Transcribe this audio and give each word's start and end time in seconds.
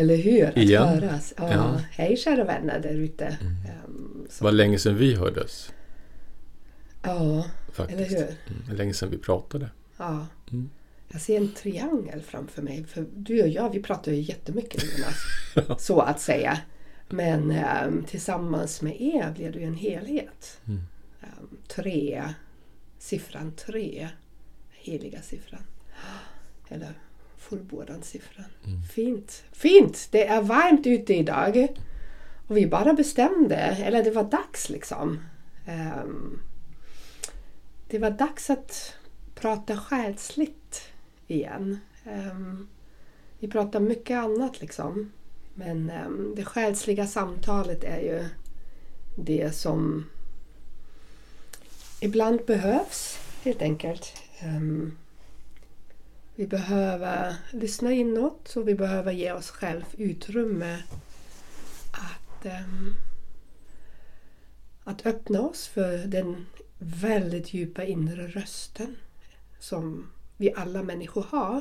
Eller 0.00 0.16
hur? 0.16 0.46
Att 0.48 0.56
Igen. 0.56 0.88
höras. 0.88 1.34
Ja. 1.36 1.50
Ja. 1.52 1.80
Hej 1.90 2.16
kära 2.16 2.44
vänner 2.44 2.80
där 2.80 2.94
ute. 2.94 3.38
Det 3.64 4.32
så- 4.32 4.44
var 4.44 4.52
länge 4.52 4.78
sedan 4.78 4.96
vi 4.96 5.14
hördes. 5.14 5.72
Ja, 7.02 7.44
Faktiskt. 7.72 8.00
eller 8.00 8.08
hur? 8.20 8.26
Mm, 8.26 8.76
länge 8.76 8.94
sedan 8.94 9.10
vi 9.10 9.18
pratade. 9.18 9.70
Ja. 9.96 10.26
Mm. 10.52 10.70
Jag 11.12 11.20
ser 11.20 11.36
en 11.36 11.52
triangel 11.52 12.22
framför 12.22 12.62
mig. 12.62 12.84
För 12.84 13.06
du 13.16 13.42
och 13.42 13.48
jag, 13.48 13.70
vi 13.72 13.82
pratar 13.82 14.12
ju 14.12 14.20
jättemycket 14.20 14.82
Jonas. 14.84 15.16
så 15.82 16.00
att 16.00 16.20
säga. 16.20 16.60
Men 17.08 17.50
ehm, 17.50 18.04
tillsammans 18.04 18.82
med 18.82 19.00
er 19.00 19.32
blir 19.36 19.52
det 19.52 19.58
ju 19.58 19.64
en 19.64 19.74
helhet. 19.74 20.60
Mm. 20.66 20.80
Ehm, 21.22 21.58
tre, 21.68 22.24
siffran 22.98 23.52
tre, 23.56 24.08
heliga 24.70 25.22
siffran. 25.22 25.62
Eller 26.68 26.92
fullbordansiffran. 27.50 28.44
Mm. 28.66 28.82
Fint! 28.82 29.44
Fint! 29.52 30.08
Det 30.10 30.26
är 30.26 30.42
varmt 30.42 30.86
ute 30.86 31.14
idag. 31.14 31.68
Och 32.46 32.56
vi 32.56 32.66
bara 32.66 32.92
bestämde, 32.92 33.56
eller 33.56 34.04
det 34.04 34.10
var 34.10 34.24
dags 34.24 34.68
liksom. 34.68 35.18
Ehm, 35.66 36.40
det 37.88 37.98
var 37.98 38.10
dags 38.10 38.50
att 38.50 38.94
prata 39.34 39.76
själsligt 39.76 40.82
igen. 41.26 41.78
Ehm, 42.04 42.68
vi 43.38 43.48
pratar 43.48 43.80
mycket 43.80 44.16
annat 44.16 44.60
liksom. 44.60 45.12
Men 45.54 45.90
ehm, 45.90 46.32
det 46.36 46.44
själsliga 46.44 47.06
samtalet 47.06 47.84
är 47.84 48.00
ju 48.00 48.24
det 49.16 49.54
som 49.56 50.06
ibland 52.00 52.40
behövs 52.46 53.18
helt 53.44 53.62
enkelt. 53.62 54.12
Ehm, 54.38 54.96
vi 56.40 56.46
behöver 56.46 57.34
lyssna 57.50 57.92
inåt 57.92 58.56
och 58.56 58.68
vi 58.68 58.74
behöver 58.74 59.12
ge 59.12 59.32
oss 59.32 59.50
själv 59.50 59.84
utrymme 59.92 60.82
att, 61.92 62.46
ehm, 62.46 62.94
att 64.84 65.06
öppna 65.06 65.40
oss 65.40 65.66
för 65.66 65.98
den 65.98 66.46
väldigt 66.78 67.54
djupa 67.54 67.84
inre 67.84 68.26
rösten 68.26 68.96
som 69.58 70.10
vi 70.36 70.52
alla 70.54 70.82
människor 70.82 71.26
har. 71.30 71.60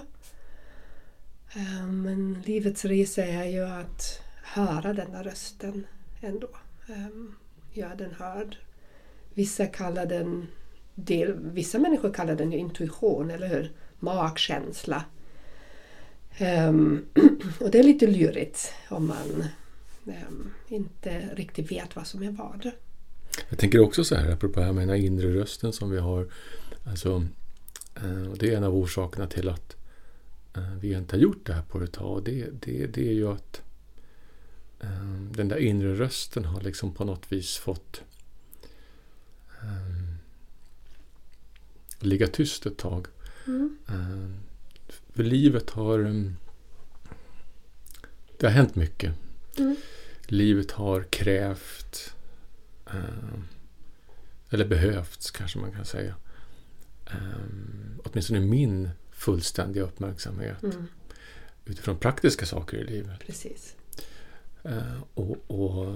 Ehm, 1.54 2.02
Men 2.02 2.42
livets 2.46 2.86
resa 2.86 3.26
är 3.26 3.46
ju 3.46 3.66
att 3.66 4.22
höra 4.44 4.94
denna 4.94 5.24
rösten 5.24 5.88
ändå. 6.22 6.50
Ehm, 6.88 7.12
um, 7.12 7.36
göra 7.74 7.96
den 7.96 8.12
hörd. 8.12 8.58
Vissa 9.34 9.66
kallar 9.66 10.06
den 10.06 10.48
del, 10.96 11.40
vissa 11.40 11.80
människor 11.80 12.14
kallar 12.14 12.36
den 12.36 12.52
ju 12.52 12.58
intuition, 12.58 13.32
eller 13.32 13.48
hur? 13.48 13.72
Magkänsla. 14.00 15.04
Um, 16.42 17.06
och 17.60 17.72
det 17.72 17.80
är 17.80 17.84
lite 17.84 18.08
lurigt 18.08 18.74
om 18.90 19.08
man 19.08 19.46
um, 20.06 20.54
inte 20.68 21.30
riktigt 21.36 21.72
vet 21.72 21.96
vad 21.96 22.08
som 22.08 22.24
är 22.24 22.32
vad. 22.32 22.72
Jag 23.50 23.60
tänker 23.60 23.80
också 23.80 24.04
så 24.04 24.16
här, 24.16 24.32
apropå 24.32 24.60
det 24.60 24.66
här 24.66 24.74
med 24.74 24.82
den 24.82 24.90
här 24.90 25.06
inre 25.06 25.34
rösten 25.34 25.74
som 25.74 25.90
vi 25.90 26.00
har. 26.00 26.28
Alltså, 26.84 27.26
eh, 27.96 28.32
det 28.40 28.54
är 28.54 28.58
en 28.58 28.64
av 28.64 28.76
orsakerna 28.76 29.28
till 29.28 29.50
att 29.50 29.76
eh, 30.56 30.74
vi 30.80 30.94
inte 30.94 31.16
har 31.16 31.22
gjort 31.22 31.46
det 31.46 31.54
här 31.54 31.62
på 31.62 31.84
ett 31.84 31.92
tag. 31.94 32.24
Det, 32.24 32.48
det, 32.62 32.88
det 32.88 33.10
är 33.10 33.14
ju 33.14 33.28
att 33.28 33.62
ehm, 34.80 35.32
den 35.36 35.48
där 35.48 35.58
inre 35.58 35.96
rösten 35.96 36.46
har 36.46 36.62
liksom 36.62 36.94
på 36.94 37.06
något 37.06 37.32
vis 37.32 37.58
fått 37.58 38.02
um, 39.62 40.18
ligga 42.00 42.28
tyst 42.28 42.66
ett 42.66 42.78
tag. 42.78 43.08
Eh, 43.90 44.30
För 45.14 45.24
livet 45.24 45.70
har... 45.70 46.00
mm, 46.00 46.36
Det 48.38 48.46
har 48.48 48.54
hänt 48.54 48.76
mycket. 48.76 49.14
Mm. 49.58 49.76
Livet 50.28 50.72
har 50.72 51.04
krävt 51.04 52.14
eh, 52.88 53.40
eller 54.50 54.66
behövts 54.66 55.32
kanske 55.32 55.60
man 55.60 55.72
kan 55.72 55.86
säga. 55.86 56.16
Åtminstone 58.04 58.40
min 58.40 58.90
fullständiga 59.12 59.84
uppmärksamhet 59.84 60.64
Mm, 60.64 60.88
utifrån 61.66 61.98
praktiska 61.98 62.46
saker 62.46 62.78
i 62.78 62.84
livet. 62.84 63.20
precis. 63.20 63.76
Och, 65.14 65.38
och 65.48 65.96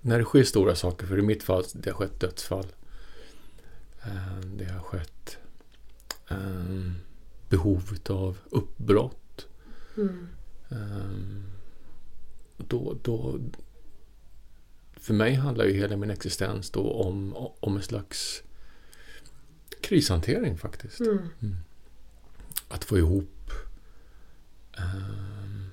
när 0.00 0.18
det 0.18 0.24
sker 0.24 0.44
stora 0.44 0.74
saker, 0.76 1.06
för 1.06 1.18
i 1.18 1.22
mitt 1.22 1.42
fall 1.42 1.64
det 1.74 1.90
har 1.90 1.96
skett 1.96 2.20
dödsfall. 2.20 2.66
Eh, 4.06 4.38
det 4.56 4.64
har 4.64 4.80
skett 4.80 5.36
eh, 6.30 6.92
behov 7.48 7.82
av 8.08 8.38
uppbrott. 8.50 9.46
Mm, 9.96 10.26
Eh, 10.68 11.40
då, 12.56 12.96
då, 13.02 13.38
för 14.92 15.14
mig 15.14 15.34
handlar 15.34 15.64
ju 15.64 15.72
hela 15.72 15.96
min 15.96 16.10
existens 16.10 16.70
då 16.70 16.92
om, 16.92 17.36
om 17.60 17.76
en 17.76 17.82
slags 17.82 18.42
krishantering 19.82 20.58
faktiskt. 20.58 21.00
mm, 21.00 21.56
Att 22.68 22.84
få 22.84 22.98
ihop 22.98 23.50
eh, 24.76 25.66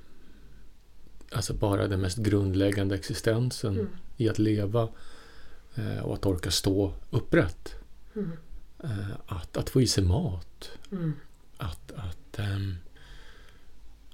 alltså 1.32 1.54
bara 1.54 1.88
den 1.88 2.02
mest 2.02 2.18
grundläggande 2.18 2.96
existensen 2.96 3.74
Mm. 3.80 3.88
i 4.18 4.30
att 4.30 4.40
leva 4.40 4.90
eh, 5.76 6.00
och 6.00 6.14
att 6.14 6.26
orka 6.26 6.52
stå 6.52 6.94
upprätt. 7.10 7.76
Mm, 8.16 8.32
att, 9.28 9.58
att 9.58 9.70
få 9.70 9.82
i 9.82 9.88
sig 9.88 10.04
mat. 10.04 10.72
mm, 10.92 11.14
Att, 11.58 11.92
att, 11.92 12.40
ehm, 12.40 12.76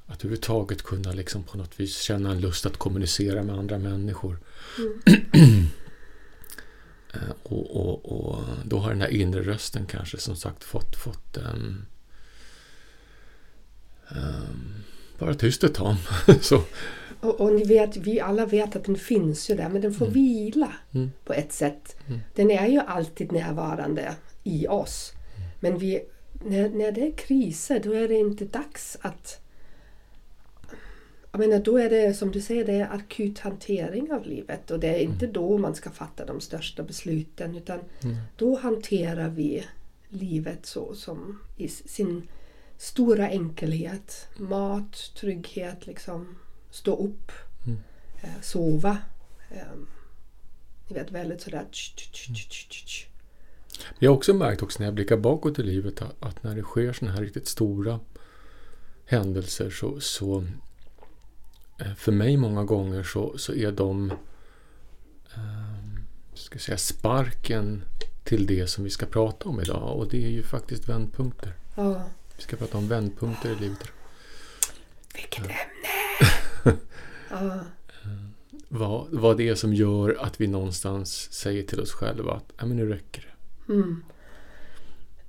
att 0.05 0.19
överhuvudtaget 0.19 0.83
kunna 0.83 1.11
liksom 1.11 1.43
på 1.43 1.57
något 1.57 1.79
vis 1.79 1.97
känna 2.01 2.31
en 2.31 2.41
lust 2.41 2.65
att 2.65 2.77
kommunicera 2.77 3.43
med 3.43 3.55
andra 3.55 3.77
människor. 3.77 4.39
Eh, 7.13 7.29
och, 7.43 7.75
och, 7.75 8.05
och 8.29 8.43
då 8.65 8.79
har 8.79 8.89
den 8.89 9.01
här 9.01 9.09
inre 9.09 9.43
rösten 9.43 9.85
kanske 9.85 10.17
som 10.17 10.35
sagt 10.35 10.63
fått, 10.63 10.95
fått 10.95 11.37
um, 11.37 11.85
vara 15.19 15.33
tyst 15.33 15.63
ett 15.63 15.73
tag. 15.73 15.95
Så, 16.41 16.63
Och, 17.19 17.41
och 17.41 17.53
ni 17.53 17.63
vet, 17.63 17.97
vi 17.97 18.19
alla 18.19 18.45
vet 18.45 18.75
att 18.75 18.83
den 18.83 18.95
finns 18.95 19.49
ju 19.49 19.55
där, 19.55 19.69
men 19.69 19.81
den 19.81 19.93
får 19.93 20.07
vila 20.07 20.73
Mm. 20.93 21.11
på 21.25 21.33
ett 21.33 21.51
sätt. 21.53 21.95
Mm. 22.07 22.19
Den 22.35 22.51
är 22.51 22.67
ju 22.67 22.79
alltid 22.79 23.31
närvarande 23.31 24.15
i 24.43 24.67
oss. 24.67 25.11
Men 25.59 25.77
vi, 25.77 26.01
när, 26.45 26.69
när 26.69 26.91
det 26.91 27.07
är 27.07 27.11
kriser, 27.11 27.79
då 27.83 27.91
är 27.91 28.07
det 28.07 28.15
inte 28.15 28.45
dags 28.45 28.97
att... 29.01 29.41
Jag 31.31 31.39
menar, 31.39 31.59
då 31.59 31.77
är 31.77 31.89
det 31.89 32.13
som 32.13 32.31
du 32.31 32.41
säger, 32.41 32.65
det 32.65 32.73
är 32.73 32.93
akut 32.95 33.39
hantering 33.39 34.11
av 34.11 34.25
livet 34.25 34.71
och 34.71 34.79
det 34.79 34.87
är 34.87 34.99
inte 34.99 35.27
då 35.27 35.57
man 35.57 35.75
ska 35.75 35.89
fatta 35.89 36.25
de 36.25 36.41
största 36.41 36.83
besluten 36.83 37.55
utan 37.55 37.79
Mm. 38.03 38.15
då 38.37 38.55
hanterar 38.59 39.29
vi 39.29 39.63
livet 40.09 40.65
så 40.65 40.95
som 40.95 41.39
i 41.57 41.67
sin 41.67 42.27
stora 42.77 43.29
enkelhet. 43.29 44.27
Mat, 44.37 44.95
trygghet, 45.19 45.87
liksom 45.87 46.35
stå 46.77 46.95
upp, 46.95 47.31
Mm. 47.65 47.79
eh, 48.21 48.41
sova. 48.41 48.97
Eh, 49.51 49.57
ni 50.87 50.95
vet 50.95 51.11
väldigt 51.11 51.41
sådär... 51.41 51.65
tsch, 51.71 51.95
tsch, 51.95 52.11
tsch, 52.33 52.49
tsch, 52.49 52.85
tsch. 52.85 53.07
Jag 53.99 54.11
har 54.11 54.17
också 54.17 54.33
märkt 54.33 54.61
också 54.61 54.79
när 54.79 54.87
jag 54.87 54.93
blickar 54.93 55.17
bakåt 55.17 55.59
i 55.59 55.63
livet 55.63 56.01
att, 56.19 56.43
när 56.43 56.55
det 56.55 56.61
sker 56.63 56.93
sådana 56.93 57.15
här 57.15 57.21
riktigt 57.23 57.47
stora 57.47 57.99
händelser 59.05 59.69
så, 59.69 59.99
så 59.99 60.45
eh, 61.79 61.93
för 61.95 62.11
mig 62.11 62.37
många 62.37 62.63
gånger 62.63 63.03
så, 63.03 63.37
så 63.37 63.53
är 63.53 63.71
de 63.71 64.11
eh, 65.35 65.77
ska 66.33 66.59
säga, 66.59 66.77
sparken 66.77 67.83
till 68.23 68.45
det 68.45 68.67
som 68.67 68.83
vi 68.83 68.89
ska 68.89 69.05
prata 69.05 69.49
om 69.49 69.61
idag 69.61 69.97
och 69.97 70.07
det 70.09 70.25
är 70.25 70.29
ju 70.29 70.43
faktiskt 70.43 70.89
vändpunkter. 70.89 71.53
Ja. 71.75 72.03
Vi 72.37 72.43
ska 72.43 72.55
prata 72.57 72.77
om 72.77 72.87
vändpunkter 72.87 73.51
i 73.51 73.55
livet. 73.55 73.91
Vilket 75.13 75.39
ämne! 75.39 75.55
Ja. 77.29 77.59
Vad, 78.69 79.07
vad 79.11 79.37
det 79.37 79.49
är 79.49 79.55
som 79.55 79.73
gör 79.73 80.17
att 80.19 80.41
vi 80.41 80.47
någonstans 80.47 81.33
säger 81.33 81.63
till 81.63 81.79
oss 81.79 81.91
själva 81.91 82.33
att 82.33 82.51
"Nej, 82.57 82.67
men 82.67 82.77
nu 82.77 82.89
räcker 82.89 83.21
det. 83.67 83.73
Mm. 83.73 84.03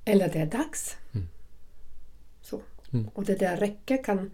Eller 0.05 0.29
det 0.33 0.39
är 0.39 0.47
dags. 0.47 0.97
Mm. 1.13 1.29
Så. 2.43 2.63
Mm. 2.93 3.09
Och 3.09 3.25
det 3.25 3.35
där 3.39 3.57
räcker 3.57 4.05
kan, 4.05 4.31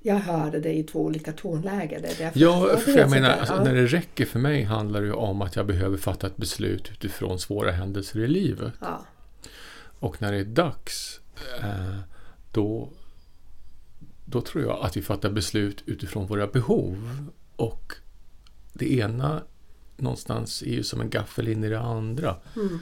jag 0.00 0.14
hörde 0.14 0.60
det 0.60 0.72
i 0.72 0.82
två 0.82 1.00
olika 1.04 1.32
tonlägen. 1.32 2.02
Det 2.02 2.20
är 2.20 2.32
Ja, 2.34 2.68
jag 2.70 2.82
så 2.82 3.14
menar, 3.14 3.30
alltså, 3.30 3.54
ja. 3.54 3.64
när 3.64 3.74
det 3.74 3.86
räcker 3.86 4.24
för 4.26 4.38
mig 4.38 4.62
handlar 4.62 5.00
det 5.00 5.06
ju 5.06 5.12
om 5.12 5.42
att 5.42 5.56
jag 5.56 5.66
behöver 5.66 5.96
fatta 5.96 6.26
ett 6.26 6.36
beslut 6.36 6.90
utifrån 6.92 7.38
svåra 7.38 7.70
händelser 7.72 8.20
i 8.20 8.26
livet. 8.28 8.72
Ja, 8.80 9.04
Och 9.98 10.22
när 10.22 10.32
det 10.32 10.38
är 10.38 10.44
dags, 10.44 11.20
eh, 11.62 11.96
då, 12.52 12.90
då 14.24 14.40
tror 14.40 14.64
jag 14.64 14.78
att 14.84 14.96
vi 14.96 15.02
fattar 15.02 15.30
beslut 15.30 15.82
utifrån 15.86 16.26
våra 16.26 16.46
behov. 16.46 17.28
Och 17.56 17.92
det 18.72 18.92
ena 18.92 19.42
någonstans 19.96 20.62
är 20.62 20.70
ju 20.72 20.82
som 20.82 21.00
en 21.00 21.10
gaffel 21.10 21.48
in 21.48 21.64
i 21.64 21.68
det 21.68 21.80
andra. 21.80 22.36
mm, 22.56 22.78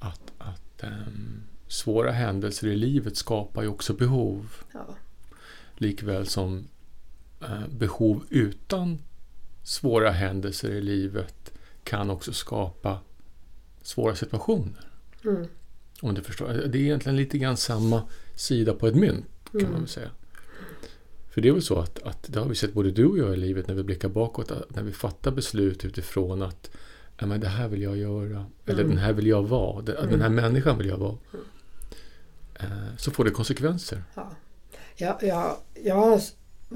Att, 0.00 0.32
att 0.38 0.82
ehm, 0.82 1.42
svåra 1.68 2.10
händelser 2.12 2.68
i 2.68 2.76
livet 2.76 3.16
skapar 3.16 3.62
ju 3.62 3.68
också 3.68 3.92
behov. 3.94 4.54
ja, 4.72 4.86
Likväl 5.76 6.26
som 6.26 6.68
eh, 7.40 7.68
behov 7.78 8.24
utan 8.30 8.98
svåra 9.62 10.10
händelser 10.10 10.70
i 10.70 10.80
livet 10.80 11.52
kan 11.84 12.10
också 12.10 12.32
skapa 12.32 13.00
svåra 13.82 14.14
situationer. 14.14 14.88
mm, 15.24 15.46
Om 16.00 16.14
du 16.14 16.22
förstår. 16.22 16.48
Det 16.48 16.78
är 16.78 16.82
egentligen 16.82 17.16
lite 17.16 17.38
grann 17.38 17.56
samma 17.56 18.02
sida 18.36 18.74
på 18.74 18.86
ett 18.86 18.94
mynt 18.96 19.26
kan 19.50 19.60
Mm. 19.60 19.72
man 19.72 19.80
väl 19.80 19.88
säga. 19.88 20.10
För 21.34 21.40
det 21.40 21.48
är 21.48 21.52
väl 21.52 21.62
så 21.62 21.78
att, 21.78 22.02
att 22.02 22.22
det 22.32 22.38
har 22.40 22.46
vi 22.46 22.54
sett 22.54 22.72
både 22.72 22.90
du 22.90 23.06
och 23.06 23.18
jag 23.18 23.34
i 23.34 23.36
livet 23.36 23.68
när 23.68 23.74
vi 23.74 23.82
blickar 23.82 24.08
bakåt. 24.08 24.52
När 24.68 24.82
vi 24.82 24.92
fattar 24.92 25.30
beslut 25.30 25.84
utifrån 25.84 26.42
att 26.42 26.70
ja, 27.18 27.26
men 27.26 27.40
det 27.40 27.48
här 27.48 27.68
vill 27.68 27.82
jag 27.82 27.96
göra. 27.96 28.46
Eller 28.66 28.80
Mm. 28.82 28.88
den 28.96 28.98
här 29.04 29.12
vill 29.12 29.26
jag 29.26 29.42
vara. 29.42 29.82
Den, 29.82 30.10
den 30.10 30.20
här 30.20 30.28
människan 30.28 30.78
vill 30.78 30.86
jag 30.88 30.96
vara. 30.98 31.16
Mm. 31.32 31.44
Eh, 32.54 32.96
så 32.98 33.10
får 33.10 33.24
det 33.24 33.30
konsekvenser. 33.30 34.02
ja. 34.14 34.30
Ja, 34.96 35.18
ja, 35.22 35.60
jag 35.84 36.20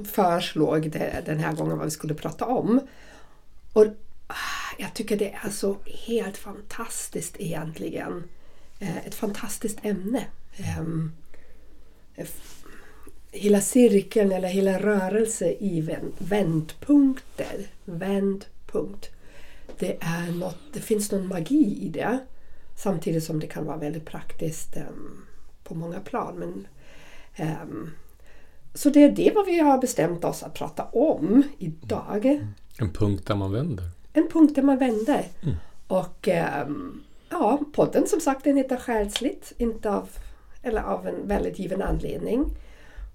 föreslog 0.04 0.90
det 0.90 1.22
den 1.26 1.38
här 1.38 1.52
gången 1.52 1.76
vad 1.78 1.84
vi 1.86 1.90
skulle 1.90 2.14
prata 2.14 2.44
om. 2.46 2.80
Och 3.72 3.86
ah, 4.26 4.34
jag 4.78 4.94
tycker 4.94 5.16
det 5.16 5.32
är 5.32 5.50
så 5.50 5.76
helt 5.84 6.36
fantastiskt 6.36 7.34
egentligen. 7.38 8.24
Eh, 8.78 9.06
Ett 9.06 9.14
fantastiskt 9.14 9.78
ämne. 9.82 10.24
Hela 13.30 13.60
cirkeln 13.60 14.32
eller 14.32 14.48
hela 14.48 14.78
rörelse 14.78 15.56
i 15.60 15.80
vän- 15.80 16.12
vändpunkter. 16.18 17.66
Vändpunkt. 17.84 19.10
Det, 19.78 19.96
är 20.00 20.32
något, 20.32 20.58
det 20.72 20.80
finns 20.80 21.12
någon 21.12 21.28
magi 21.28 21.78
i 21.82 21.88
det. 21.88 22.18
Samtidigt 22.76 23.24
som 23.24 23.40
det 23.40 23.46
kan 23.46 23.64
vara 23.64 23.76
väldigt 23.76 24.04
praktiskt 24.04 24.76
ehm, 24.76 25.24
på 25.64 25.74
många 25.74 26.00
plan. 26.00 26.38
Men, 26.38 26.66
ehm, 27.34 27.90
så 28.74 28.90
det 28.90 29.02
är 29.04 29.10
det 29.10 29.32
vad 29.34 29.46
vi 29.46 29.58
har 29.58 29.78
bestämt 29.78 30.24
oss 30.24 30.42
att 30.42 30.54
prata 30.54 30.84
om 30.84 31.42
idag. 31.58 32.26
En 32.78 32.88
punkt 32.92 33.26
där 33.26 33.34
man 33.34 33.52
vänder. 33.52 33.84
En 34.12 34.28
punkt 34.28 34.54
där 34.54 34.62
man 34.62 34.78
vänder. 34.78 35.24
Mm. 35.42 35.56
Och 35.86 36.28
ehm, 36.28 37.02
ja, 37.30 37.60
podden 37.72 38.06
som 38.06 38.20
sagt 38.20 38.44
den 38.44 38.56
heter 38.56 38.76
Själsligt, 38.76 39.52
inte 39.58 39.90
av, 39.90 40.08
eller 40.62 40.82
av 40.82 41.06
en 41.06 41.28
väldigt 41.28 41.58
given 41.58 41.82
anledning. 41.82 42.44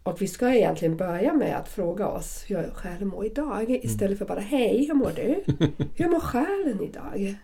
Och 0.04 0.22
vi 0.22 0.28
ska 0.28 0.54
egentligen 0.54 0.98
börja 0.98 1.34
med 1.34 1.58
att 1.58 1.68
fråga 1.70 2.08
oss 2.08 2.44
hur 2.48 2.72
själen 2.74 3.08
mår 3.08 3.26
idag 3.26 3.70
istället 3.70 4.18
för 4.18 4.26
bara 4.26 4.40
Hej, 4.40 4.86
hur 4.88 4.94
mår 4.94 5.12
du? 5.16 5.44
Hur 5.96 6.10
mår 6.10 6.20
själen 6.20 6.82
idag? 6.82 7.36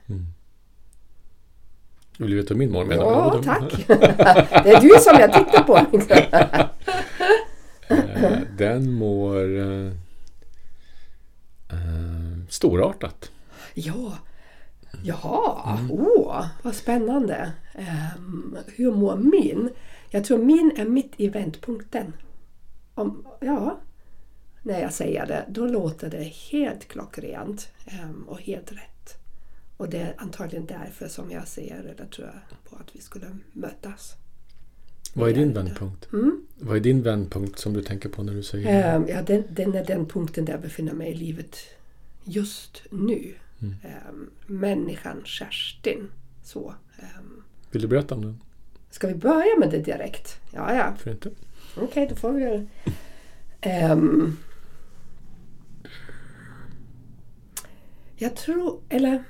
Vill 2.17 2.29
du 2.29 2.35
veta 2.35 2.53
hur 2.53 2.59
min 2.59 2.71
mår? 2.71 2.93
Ja, 2.93 3.33
du? 3.37 3.43
tack! 3.43 3.87
Det 4.63 4.71
är 4.71 4.81
du 4.81 4.89
som 4.99 5.19
jag 5.19 5.33
tittar 5.33 5.63
på. 5.63 5.77
Eh, 7.89 8.39
den 8.57 8.91
mår 8.91 9.59
eh, 9.59 9.91
storartat. 12.49 13.31
Ja, 13.73 14.17
jaha, 15.03 15.79
åh, 15.91 16.45
vad 16.61 16.75
spännande. 16.75 17.51
Ehm, 17.73 18.57
hur 18.75 18.91
mår 18.91 19.15
min? 19.15 19.69
Jag 20.09 20.25
tror 20.25 20.37
min 20.37 20.71
är 20.77 20.85
mitt 20.85 21.13
i 21.17 21.29
vändpunkten. 21.29 22.13
Om, 22.97 23.27
ja, 23.39 23.79
när 24.63 24.79
jag 24.81 24.93
säger 24.93 25.25
det, 25.25 25.45
då 25.49 25.65
låter 25.67 26.09
det 26.09 26.23
helt 26.23 26.87
klockrent 26.87 27.69
ehm, 27.85 28.23
och 28.27 28.41
helt 28.41 28.71
rätt. 28.71 29.17
Och 29.77 29.89
det 29.89 29.97
är 29.97 30.13
antagligen 30.17 30.65
därför 30.65 31.07
som 31.07 31.31
jag 31.31 31.47
ser, 31.47 31.79
eller 31.79 32.05
tror 32.05 32.27
jag, 32.27 32.69
på 32.69 32.75
att 32.75 32.95
vi 32.95 33.01
skulle 33.01 33.25
mötas. 33.53 34.15
Vad 35.13 35.29
är 35.29 35.33
din 35.33 35.53
vändpunkt? 35.53 36.13
Mm. 36.13 36.45
Vad 36.59 36.75
är 36.75 36.79
din 36.81 37.01
vändpunkt 37.03 37.59
som 37.59 37.73
du 37.73 37.83
tänker 37.83 38.09
på 38.09 38.23
när 38.23 38.33
du 38.33 38.43
säger 38.43 38.95
Ehm, 38.95 39.07
ja, 39.07 39.21
den, 39.21 39.43
den 39.49 39.75
är 39.75 39.85
den 39.85 40.05
punkten 40.05 40.45
där 40.45 40.53
jag 40.53 40.61
befinner 40.61 40.93
mig 40.93 41.11
i 41.11 41.15
livet 41.15 41.57
just 42.23 42.83
nu. 42.91 43.33
Mm. 43.59 43.75
Ehm, 43.83 44.29
människan 44.45 45.21
Kerstin. 45.25 46.09
Så. 46.43 46.73
ehm, 46.99 47.43
Vill 47.71 47.81
du 47.81 47.87
berätta 47.87 48.15
om 48.15 48.21
den? 48.21 48.41
ska 48.89 49.07
vi 49.07 49.15
börja 49.15 49.59
med 49.59 49.71
det 49.71 49.79
direkt? 49.79 50.39
Ja, 50.53 50.75
ja. 50.75 50.95
För 50.97 51.11
inte? 51.11 51.29
Okej, 51.81 52.07
då 52.09 52.15
får 52.15 52.31
vi 52.31 52.43
göra 52.43 52.57
det. 52.57 52.67
Ehm, 53.61 54.37
jag 58.15 58.35
tror, 58.35 58.79
eller 58.89 59.23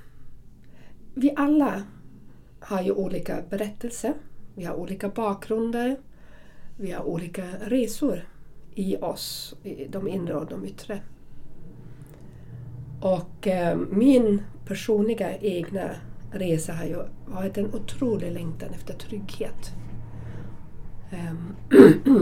vi 1.13 1.33
alla 1.35 1.83
har 2.59 2.81
ju 2.81 2.91
olika 2.91 3.41
berättelser. 3.49 4.13
Vi 4.55 4.65
har 4.65 4.75
olika 4.75 5.09
bakgrunder. 5.09 5.97
Vi 6.77 6.91
har 6.91 7.03
olika 7.03 7.45
resor 7.61 8.27
i 8.75 8.97
oss, 8.97 9.55
i 9.63 9.85
de 9.85 10.07
inre 10.07 10.33
och 10.33 10.45
de 10.45 10.65
yttre. 10.65 11.01
Och 13.01 13.47
eh, 13.47 13.77
min 13.77 14.41
personliga 14.65 15.37
egna 15.37 15.89
resa 16.31 16.73
har 16.73 16.85
ju 16.85 17.03
varit 17.25 17.57
en 17.57 17.73
otrolig 17.73 18.31
längtan 18.31 18.69
efter 18.73 18.93
trygghet. 18.93 19.73
Ehm, 21.11 21.55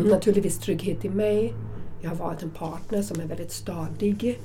naturligtvis 0.09 0.59
trygghet 0.59 1.05
i 1.05 1.09
mig. 1.09 1.53
Jag 2.01 2.09
har 2.09 2.17
varit 2.17 2.43
en 2.43 2.49
partner 2.49 3.01
som 3.01 3.19
är 3.19 3.25
väldigt 3.25 3.51
stadig. 3.51 4.39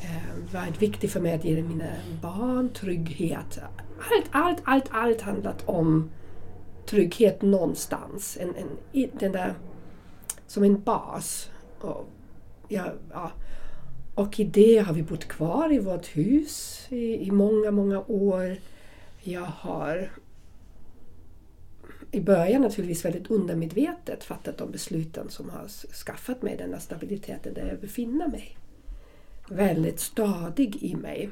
Eh, 0.00 0.54
varit 0.54 0.82
viktig 0.82 1.10
för 1.10 1.20
mig 1.20 1.34
att 1.34 1.44
ge 1.44 1.62
mina 1.62 1.92
barn 2.22 2.68
trygghet. 2.68 3.58
Allt, 3.98 4.26
allt, 4.30 4.58
allt, 4.64 4.86
allt 4.90 5.20
handlat 5.20 5.62
om 5.66 6.10
trygghet 6.86 7.42
någonstans. 7.42 8.38
En, 8.40 8.54
en, 8.56 9.08
den 9.18 9.32
där, 9.32 9.54
som 10.46 10.64
en 10.64 10.82
bas. 10.82 11.50
Och, 11.80 12.08
ja, 12.68 12.84
ja. 13.12 13.30
och 14.14 14.40
i 14.40 14.44
det 14.44 14.78
har 14.78 14.94
vi 14.94 15.02
bott 15.02 15.24
kvar 15.24 15.72
i 15.72 15.78
vårt 15.78 16.06
hus 16.06 16.86
i, 16.88 17.26
i 17.26 17.30
många, 17.30 17.70
många 17.70 18.00
år. 18.00 18.56
Jag 19.22 19.46
har 19.46 20.10
i 22.12 22.20
början 22.20 22.62
naturligtvis 22.62 23.04
väldigt 23.04 23.30
undermedvetet 23.30 24.24
fattat 24.24 24.58
de 24.58 24.70
besluten 24.70 25.30
som 25.30 25.50
har 25.50 25.68
skaffat 26.06 26.42
mig 26.42 26.56
den 26.56 26.72
här 26.72 26.80
stabiliteten 26.80 27.54
där 27.54 27.66
jag 27.68 27.80
befinner 27.80 28.28
mig. 28.28 28.56
Väldigt 29.48 30.00
stadig 30.00 30.82
i 30.82 30.94
mig. 30.94 31.30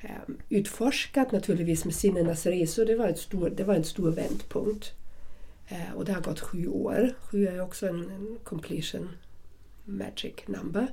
Ehm, 0.00 0.38
utforskat 0.48 1.32
naturligtvis 1.32 1.84
med 1.84 1.94
sinnenas 1.94 2.46
resor, 2.46 2.84
det 2.84 2.96
var, 2.96 3.08
ett 3.08 3.18
stor, 3.18 3.50
det 3.50 3.64
var 3.64 3.74
en 3.74 3.84
stor 3.84 4.10
vändpunkt. 4.10 4.92
Ehm, 5.68 5.94
och 5.96 6.04
det 6.04 6.12
har 6.12 6.22
gått 6.22 6.40
sju 6.40 6.66
år. 6.66 7.14
Sju 7.20 7.46
är 7.46 7.60
också 7.60 7.88
en, 7.88 8.10
en 8.10 8.38
completion 8.44 9.08
magic 9.84 10.34
number. 10.46 10.86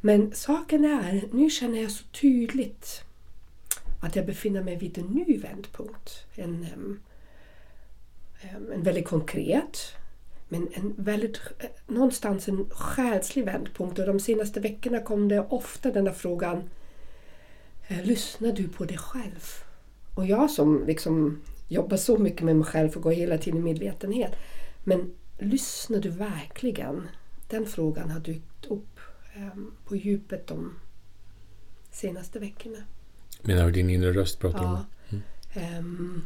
Men 0.00 0.32
saken 0.34 0.84
är, 0.84 1.28
nu 1.32 1.50
känner 1.50 1.82
jag 1.82 1.90
så 1.90 2.04
tydligt 2.04 3.02
att 4.02 4.16
jag 4.16 4.26
befinner 4.26 4.62
mig 4.62 4.76
vid 4.76 4.98
en 4.98 5.06
ny 5.06 5.38
vändpunkt. 5.38 6.26
En 6.34 6.62
ehm, 6.64 7.00
väldigt 8.76 9.06
konkret, 9.06 9.78
men 10.48 10.68
en 10.72 10.94
väldigt, 10.96 11.40
eh, 11.58 11.66
någonstans 11.86 12.48
en 12.48 12.70
själslig 12.70 13.44
vändpunkt. 13.44 13.98
Och 13.98 14.06
de 14.06 14.20
senaste 14.20 14.60
veckorna 14.60 15.00
kom 15.00 15.28
det 15.28 15.40
ofta 15.40 15.90
den 15.90 16.14
frågan, 16.14 16.70
eh, 17.88 18.04
lyssnar 18.04 18.52
du 18.52 18.68
på 18.68 18.84
dig 18.84 18.98
själv? 18.98 19.44
Och 20.14 20.26
jag 20.26 20.50
som 20.50 20.84
liksom 20.86 21.40
jobbar 21.68 21.96
så 21.96 22.18
mycket 22.18 22.42
med 22.42 22.56
mig 22.56 22.66
själv 22.66 22.96
och 22.96 23.02
går 23.02 23.12
hela 23.12 23.38
tiden 23.38 23.60
i 23.60 23.62
medvetenhet. 23.62 24.32
Men 24.84 25.14
lyssnar 25.38 25.98
du 25.98 26.08
verkligen? 26.08 27.08
Den 27.48 27.66
frågan 27.66 28.10
har 28.10 28.20
dykt 28.20 28.66
upp 28.68 29.00
em, 29.34 29.74
på 29.84 29.96
djupet 29.96 30.46
de 30.46 30.74
senaste 31.90 32.38
veckorna. 32.38 32.78
Menar 33.42 33.66
du 33.66 33.72
din 33.72 33.90
inre 33.90 34.12
röst 34.12 34.40
pratar 34.40 34.60
du 34.60 34.66
om? 34.66 34.84
Ja. 35.08 35.16
Ehm, 35.60 36.22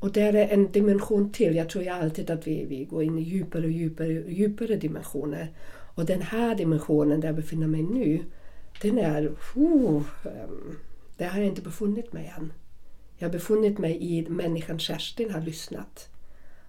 och 0.00 0.12
där 0.12 0.34
är 0.34 0.48
en 0.48 0.72
dimension 0.72 1.32
till. 1.32 1.56
Jag 1.56 1.68
tror 1.68 1.84
ju 1.84 1.90
alltid 1.90 2.30
att 2.30 2.46
vi, 2.46 2.64
vi 2.64 2.84
går 2.84 3.02
in 3.02 3.18
i 3.18 3.22
djupare 3.22 3.64
och 3.64 3.70
djupare, 3.70 4.12
djupare 4.12 4.76
dimensioner. 4.76 5.52
Och 5.94 6.04
den 6.04 6.22
här 6.22 6.54
dimensionen 6.54 7.20
där 7.20 7.28
jag 7.28 7.36
befinner 7.36 7.66
mig 7.66 7.82
nu, 7.82 8.24
den 8.82 8.98
är... 8.98 9.32
Oh, 9.54 10.02
ehm, 10.24 10.76
där 11.16 11.28
har 11.28 11.38
jag 11.38 11.48
inte 11.48 11.62
befunnit 11.62 12.12
mig 12.12 12.32
än. 12.36 12.52
Jag 13.16 13.28
har 13.28 13.32
befunnit 13.32 13.78
mig 13.78 13.98
i 14.00 14.28
människan 14.28 14.78
Kerstin 14.78 15.30
har 15.30 15.40
lyssnat. 15.40 16.08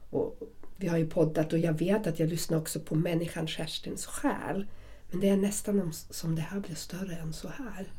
Och 0.09 0.39
vi 0.77 0.87
har 0.87 0.97
ju 0.97 1.07
poddat 1.07 1.53
och 1.53 1.59
jag 1.59 1.79
vet 1.79 2.07
att 2.07 2.19
jag 2.19 2.29
lyssnar 2.29 2.57
också 2.57 2.79
på 2.79 2.95
människan 2.95 3.47
Kerstins 3.47 4.05
själ. 4.05 4.65
Men 5.11 5.19
det 5.19 5.29
är 5.29 5.37
nästan 5.37 5.93
som 5.93 6.35
det 6.35 6.41
här 6.41 6.59
blir 6.59 6.75
större 6.75 7.15
än 7.15 7.33
så 7.33 7.47
här. 7.47 7.91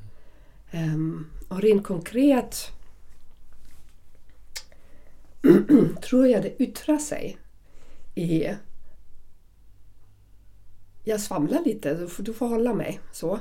Um, 0.73 1.27
och 1.49 1.63
rent 1.63 1.85
konkret 1.85 2.73
tror 6.03 6.27
jag 6.27 6.43
det 6.43 6.63
yttrar 6.63 6.99
sig 6.99 7.39
i... 8.15 8.49
Jag 11.05 11.21
svamlar 11.21 11.65
lite, 11.65 11.95
du 11.95 12.09
får, 12.09 12.23
du 12.23 12.33
får 12.33 12.49
hålla 12.49 12.75
mig 12.75 13.01
så. 13.13 13.41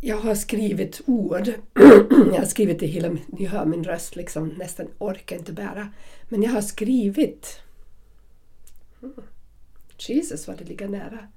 Jag 0.00 0.16
har 0.16 0.34
skrivit 0.34 1.00
ord. 1.06 1.48
jag 2.10 2.38
har 2.38 2.44
skrivit 2.44 2.80
det 2.80 2.86
hela... 2.86 3.16
Ni 3.26 3.46
hör 3.46 3.64
min 3.64 3.84
röst 3.84 4.16
liksom 4.16 4.48
nästan 4.48 4.86
orkar 4.98 5.36
inte 5.36 5.52
bära. 5.52 5.88
Men 6.28 6.42
jag 6.42 6.50
har 6.50 6.60
skrivit... 6.60 7.60
Jesus 9.98 10.48
vad 10.48 10.58
det 10.58 10.64
ligger 10.64 10.88
nära. 10.88 11.28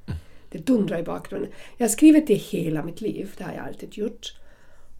Det 0.49 0.57
dundrar 0.57 0.99
i 0.99 1.03
bakgrunden. 1.03 1.51
Jag 1.77 1.85
har 1.85 1.91
skrivit 1.91 2.27
det 2.27 2.33
hela 2.33 2.83
mitt 2.83 3.01
liv. 3.01 3.35
Det 3.37 3.43
har 3.43 3.53
jag 3.53 3.65
alltid 3.65 3.97
gjort. 3.97 4.33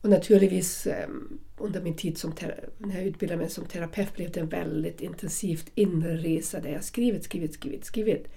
Och 0.08 0.12
naturligtvis 0.12 0.88
ehm, 0.88 1.40
under 1.58 1.82
min 1.82 1.96
tid 1.96 2.18
som 2.18 2.34
när 2.78 2.96
jag 2.96 3.04
utbildade 3.04 3.42
mig 3.42 3.50
som 3.50 3.66
terapeut 3.66 4.14
blev 4.14 4.32
det 4.32 4.40
en 4.40 4.50
väldigt 4.50 5.02
intensivt 5.02 5.72
inre 5.76 6.18
resa 6.18 6.60
där 6.60 6.70
jag 6.70 6.84
skrivit, 6.84 7.24
skrivit, 7.24 7.54
skrivit, 7.54 7.86
skrivit. 7.86 8.28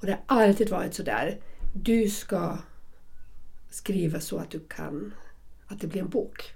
Och 0.00 0.06
det 0.06 0.12
har 0.12 0.42
alltid 0.42 0.70
varit 0.70 0.94
så 0.94 1.02
där. 1.02 1.40
Du 1.74 2.10
ska 2.10 2.58
skriva 3.70 4.20
så 4.20 4.38
att 4.38 4.50
du 4.50 4.60
kan, 4.60 5.14
att 5.66 5.80
det 5.80 5.86
blir 5.86 6.02
en 6.02 6.08
bok. 6.08 6.54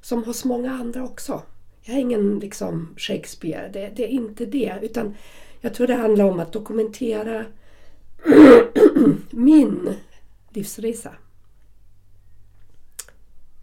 Som 0.00 0.24
hos 0.24 0.44
många 0.44 0.72
andra 0.72 1.04
också. 1.04 1.42
Jag 1.82 1.96
är 1.96 2.00
ingen 2.00 2.38
liksom 2.38 2.94
Shakespeare, 2.96 3.68
det, 3.72 3.92
det 3.96 4.04
är 4.04 4.08
inte 4.08 4.46
det. 4.46 4.78
Utan 4.82 5.14
jag 5.60 5.74
tror 5.74 5.86
det 5.86 5.94
handlar 5.94 6.24
om 6.24 6.40
att 6.40 6.52
dokumentera 6.52 7.44
min 9.30 9.94
livsresa. 10.50 11.14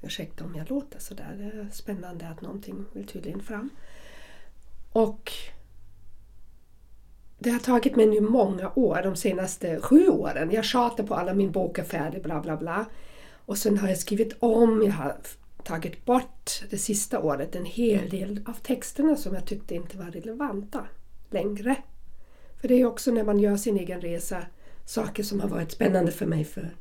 Ursäkta 0.01 0.43
om 0.43 0.55
jag 0.55 0.69
låter 0.69 0.99
sådär. 0.99 1.35
Det 1.37 1.59
är 1.59 1.67
spännande 1.71 2.27
att 2.27 2.41
någonting 2.41 2.85
vill 2.93 3.07
tydligen 3.07 3.41
fram. 3.41 3.69
Och 4.91 5.31
det 7.39 7.49
har 7.49 7.59
tagit 7.59 7.95
mig 7.95 8.05
nu 8.05 8.21
många 8.21 8.71
år, 8.75 9.01
de 9.03 9.15
senaste 9.15 9.79
sju 9.81 10.07
åren. 10.07 10.51
Jag 10.51 10.65
tjatar 10.65 11.03
på 11.03 11.15
alla 11.15 11.33
min 11.33 11.51
bok 11.51 11.79
är 11.79 11.83
färdig, 11.83 12.23
bla 12.23 12.41
bla 12.41 12.57
bla. 12.57 12.85
Och 13.45 13.57
sen 13.57 13.77
har 13.77 13.87
jag 13.87 13.97
skrivit 13.97 14.33
om, 14.39 14.83
jag 14.85 14.93
har 14.93 15.17
tagit 15.63 16.05
bort 16.05 16.61
det 16.69 16.77
sista 16.77 17.19
året 17.19 17.55
en 17.55 17.65
hel 17.65 18.09
del 18.09 18.43
av 18.45 18.53
texterna 18.53 19.15
som 19.15 19.33
jag 19.33 19.45
tyckte 19.45 19.75
inte 19.75 19.97
var 19.97 20.05
relevanta 20.05 20.85
längre. 21.29 21.75
För 22.61 22.67
det 22.67 22.81
är 22.81 22.85
också 22.85 23.11
när 23.11 23.23
man 23.23 23.39
gör 23.39 23.57
sin 23.57 23.77
egen 23.77 24.01
resa 24.01 24.45
saker 24.85 25.23
som 25.23 25.39
har 25.39 25.47
varit 25.47 25.71
spännande 25.71 26.11
för 26.11 26.25
mig 26.25 26.45
för 26.45 26.75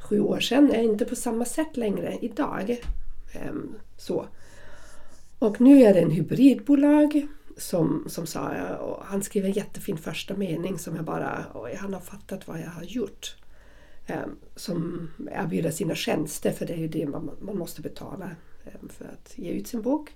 sju 0.00 0.20
år 0.20 0.40
sedan 0.40 0.70
är 0.70 0.82
inte 0.82 1.04
på 1.04 1.16
samma 1.16 1.44
sätt 1.44 1.76
längre 1.76 2.18
idag. 2.20 2.80
Um, 3.50 3.74
så. 3.96 4.26
Och 5.38 5.60
nu 5.60 5.82
är 5.82 5.94
det 5.94 6.00
en 6.00 6.10
hybridbolag 6.10 7.26
som, 7.56 8.04
som 8.08 8.26
sa, 8.26 8.76
och 8.76 9.04
han 9.04 9.22
skrev 9.22 9.44
en 9.44 9.52
jättefin 9.52 9.98
första 9.98 10.34
mening 10.34 10.78
som 10.78 10.96
jag 10.96 11.04
bara, 11.04 11.44
oj, 11.54 11.74
han 11.80 11.94
har 11.94 12.00
fattat 12.00 12.48
vad 12.48 12.60
jag 12.60 12.70
har 12.70 12.82
gjort. 12.82 13.36
Um, 14.08 14.36
som 14.56 15.10
erbjuder 15.30 15.70
sina 15.70 15.94
tjänster, 15.94 16.50
för 16.50 16.66
det 16.66 16.72
är 16.72 16.78
ju 16.78 16.88
det 16.88 17.06
man, 17.06 17.30
man 17.40 17.58
måste 17.58 17.82
betala 17.82 18.30
um, 18.64 18.88
för 18.88 19.04
att 19.04 19.32
ge 19.38 19.50
ut 19.50 19.66
sin 19.66 19.82
bok. 19.82 20.10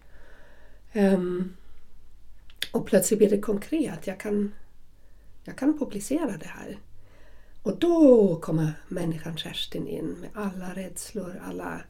Um, 0.95 1.57
och 2.73 2.87
plötsligt 2.87 3.19
blir 3.19 3.31
det 3.31 3.41
konkret, 3.41 4.07
jag 4.07 4.21
kan, 4.21 4.53
jag 5.45 5.57
kan 5.57 5.79
publicera 5.79 6.37
det 6.37 6.47
här. 6.49 6.79
Och 7.62 7.79
då 7.79 8.37
kommer 8.37 8.73
människan 8.88 9.37
Kerstin 9.37 9.87
in 9.87 10.17
med 10.21 10.31
alla 10.35 10.75
rädslor, 10.75 11.43
alla 11.45 11.81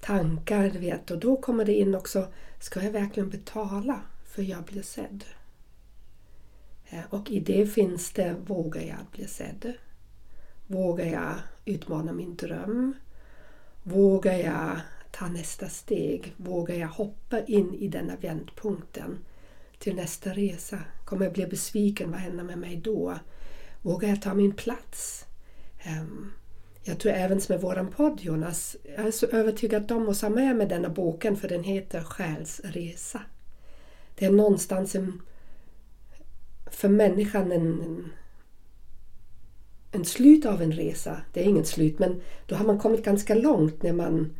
tankar, 0.00 0.70
du 0.70 0.78
vet. 0.78 1.10
Och 1.10 1.18
då 1.18 1.36
kommer 1.36 1.64
det 1.64 1.74
in 1.74 1.94
också, 1.94 2.26
ska 2.60 2.82
jag 2.82 2.92
verkligen 2.92 3.30
betala 3.30 4.00
för 4.24 4.42
jag 4.42 4.62
blir 4.64 4.82
sedd? 4.82 5.24
Eh, 6.90 7.04
och 7.10 7.30
i 7.30 7.40
det 7.40 7.66
finns 7.66 8.12
det, 8.12 8.36
vågar 8.46 8.82
jag 8.82 9.06
bli 9.12 9.26
sedd? 9.26 9.72
Vågar 10.66 11.06
jag 11.06 11.34
utmana 11.64 12.12
min 12.12 12.36
dröm? 12.36 12.94
Vågar 13.82 14.34
jag 14.34 14.80
ta 15.10 15.28
nästa 15.28 15.68
steg? 15.68 16.34
Vågar 16.36 16.74
jag 16.74 16.88
hoppa 16.88 17.40
in 17.40 17.74
i 17.74 17.88
denna 17.88 18.16
vändpunkten 18.16 19.18
till 19.78 19.94
nästa 19.94 20.30
resa? 20.30 20.78
Kommer 21.04 21.24
jag 21.24 21.34
bli 21.34 21.46
besviken? 21.46 22.10
Vad 22.10 22.20
händer 22.20 22.44
med 22.44 22.58
mig 22.58 22.76
då? 22.76 23.18
Vågar 23.82 24.08
jag 24.08 24.22
ta 24.22 24.34
min 24.34 24.52
plats? 24.52 25.26
Ehm, 25.82 26.32
jag 26.82 26.98
tror 26.98 27.12
även 27.12 27.40
med 27.48 27.60
våran 27.60 27.90
podd 27.90 28.20
Jonas, 28.20 28.76
jag 28.96 29.06
är 29.06 29.10
så 29.10 29.26
övertygad 29.26 29.92
om 29.92 30.08
att 30.08 30.20
ha 30.20 30.28
med 30.28 30.56
mig 30.56 30.66
denna 30.66 30.88
boken 30.88 31.36
för 31.36 31.48
den 31.48 31.64
heter 31.64 32.02
Själsresa. 32.02 33.20
Det 34.14 34.24
är 34.24 34.30
någonstans 34.30 34.94
en, 34.94 35.22
för 36.70 36.88
människan 36.88 37.52
en, 37.52 37.82
en, 37.82 38.12
en 39.92 40.04
slut 40.04 40.46
av 40.46 40.62
en 40.62 40.72
resa. 40.72 41.20
Det 41.32 41.40
är 41.40 41.44
inget 41.44 41.66
slut 41.66 41.98
men 41.98 42.22
då 42.46 42.54
har 42.54 42.64
man 42.64 42.78
kommit 42.78 43.04
ganska 43.04 43.34
långt 43.34 43.82
när 43.82 43.92
man 43.92 44.36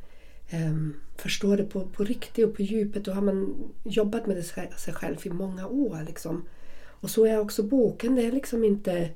um, 0.52 0.94
förstår 1.16 1.56
det 1.56 1.64
på, 1.64 1.86
på 1.86 2.04
riktigt 2.04 2.48
och 2.48 2.56
på 2.56 2.62
djupet. 2.62 3.04
Då 3.04 3.12
har 3.12 3.22
man 3.22 3.54
jobbat 3.84 4.26
med 4.26 4.36
det 4.36 4.42
sig 4.78 4.94
själv 4.94 5.16
i 5.22 5.30
många 5.30 5.66
år. 5.66 6.04
Liksom. 6.06 6.44
Och 6.84 7.10
så 7.10 7.26
är 7.26 7.40
också 7.40 7.62
boken. 7.62 8.14
Det 8.14 8.26
är 8.26 8.32
liksom 8.32 8.64
inte 8.64 9.10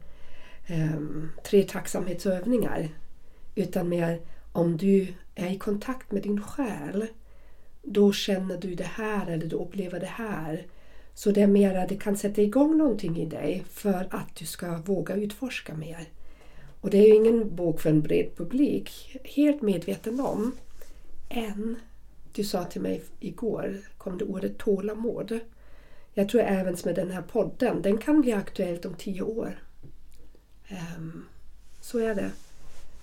Ehm, 0.67 1.31
tre 1.43 1.63
tacksamhetsövningar. 1.63 2.89
Utan 3.55 3.89
mer 3.89 4.21
om 4.53 4.77
du 4.77 5.15
är 5.35 5.51
i 5.51 5.59
kontakt 5.59 6.13
med 6.13 6.23
din 6.23 6.43
själ. 6.43 7.07
Då 7.83 8.13
känner 8.13 8.57
du 8.57 8.75
det 8.75 8.85
här 8.85 9.27
eller 9.27 9.47
du 9.47 9.57
upplever 9.57 10.01
det 10.01 10.07
här. 10.07 10.67
Så 11.15 11.31
det 11.31 11.43
är 11.43 11.47
mera, 11.47 11.87
det 11.87 11.97
kan 11.97 12.17
sätta 12.17 12.43
igång 12.43 12.79
någonting 12.79 13.19
i 13.19 13.27
dig 13.27 13.65
för 13.71 14.09
att 14.11 14.37
du 14.39 14.47
ska 14.47 14.77
våga 14.77 15.15
utforska 15.15 15.75
mer. 15.75 16.09
Och 16.81 16.91
det 16.91 16.99
är 16.99 17.09
ju 17.09 17.15
ingen 17.15 17.57
bok 17.57 17.81
för 17.81 17.91
en 17.91 18.03
bred 18.03 18.37
publik, 18.37 19.17
helt 19.25 19.63
medveten 19.63 20.21
om. 20.21 20.53
Än, 21.29 21.77
du 22.33 22.45
sa 22.45 22.65
till 22.65 22.81
mig 22.81 23.03
igår, 23.21 23.81
kom 23.99 24.19
det 24.19 24.25
ordet 24.25 24.59
tålamod. 24.59 25.41
Jag 26.15 26.29
tror 26.29 26.43
även 26.43 26.77
med 26.85 26.95
den 26.95 27.11
här 27.11 27.23
podden, 27.23 27.83
den 27.83 27.99
kan 27.99 28.21
bli 28.21 28.33
aktuellt 28.33 28.87
om 28.87 28.95
tio 28.95 29.23
år. 29.23 29.66
Um, 30.71 31.27
så 31.81 31.99
är 31.99 32.15
det. 32.15 32.31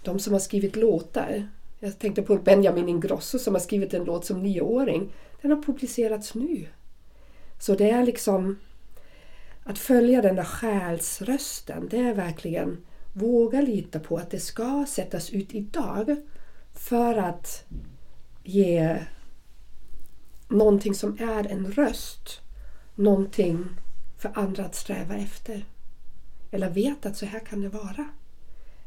De 0.04 0.20
som 0.20 0.34
har 0.34 0.40
skrivit 0.40 0.76
låtar. 0.76 1.48
Jag 1.80 2.00
tänkte 2.00 2.22
på 2.22 2.36
Benjamin 2.36 2.90
Ingrosso 2.90 3.40
som 3.40 3.54
har 3.54 3.62
skrivit 3.62 3.94
en 3.94 4.04
låt 4.04 4.26
som 4.26 4.44
nioåring. 4.44 5.14
Den 5.42 5.52
har 5.52 5.64
publicerats 5.64 6.36
nu. 6.36 6.68
Så 7.60 7.76
det 7.76 7.90
är 7.90 8.06
liksom 8.06 8.60
att 9.64 9.80
följa 9.80 10.22
den 10.22 10.36
där 10.36 10.44
själsrösten. 10.44 11.88
Det 11.92 11.98
är 11.98 12.14
verkligen 12.14 12.86
våga 13.14 13.62
lita 13.62 14.00
på 14.00 14.18
att 14.18 14.32
det 14.32 14.40
ska 14.40 14.86
sättas 14.88 15.30
ut 15.30 15.54
idag 15.56 16.16
för 16.74 17.16
att 17.18 17.66
ge 18.44 18.98
någonting 20.48 20.94
som 20.94 21.18
är 21.20 21.52
en 21.52 21.72
röst, 21.72 22.42
någonting 22.96 23.66
för 24.18 24.32
andra 24.36 24.66
att 24.66 24.76
sträva 24.76 25.16
efter. 25.16 25.66
Eller 26.54 26.70
vet 26.70 27.06
att 27.06 27.18
så 27.18 27.26
här 27.26 27.40
kan 27.40 27.62
det 27.62 27.70
vara. 27.70 28.08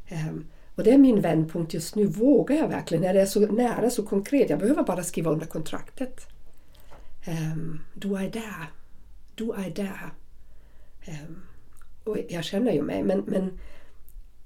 Ehm, 0.08 0.46
och 0.74 0.84
det 0.84 0.92
är 0.92 0.98
min 0.98 1.20
vändpunkt 1.20 1.74
just 1.74 1.94
nu. 1.94 2.06
Vågar 2.06 2.56
jag 2.56 2.68
verkligen? 2.68 3.02
När 3.02 3.14
det 3.14 3.20
är 3.20 3.26
så 3.26 3.40
nära, 3.40 3.90
så 3.90 4.02
konkret. 4.02 4.50
Jag 4.50 4.58
behöver 4.58 4.82
bara 4.82 5.02
skriva 5.02 5.30
under 5.30 5.46
kontraktet. 5.46 6.28
Um, 7.28 7.80
är 8.02 8.30
där. 8.30 8.70
Du 9.34 9.52
är 9.52 9.70
där. 9.70 10.12
Um, 11.06 11.42
och 12.04 12.18
jag 12.28 12.44
känner 12.44 12.72
ju 12.72 12.82
mig, 12.82 13.02
men, 13.02 13.20
men 13.20 13.58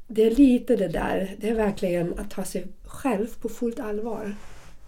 det 0.07 0.23
är 0.23 0.31
lite 0.31 0.77
det 0.77 0.89
där. 0.89 1.37
Det 1.41 1.49
är 1.49 1.55
verkligen 1.55 2.19
att 2.19 2.31
ta 2.31 2.45
sig 2.45 2.67
själv 2.85 3.27
på 3.41 3.49
fullt 3.49 3.81
allvar. 3.81 4.35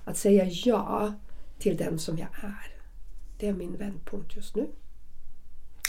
Att 0.04 0.16
säga 0.16 0.44
ja 0.44 1.14
till 1.58 1.76
den 1.76 1.98
som 1.98 2.18
jag 2.18 2.28
är. 2.42 2.72
Det 3.38 3.48
är 3.48 3.52
min 3.52 3.76
vändpunkt 3.76 4.36
just 4.36 4.56
nu. 4.56 4.68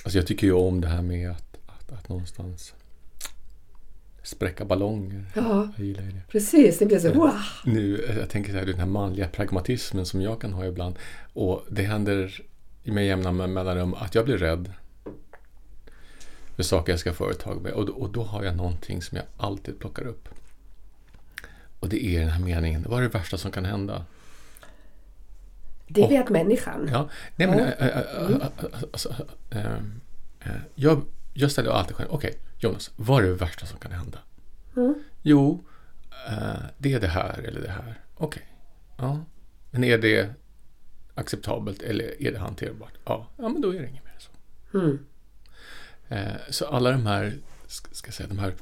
Alltså 0.04 0.18
jag 0.18 0.28
tycker 0.28 0.48
ju 0.48 0.54
om 0.54 0.82
det 0.82 0.88
här 0.88 1.02
med 1.02 1.32
att 1.32 1.53
att 1.94 2.10
någonstans 2.10 2.74
spräcka 4.24 4.66
ballonger. 4.66 5.26
Ja, 5.36 5.68
jag 5.78 5.86
gillar 5.86 6.04
det. 6.04 6.22
precis. 6.28 6.80
Det 6.80 6.86
blir 6.86 7.00
så 7.00 7.14
wow. 7.14 7.34
Nu, 7.66 8.06
jag 8.20 8.30
tänker 8.30 8.52
så 8.52 8.58
här, 8.58 8.66
den 8.66 8.80
här 8.80 8.86
manliga 8.86 9.28
pragmatismen 9.28 10.06
som 10.06 10.22
jag 10.22 10.42
kan 10.42 10.54
ha 10.54 10.66
ibland. 10.66 10.96
Och 11.34 11.66
det 11.70 11.84
händer 11.84 12.42
med 12.84 13.08
jämna 13.08 13.32
mellanrum 13.32 13.94
att 13.94 14.16
jag 14.16 14.26
blir 14.26 14.38
rädd 14.38 14.74
för 16.56 16.64
saker 16.64 16.92
jag 16.92 17.00
ska 17.00 17.14
företa 17.14 17.56
mig. 17.56 17.72
Och, 17.72 17.90
och 17.90 18.10
då 18.10 18.24
har 18.24 18.44
jag 18.44 18.56
någonting 18.56 19.02
som 19.02 19.18
jag 19.18 19.26
alltid 19.38 19.80
plockar 19.80 20.08
upp. 20.08 20.30
Och 21.80 21.90
det 21.90 22.06
är 22.06 22.20
den 22.20 22.30
här 22.30 22.46
meningen, 22.46 22.86
vad 22.90 23.00
är 23.00 23.04
det 23.04 23.18
värsta 23.18 23.38
som 23.38 23.52
kan 23.52 23.66
hända? 23.66 24.06
Det 25.88 26.08
vet 26.08 26.30
människan. 26.30 26.90
Ja, 26.92 27.10
nej 27.36 27.48
men... 27.48 27.60
Ja. 27.60 27.66
äh, 27.66 27.88
äh, 27.88 28.32
äh, 28.32 28.48
alltså, 28.94 29.16
jag, 30.76 31.02
jag 31.34 31.52
ställer 31.52 31.72
alltid 31.72 31.96
själv, 31.96 32.10
okej 32.12 32.34
Jonas, 32.60 32.92
vad 32.96 33.24
är 33.24 33.28
det 33.28 33.34
värsta 33.36 33.66
som 33.66 33.80
kan 33.80 33.92
hända? 33.92 34.20
Mm. 34.76 34.96
Jo, 35.22 35.64
äh, 36.30 36.54
det 36.78 36.94
är 36.94 37.00
det 37.00 37.08
här 37.08 37.40
eller 37.40 37.62
det 37.62 37.70
här. 37.72 38.00
Okej, 38.16 38.44
ja. 38.98 39.20
Men 39.72 39.84
är 39.84 39.98
det 39.98 40.30
acceptabelt 41.16 41.82
eller 41.82 42.22
är 42.22 42.32
det 42.32 42.40
hanterbart? 42.40 42.94
Ja, 43.06 43.28
ja 43.38 43.50
men 43.50 43.62
då 43.62 43.70
är 43.76 43.82
det 43.82 43.88
inget 43.90 44.04
mer 44.06 44.18
så. 44.20 44.78
Mm. 44.78 45.06
Eh, 46.10 46.42
Så 46.50 46.66
alla 46.68 46.92
de 46.92 47.06
här, 47.06 47.34
ska 47.68 48.08
jag 48.08 48.14
säga, 48.14 48.28
de 48.30 48.40
här 48.40 48.54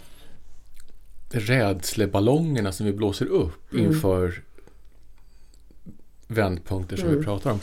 rädsleballongerna 1.30 2.72
som 2.72 2.86
vi 2.86 2.94
blåser 2.94 3.26
upp 3.26 3.74
Mm. 3.74 3.86
inför 3.86 4.44
vändpunkter 6.28 6.98
som 6.98 7.08
Mm. 7.08 7.20
vi 7.20 7.26
pratar 7.26 7.52
om. 7.52 7.60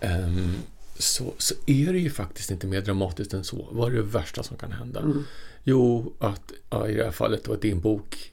ehm, 0.00 0.54
så, 0.98 1.34
så 1.38 1.54
är 1.66 1.92
det 1.92 1.98
ju 1.98 2.10
faktiskt 2.10 2.50
inte 2.50 2.66
mer 2.66 2.80
dramatiskt 2.80 3.34
än 3.34 3.44
så. 3.44 3.68
Vad 3.72 3.92
är 3.92 3.96
det 3.96 4.02
värsta 4.02 4.42
som 4.42 4.56
kan 4.56 4.72
hända? 4.72 5.00
Mm. 5.00 5.24
Jo, 5.64 6.12
att 6.18 6.52
ja, 6.70 6.88
i 6.88 6.94
det 6.94 7.04
här 7.04 7.10
fallet 7.10 7.44
då 7.44 7.52
att 7.52 7.62
din 7.62 7.80
bok, 7.80 8.32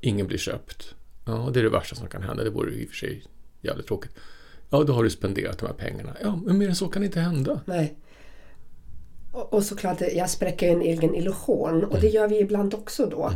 ingen 0.00 0.26
blir 0.26 0.38
köpt. 0.38 0.94
Ja, 1.26 1.50
det 1.54 1.60
är 1.60 1.64
det 1.64 1.70
värsta 1.70 1.96
som 1.96 2.08
kan 2.08 2.22
hända. 2.22 2.44
Det 2.44 2.50
vore 2.50 2.74
i 2.74 2.84
och 2.84 2.88
för 2.88 2.96
sig 2.96 3.24
jävligt 3.60 3.86
tråkigt. 3.86 4.12
Ja, 4.70 4.84
då 4.84 4.92
har 4.92 5.04
du 5.04 5.10
spenderat 5.10 5.58
de 5.58 5.66
här 5.66 5.74
pengarna. 5.74 6.16
Ja, 6.22 6.36
men 6.44 6.58
mer 6.58 6.68
än 6.68 6.76
så 6.76 6.88
kan 6.88 7.02
det 7.02 7.06
inte 7.06 7.20
hända. 7.20 7.60
Nej. 7.64 7.96
Och, 9.32 9.52
och 9.52 9.64
såklart, 9.64 10.00
jag 10.00 10.30
spräcker 10.30 10.72
en 10.72 10.82
egen 10.82 11.14
illusion 11.14 11.84
och 11.84 12.00
det 12.00 12.08
gör 12.08 12.28
vi 12.28 12.40
ibland 12.40 12.74
också 12.74 13.06
då. 13.06 13.32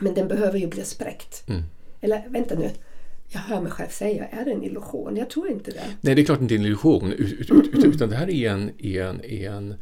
Men 0.00 0.14
den 0.14 0.28
behöver 0.28 0.58
ju 0.58 0.66
bli 0.66 0.84
spräckt. 0.84 1.48
Mm. 1.48 1.62
Eller 2.00 2.28
vänta 2.28 2.54
nu, 2.54 2.70
jag 3.32 3.40
hör 3.40 3.60
mig 3.60 3.72
själv 3.72 3.88
säga, 3.88 4.26
är 4.26 4.44
det 4.44 4.50
en 4.50 4.62
illusion? 4.62 5.16
Jag 5.16 5.30
tror 5.30 5.50
inte 5.50 5.70
det. 5.70 5.84
Nej, 6.00 6.14
det 6.14 6.22
är 6.22 6.24
klart 6.24 6.40
inte 6.40 6.54
en 6.54 6.62
illusion. 6.62 7.12
Ut, 7.12 7.50
ut, 7.50 7.50
ut, 7.50 7.84
utan 7.84 8.10
det 8.10 8.16
här 8.16 8.30
är 8.30 8.50
en, 8.50 8.70
en, 8.78 9.20
en, 9.24 9.74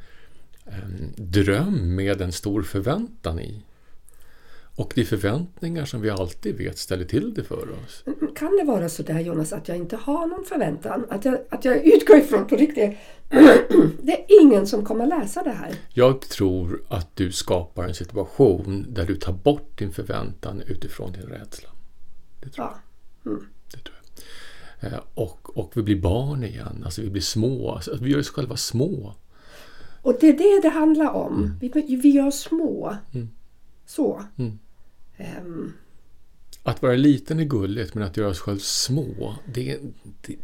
em, 0.67 1.13
dröm 1.17 1.95
med 1.95 2.21
en 2.21 2.33
stor 2.33 2.63
förväntan 2.63 3.41
i. 3.41 3.63
Och 4.77 4.93
det 4.95 5.01
är 5.01 5.05
förväntningar 5.05 5.85
som 5.85 6.01
vi 6.01 6.11
alltid 6.11 6.57
vet 6.57 6.79
ställer 6.79 7.05
till 7.05 7.35
det 7.35 7.45
för 7.45 7.71
oss. 7.71 8.05
Kan 8.37 8.57
det 8.57 8.65
vara 8.65 8.89
så 8.89 9.03
där 9.03 9.21
Jonas 9.21 9.53
att 9.53 9.69
jag 9.69 9.77
inte 9.77 9.97
har 9.97 10.27
någon 10.27 10.45
förväntan? 10.45 11.07
Att 11.11 11.25
jag, 11.25 11.39
att 11.51 11.65
jag 11.65 11.87
utgår 11.87 12.17
ifrån 12.17 12.47
på 12.47 12.57
riktigt. 12.57 12.99
Det 14.03 14.13
är 14.13 14.43
ingen 14.43 14.67
som 14.67 14.85
kommer 14.85 15.07
läsa 15.07 15.43
det 15.43 15.51
här. 15.51 15.75
Jag 15.89 16.21
tror 16.21 16.83
att 16.89 17.17
du 17.17 17.33
skapar 17.33 17.85
en 17.85 17.95
situation 17.95 18.87
där 18.89 19.07
du 19.07 19.17
tar 19.17 19.33
bort 19.33 19.79
din 19.79 19.93
förväntan 19.93 20.63
utifrån 20.67 21.13
din 21.13 21.23
rädsla. 21.23 21.69
Det 22.41 22.49
tror 22.49 22.67
jag. 22.67 22.90
Ja. 23.23 23.31
Det 23.73 23.79
tror 23.79 23.97
jag. 24.81 24.93
Eh, 24.93 25.01
Och, 25.15 25.59
och 25.59 25.73
vi 25.77 25.83
blir 25.83 26.01
barn 26.01 26.45
igen, 26.45 26.83
alltså 26.85 27.03
vi 27.03 27.11
blir 27.11 27.23
små. 27.23 27.71
Alltså, 27.75 27.99
vi 28.01 28.11
gör 28.11 28.19
oss 28.19 28.29
själva 28.31 28.57
små. 28.57 29.15
Och 30.03 30.17
det 30.21 30.29
är 30.29 30.33
det 30.39 30.61
det 30.69 30.75
handlar 30.75 31.11
om. 31.11 31.59
Vi, 31.61 31.69
vi 32.03 32.09
gör 32.11 32.31
små. 32.31 32.97
Mm. 33.13 33.29
Så. 33.87 34.25
Mm. 34.39 34.59
Ehm, 35.17 35.73
Att 36.63 36.83
vara 36.83 36.95
liten 36.97 37.41
är 37.41 37.45
gulligt, 37.45 37.95
men 37.95 38.05
att 38.05 38.17
göra 38.17 38.29
oss 38.29 38.39
själv 38.41 38.59
små, 38.59 39.35
det, 39.55 39.79
det, 40.27 40.37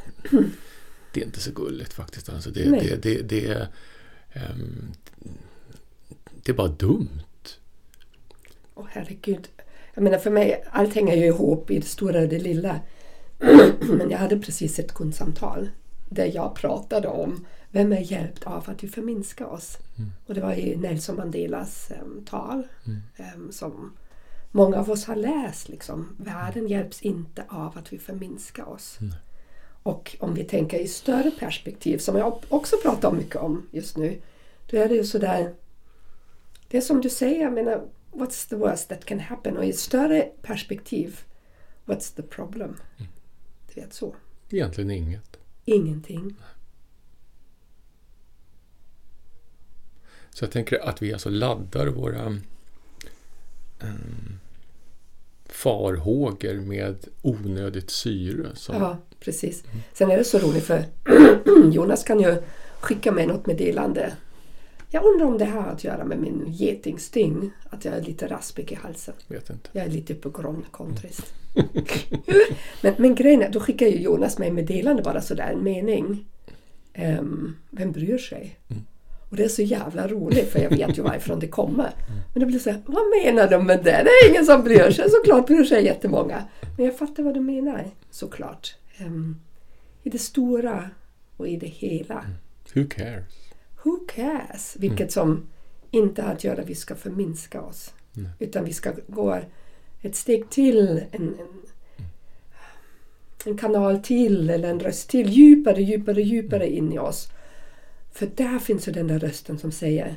det 1.12 1.21
är 1.21 1.25
inte 1.25 1.40
så 1.40 1.50
gulligt 1.52 1.92
faktiskt. 1.92 2.28
Alltså 2.28 2.50
det, 2.50 2.64
det, 2.71 3.02
det, 3.02 3.23
det, 3.23 3.68
ehm, 4.33 4.92
det 6.42 6.52
är 6.52 6.56
bara 6.56 6.68
dumt. 6.68 7.09
Åh 8.75 8.87
herregud. 8.90 9.49
Jag 9.97 10.03
menar 10.03 10.19
för 10.19 10.31
mig, 10.31 10.65
allt 10.71 10.95
hänger 10.95 11.17
ju 11.17 11.26
ihop 11.26 11.71
i 11.71 11.79
det 11.79 11.87
stora 11.87 12.21
och 12.21 12.29
det 12.29 12.38
lilla. 12.38 12.81
Men 13.81 14.11
jag 14.11 14.19
hade 14.19 14.38
precis 14.38 14.79
ett 14.79 14.95
kundsamtal 14.95 15.71
där 16.09 16.31
jag 16.35 16.55
pratade 16.55 17.09
om 17.09 17.47
vem 17.71 17.93
är 17.93 18.12
hjälpt 18.12 18.47
av 18.47 18.65
att 18.67 18.85
vi 18.85 18.88
förminskar 18.88 19.45
oss? 19.47 19.79
Och 20.26 20.35
det 20.35 20.41
var 20.41 20.55
ju 20.55 20.76
Nelson 20.76 21.17
Mandelas 21.17 21.91
em, 21.91 22.25
tal 22.25 22.62
em, 23.17 23.53
som 23.53 23.97
många 24.50 24.76
av 24.76 24.91
oss 24.91 25.05
har 25.05 25.17
läst. 25.17 25.69
Liksom. 25.69 26.17
Världen 26.17 26.69
hjälps 26.69 27.02
inte 27.02 27.45
av 27.49 27.78
att 27.78 27.93
vi 27.93 27.99
förminskar 27.99 28.69
oss. 28.69 28.99
Och 29.82 30.17
om 30.21 30.35
vi 30.35 30.45
tänker 30.45 30.78
i 30.78 30.89
större 30.89 31.30
perspektiv, 31.30 31.99
som 31.99 32.17
jag 32.17 32.39
också 32.49 32.76
pratar 32.82 33.13
mycket 33.13 33.37
om 33.37 33.67
just 33.71 33.97
nu, 33.97 34.21
då 34.71 34.76
är 34.76 34.89
det 34.89 34.95
ju 34.95 35.04
sådär 35.04 35.54
det 36.69 36.76
är 36.76 36.80
som 36.80 37.00
du 37.00 37.11
säger, 37.11 37.43
jag 37.43 37.52
menar, 37.52 37.82
what's 38.17 38.49
the 38.49 38.57
worst 38.57 38.89
that 38.89 39.05
can 39.05 39.21
happen? 39.21 39.57
Och 39.57 39.65
i 39.65 39.71
ett 39.71 39.79
större 39.79 40.29
perspektiv, 40.43 41.21
what's 41.85 42.17
the 42.17 42.23
problem? 42.23 42.76
Du 43.75 43.81
vet 43.81 43.93
så. 43.93 44.15
Egentligen 44.50 44.91
inget. 44.91 45.37
Ingenting. 45.65 46.35
Så 50.31 50.45
jag 50.45 50.52
tänker 50.52 50.89
att 50.89 51.02
vi 51.02 51.13
alltså 51.13 51.31
laddar 51.31 51.87
våra 51.87 52.26
um, 53.81 54.39
farhågor 55.45 56.55
med 56.55 57.09
onödigt 57.23 57.91
syre. 57.91 58.50
Som, 58.55 58.76
Ja, 58.76 58.99
precis. 59.21 59.65
Sen 59.93 60.11
är 60.11 60.17
det 60.17 60.25
så 60.25 60.39
roligt 60.39 60.65
för 60.65 60.85
Jonas 61.73 62.05
kan 62.05 62.21
ju 62.21 62.43
skicka 62.81 63.13
mig 63.13 63.26
något 63.26 63.47
meddelande. 63.47 64.13
Jag 64.97 65.04
undrar 65.04 65.26
om 65.26 65.39
det 65.39 65.45
här 65.45 65.61
har 65.61 65.73
att 65.73 65.85
göra 65.85 66.04
med 66.04 66.19
min 66.19 66.52
getingsting. 66.52 67.50
Att 67.71 67.85
jag 67.85 67.95
är 67.95 68.02
lite 68.02 68.26
raspig 68.26 68.73
i 68.73 68.75
halsen. 68.75 69.15
Vet 69.28 69.50
inte. 69.50 69.69
Jag 69.73 69.85
är 69.85 69.91
lite 69.91 70.13
uppåtgående 70.13 70.67
kontris. 70.71 71.21
men, 72.82 72.95
men 72.99 73.15
grejen 73.15 73.43
är, 73.43 73.50
då 73.50 73.61
skickar 73.61 73.87
ju 73.87 74.00
Jonas 74.00 74.39
mig 74.39 74.50
meddelande 74.50 75.02
bara 75.02 75.21
sådär, 75.21 75.50
en 75.52 75.63
mening. 75.63 76.26
Ehm, 76.93 77.56
vem 77.71 77.93
bryr 77.93 78.19
sig? 78.19 78.59
Och 79.30 79.37
det 79.37 79.45
är 79.45 79.49
så 79.49 79.63
jävla 79.63 80.09
roligt 80.09 80.49
för 80.49 80.59
jag 80.59 80.71
vet 80.71 80.99
ju 80.99 81.02
varifrån 81.02 81.41
det 81.41 81.49
kommer. 81.49 81.91
Men 82.32 82.41
det 82.41 82.47
blir 82.47 82.59
så 82.59 82.71
här, 82.71 82.82
vad 82.87 83.04
menar 83.25 83.50
de 83.50 83.67
med 83.67 83.78
det? 83.78 84.02
Det 84.04 84.11
är 84.11 84.30
ingen 84.30 84.47
som 84.47 84.65
bryr 84.65 84.91
sig. 84.91 85.11
Såklart 85.11 85.47
bryr 85.47 85.65
sig 85.65 85.85
jättemånga. 85.85 86.45
Men 86.76 86.87
jag 86.87 86.99
fattar 86.99 87.23
vad 87.23 87.35
du 87.35 87.41
menar, 87.41 87.91
såklart. 88.11 88.76
Ehm, 88.99 89.41
I 90.02 90.11
det 90.11 90.19
stora 90.19 90.91
och 91.37 91.49
i 91.49 91.56
det 91.56 91.67
hela. 91.67 92.25
Who 92.75 92.85
cares? 92.89 93.46
Who 93.86 94.06
cares? 94.08 94.76
Vilket 94.78 95.12
som 95.12 95.46
inte 95.90 96.22
har 96.22 96.32
att 96.32 96.44
göra 96.44 96.62
att 96.62 96.68
vi 96.68 96.75
ska 96.75 96.94
förminska 96.94 97.60
oss. 97.62 97.94
Utan 98.38 98.64
vi 98.64 98.72
ska 98.72 98.92
gå 99.06 99.40
ett 100.02 100.16
steg 100.16 100.50
till, 100.50 101.02
en, 101.10 101.36
en, 101.38 101.62
en 103.44 103.58
kanal 103.58 103.99
till 103.99 104.50
eller 104.50 104.68
en 104.68 104.80
röst 104.80 105.08
till. 105.08 105.28
Djupare, 105.28 105.82
djupare, 105.82 106.22
djupare 106.22 106.68
in 106.68 106.92
i 106.92 106.99
oss. 106.99 107.28
För 108.12 108.26
där 108.34 108.58
finns 108.58 108.88
ju 108.88 108.92
den 108.92 109.06
där 109.06 109.18
rösten 109.18 109.58
som 109.58 109.72
säger 109.72 110.16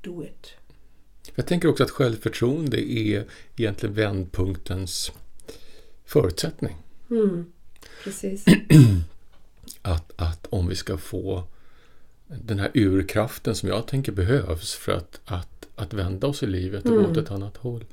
Do 0.00 0.24
it. 0.24 0.50
Jag 1.34 1.46
tänker 1.46 1.68
också 1.68 1.84
att 1.84 1.90
självförtroende 1.90 2.90
är 2.90 3.24
egentligen 3.56 3.94
vändpunktens 3.94 5.12
förutsättning. 6.04 6.76
Mm, 7.10 7.52
precis. 8.04 8.44
Att, 9.82 10.12
att 10.16 10.46
om 10.46 10.68
vi 10.68 10.74
ska 10.74 10.96
få 10.98 11.44
den 12.26 12.58
här 12.58 12.70
urkraften 12.74 13.54
som 13.54 13.68
jag 13.68 13.86
tänker 13.86 14.12
behövs 14.12 14.74
för 14.74 14.92
att, 14.92 15.20
att, 15.24 15.68
att 15.76 15.94
vända 15.94 16.26
oss 16.26 16.42
i 16.42 16.46
livet 16.46 16.84
och 16.84 16.90
gå 16.90 17.10
åt 17.10 17.16
ett 17.16 17.30
annat 17.30 17.56
håll. 17.56 17.84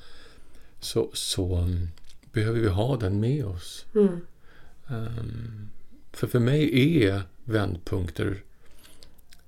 Så, 0.80 1.10
så 1.14 1.60
um, 1.60 1.90
behöver 2.32 2.60
vi 2.60 2.68
ha 2.68 2.98
den 2.98 3.20
med 3.20 3.46
oss. 3.46 3.86
Mm. 3.96 4.22
Um, 4.88 5.70
för 6.12 6.28
för 6.28 6.40
mig 6.40 7.04
är 7.04 7.22
vändpunkter 7.44 8.44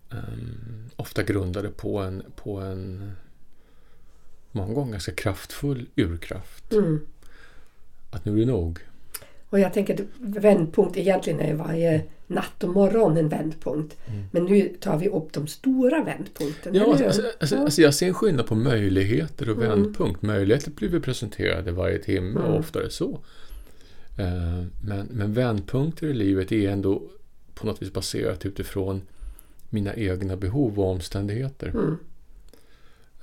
um, 0.10 0.90
ofta 0.96 1.24
grundade 1.24 1.70
på 1.70 2.00
en, 2.00 2.24
på 2.36 2.60
en 2.60 3.12
många 4.52 4.74
gånger 4.74 4.92
ganska 4.92 5.12
kraftfull 5.12 5.86
urkraft. 5.96 6.74
Mm. 6.74 7.08
Att 8.12 8.26
nu 8.26 8.34
är 8.34 8.38
det 8.38 8.46
nog. 8.46 8.80
Och 9.56 9.60
jag 9.62 9.74
tänker 9.74 9.94
att 9.94 10.00
vändpunkt 10.20 10.98
egentligen 10.98 11.40
är 11.40 11.54
varje 11.54 12.02
natt 12.28 12.64
och 12.64 12.70
morgon 12.70 13.18
en 13.18 13.30
vändpunkt. 13.30 13.98
Men 14.32 14.44
nu 14.46 14.76
tar 14.80 14.98
vi 14.98 15.10
upp 15.10 15.34
de 15.34 15.48
stora 15.48 16.04
vändpunkterna. 16.04 16.78
Ja, 16.78 16.86
alltså, 16.92 17.22
alltså, 17.40 17.56
Ja. 17.56 17.62
alltså 17.62 17.82
jag 17.82 17.94
ser 17.94 18.08
en 18.08 18.14
skillnad 18.14 18.48
på 18.48 18.56
möjligheter 18.56 19.50
och 19.50 19.62
vändpunkt. 19.62 20.22
Möjligheter 20.22 20.72
blir 20.72 20.90
vi 20.90 21.00
presenterade 21.00 21.72
varje 21.72 21.98
timme 21.98 22.40
och 22.40 22.60
oftare 22.60 22.90
så. 22.90 23.20
Eh, 24.18 24.64
Men, 24.86 25.08
men 25.12 25.34
vändpunkter 25.34 26.08
i 26.08 26.14
livet 26.14 26.52
är 26.52 26.70
ändå 26.70 27.02
på 27.54 27.68
något 27.68 27.82
vis 27.82 27.94
baserat 27.94 28.46
utifrån 28.46 29.02
mina 29.70 29.96
egna 29.96 30.36
behov 30.38 30.80
och 30.80 30.92
omständigheter. 30.92 31.68
Mm. 31.68 31.98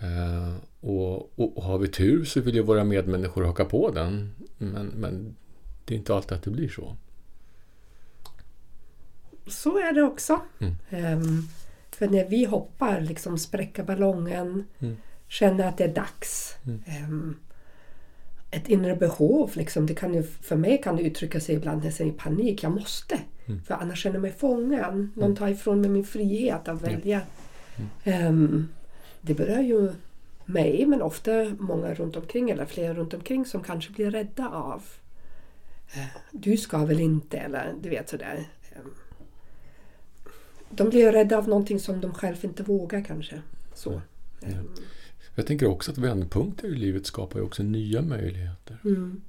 Eh, 0.00 0.54
och, 0.80 1.38
och, 1.38 1.56
och 1.58 1.62
har 1.62 1.78
vi 1.78 1.88
tur 1.88 2.24
så 2.24 2.40
vill 2.40 2.54
ju 2.54 2.62
våra 2.62 2.84
medmänniskor 2.84 3.44
haka 3.44 3.64
på 3.64 3.90
den. 3.90 4.30
Men, 4.58 4.86
men 4.86 5.36
det 5.84 5.94
är 5.94 5.98
inte 5.98 6.14
alltid 6.14 6.32
att 6.32 6.42
det 6.42 6.50
blir 6.50 6.68
så. 6.68 6.96
Så 9.46 9.78
är 9.78 9.92
det 9.92 10.02
också. 10.02 10.40
Mm. 10.58 10.74
Ehm, 10.90 11.42
för 11.90 12.08
när 12.08 12.24
vi 12.28 12.44
hoppar, 12.44 13.00
liksom 13.00 13.38
spräcka 13.38 13.84
ballongen, 13.84 14.64
Mm. 14.78 14.96
känna 15.28 15.68
att 15.68 15.78
det 15.78 15.84
är 15.84 15.94
dags. 15.94 16.56
Mm. 16.66 16.82
ehm, 16.86 17.36
ett 18.50 18.68
inre 18.68 18.96
behov. 18.96 19.50
Liksom. 19.54 19.86
Det 19.86 19.94
kan 19.94 20.14
ju, 20.14 20.22
för 20.22 20.56
mig 20.56 20.82
kan 20.82 20.96
det 20.96 21.02
uttrycka 21.02 21.40
sig 21.40 21.54
ibland 21.54 21.78
när 21.78 21.86
jag 21.86 21.94
säger 21.94 22.12
panik. 22.12 22.62
Jag 22.62 22.72
måste. 22.72 23.18
Mm. 23.46 23.62
För 23.62 23.74
annars 23.74 24.02
känner 24.02 24.16
jag 24.16 24.22
mig 24.22 24.32
fången. 24.32 25.12
Någon 25.14 25.36
tar 25.36 25.48
ifrån 25.48 25.80
mig 25.80 25.90
min 25.90 26.04
frihet 26.04 26.68
att 26.68 26.82
välja. 26.82 27.20
Ehm, 28.04 28.68
det 29.20 29.34
berör 29.34 29.60
ju 29.60 29.92
mig 30.44 30.86
men 30.86 31.02
ofta 31.02 31.30
många 31.58 31.94
runt 31.94 32.16
omkring 32.16 32.50
eller 32.50 32.64
fler 32.64 32.94
runt 32.94 33.14
omkring 33.14 33.46
som 33.46 33.62
kanske 33.62 33.92
blir 33.92 34.10
rädda 34.10 34.48
av 34.48 34.82
du 36.30 36.56
ska 36.56 36.84
väl 36.84 37.00
inte 37.00 37.38
eller 37.38 37.74
du 37.82 37.88
vet 37.88 38.08
sådär. 38.08 38.44
De 40.70 40.88
blir 40.88 41.12
rädda 41.12 41.38
av 41.38 41.48
någonting 41.48 41.80
som 41.80 42.00
de 42.00 42.14
själva 42.14 42.40
inte 42.42 42.62
vågar 42.62 43.04
kanske. 43.04 43.42
Så. 43.74 44.00
Ehm, 44.42 44.68
Jag 45.34 45.46
tänker 45.46 45.66
också 45.66 45.90
att 45.90 45.98
vändpunkter 45.98 46.68
i 46.68 46.74
livet 46.74 47.06
skapar 47.06 47.38
ju 47.38 47.44
också 47.44 47.62
nya 47.62 48.02
möjligheter. 48.02 48.78
mm. 48.84 49.20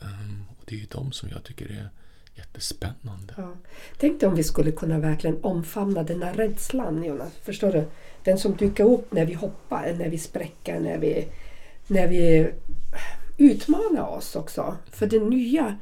Ehm, 0.00 0.44
och 0.58 0.64
det 0.64 0.74
är 0.74 0.78
ju 0.78 0.86
de 0.90 1.12
som 1.12 1.28
jag 1.28 1.44
tycker 1.44 1.66
är 1.70 1.88
jättespännande. 2.34 3.34
Ja. 3.36 3.52
Tänk 3.98 4.20
dig 4.20 4.28
om 4.28 4.34
vi 4.34 4.42
skulle 4.44 4.72
kunna 4.72 4.98
verkligen 4.98 5.44
omfamna 5.44 6.02
den 6.02 6.22
här 6.22 6.34
rädslan, 6.34 7.04
Jonas. 7.04 7.32
Förstår 7.42 7.72
du? 7.72 7.84
Den 8.24 8.38
som 8.38 8.56
dyker 8.56 8.84
upp 8.84 9.12
när 9.12 9.26
vi 9.26 9.34
hoppar, 9.34 9.94
när 9.98 10.08
vi 10.08 10.18
spräcker, 10.18 10.80
när 10.80 10.98
vi, 10.98 11.28
när 11.86 12.08
vi 12.08 12.50
utmanar 13.36 14.08
oss 14.08 14.36
också. 14.36 14.76
För 14.90 15.06
det 15.06 15.18
nya... 15.18 15.76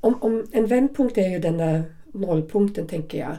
Om, 0.00 0.22
om 0.22 0.46
en 0.52 0.66
vändpunkt 0.66 1.18
är 1.18 1.28
ju 1.28 1.38
den 1.38 1.56
där 1.56 1.84
nollpunkten, 2.12 2.86
tänker 2.86 3.18
jag. 3.18 3.36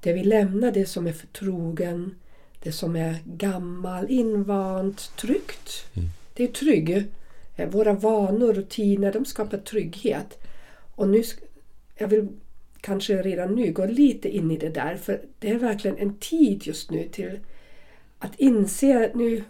Där 0.00 0.14
vi 0.14 0.24
lämnar 0.24 0.72
det 0.72 0.86
som 0.86 1.06
är 1.06 1.12
förtrogen, 1.12 2.14
det 2.62 2.72
som 2.72 2.96
är 2.96 3.16
gammal, 3.24 4.10
invant, 4.10 5.16
tryggt. 5.16 5.86
Mm. 5.94 6.08
Det 6.34 6.44
är 6.44 6.48
trygg. 6.48 7.06
Eh, 7.56 7.68
Våra 7.68 7.92
vanor, 7.92 8.52
rutiner, 8.52 9.12
de 9.12 9.24
skapar 9.24 9.58
trygghet. 9.58 10.38
Och 10.94 11.08
nu, 11.08 11.22
jag 11.96 12.08
vill 12.08 12.28
kanske 12.80 13.22
redan 13.22 13.54
nu 13.54 13.72
gå 13.72 13.86
lite 13.86 14.28
in 14.28 14.50
i 14.50 14.58
det 14.58 14.68
där 14.68 14.96
för 14.96 15.20
det 15.38 15.50
är 15.50 15.58
verkligen 15.58 15.98
en 15.98 16.14
tid 16.14 16.66
just 16.66 16.90
nu 16.90 17.08
till 17.08 17.38
att 18.18 18.34
inse 18.36 19.04
att 19.04 19.14
nu 19.14 19.44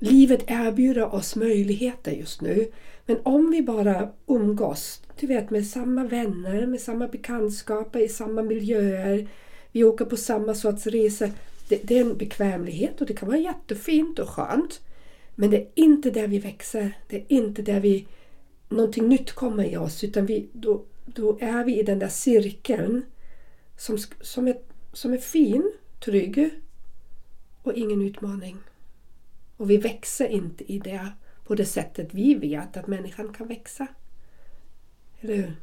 livet 0.00 0.44
erbjuder 0.46 1.14
oss 1.14 1.36
möjligheter 1.36 2.12
just 2.12 2.40
nu. 2.40 2.70
Men 3.06 3.18
om 3.22 3.50
vi 3.50 3.62
bara 3.62 4.08
umgås, 4.26 5.02
du 5.20 5.26
vet 5.26 5.50
med 5.50 5.66
samma 5.66 6.04
vänner, 6.04 6.66
med 6.66 6.80
samma 6.80 7.08
bekantskaper, 7.08 8.00
i 8.00 8.08
samma 8.08 8.42
miljöer. 8.42 9.28
Vi 9.72 9.84
åker 9.84 10.04
på 10.04 10.16
samma 10.16 10.54
sorts 10.54 10.86
resor. 10.86 11.30
Det, 11.68 11.80
det 11.82 11.98
är 11.98 12.00
en 12.00 12.16
bekvämlighet 12.16 13.00
och 13.00 13.06
det 13.06 13.14
kan 13.14 13.28
vara 13.28 13.38
jättefint 13.38 14.18
och 14.18 14.28
skönt. 14.28 14.80
Men 15.34 15.50
det 15.50 15.56
är 15.56 15.68
inte 15.74 16.10
där 16.10 16.26
vi 16.26 16.38
växer. 16.38 16.98
Det 17.08 17.16
är 17.16 17.24
inte 17.28 17.62
där 17.62 17.80
vi 17.80 18.06
någonting 18.68 19.08
nytt 19.08 19.32
kommer 19.32 19.64
i 19.64 19.76
oss 19.76 20.04
utan 20.04 20.26
vi, 20.26 20.48
då, 20.52 20.84
då 21.04 21.38
är 21.40 21.64
vi 21.64 21.80
i 21.80 21.82
den 21.82 21.98
där 21.98 22.08
cirkeln 22.08 23.04
som, 23.76 23.98
som, 24.20 24.48
är, 24.48 24.56
som 24.92 25.12
är 25.12 25.18
fin, 25.18 25.72
trygg 26.00 26.50
och 27.62 27.72
ingen 27.74 28.02
utmaning. 28.02 28.56
Och 29.58 29.70
vi 29.70 29.76
växer 29.76 30.28
inte 30.28 30.72
i 30.72 30.78
det 30.78 31.12
på 31.44 31.54
det 31.54 31.64
sättet 31.64 32.08
vi 32.10 32.34
vet 32.34 32.76
att 32.76 32.86
människan 32.86 33.32
kan 33.32 33.48
växa. 33.48 33.86
Eller 35.20 35.36
hur? 35.36 35.56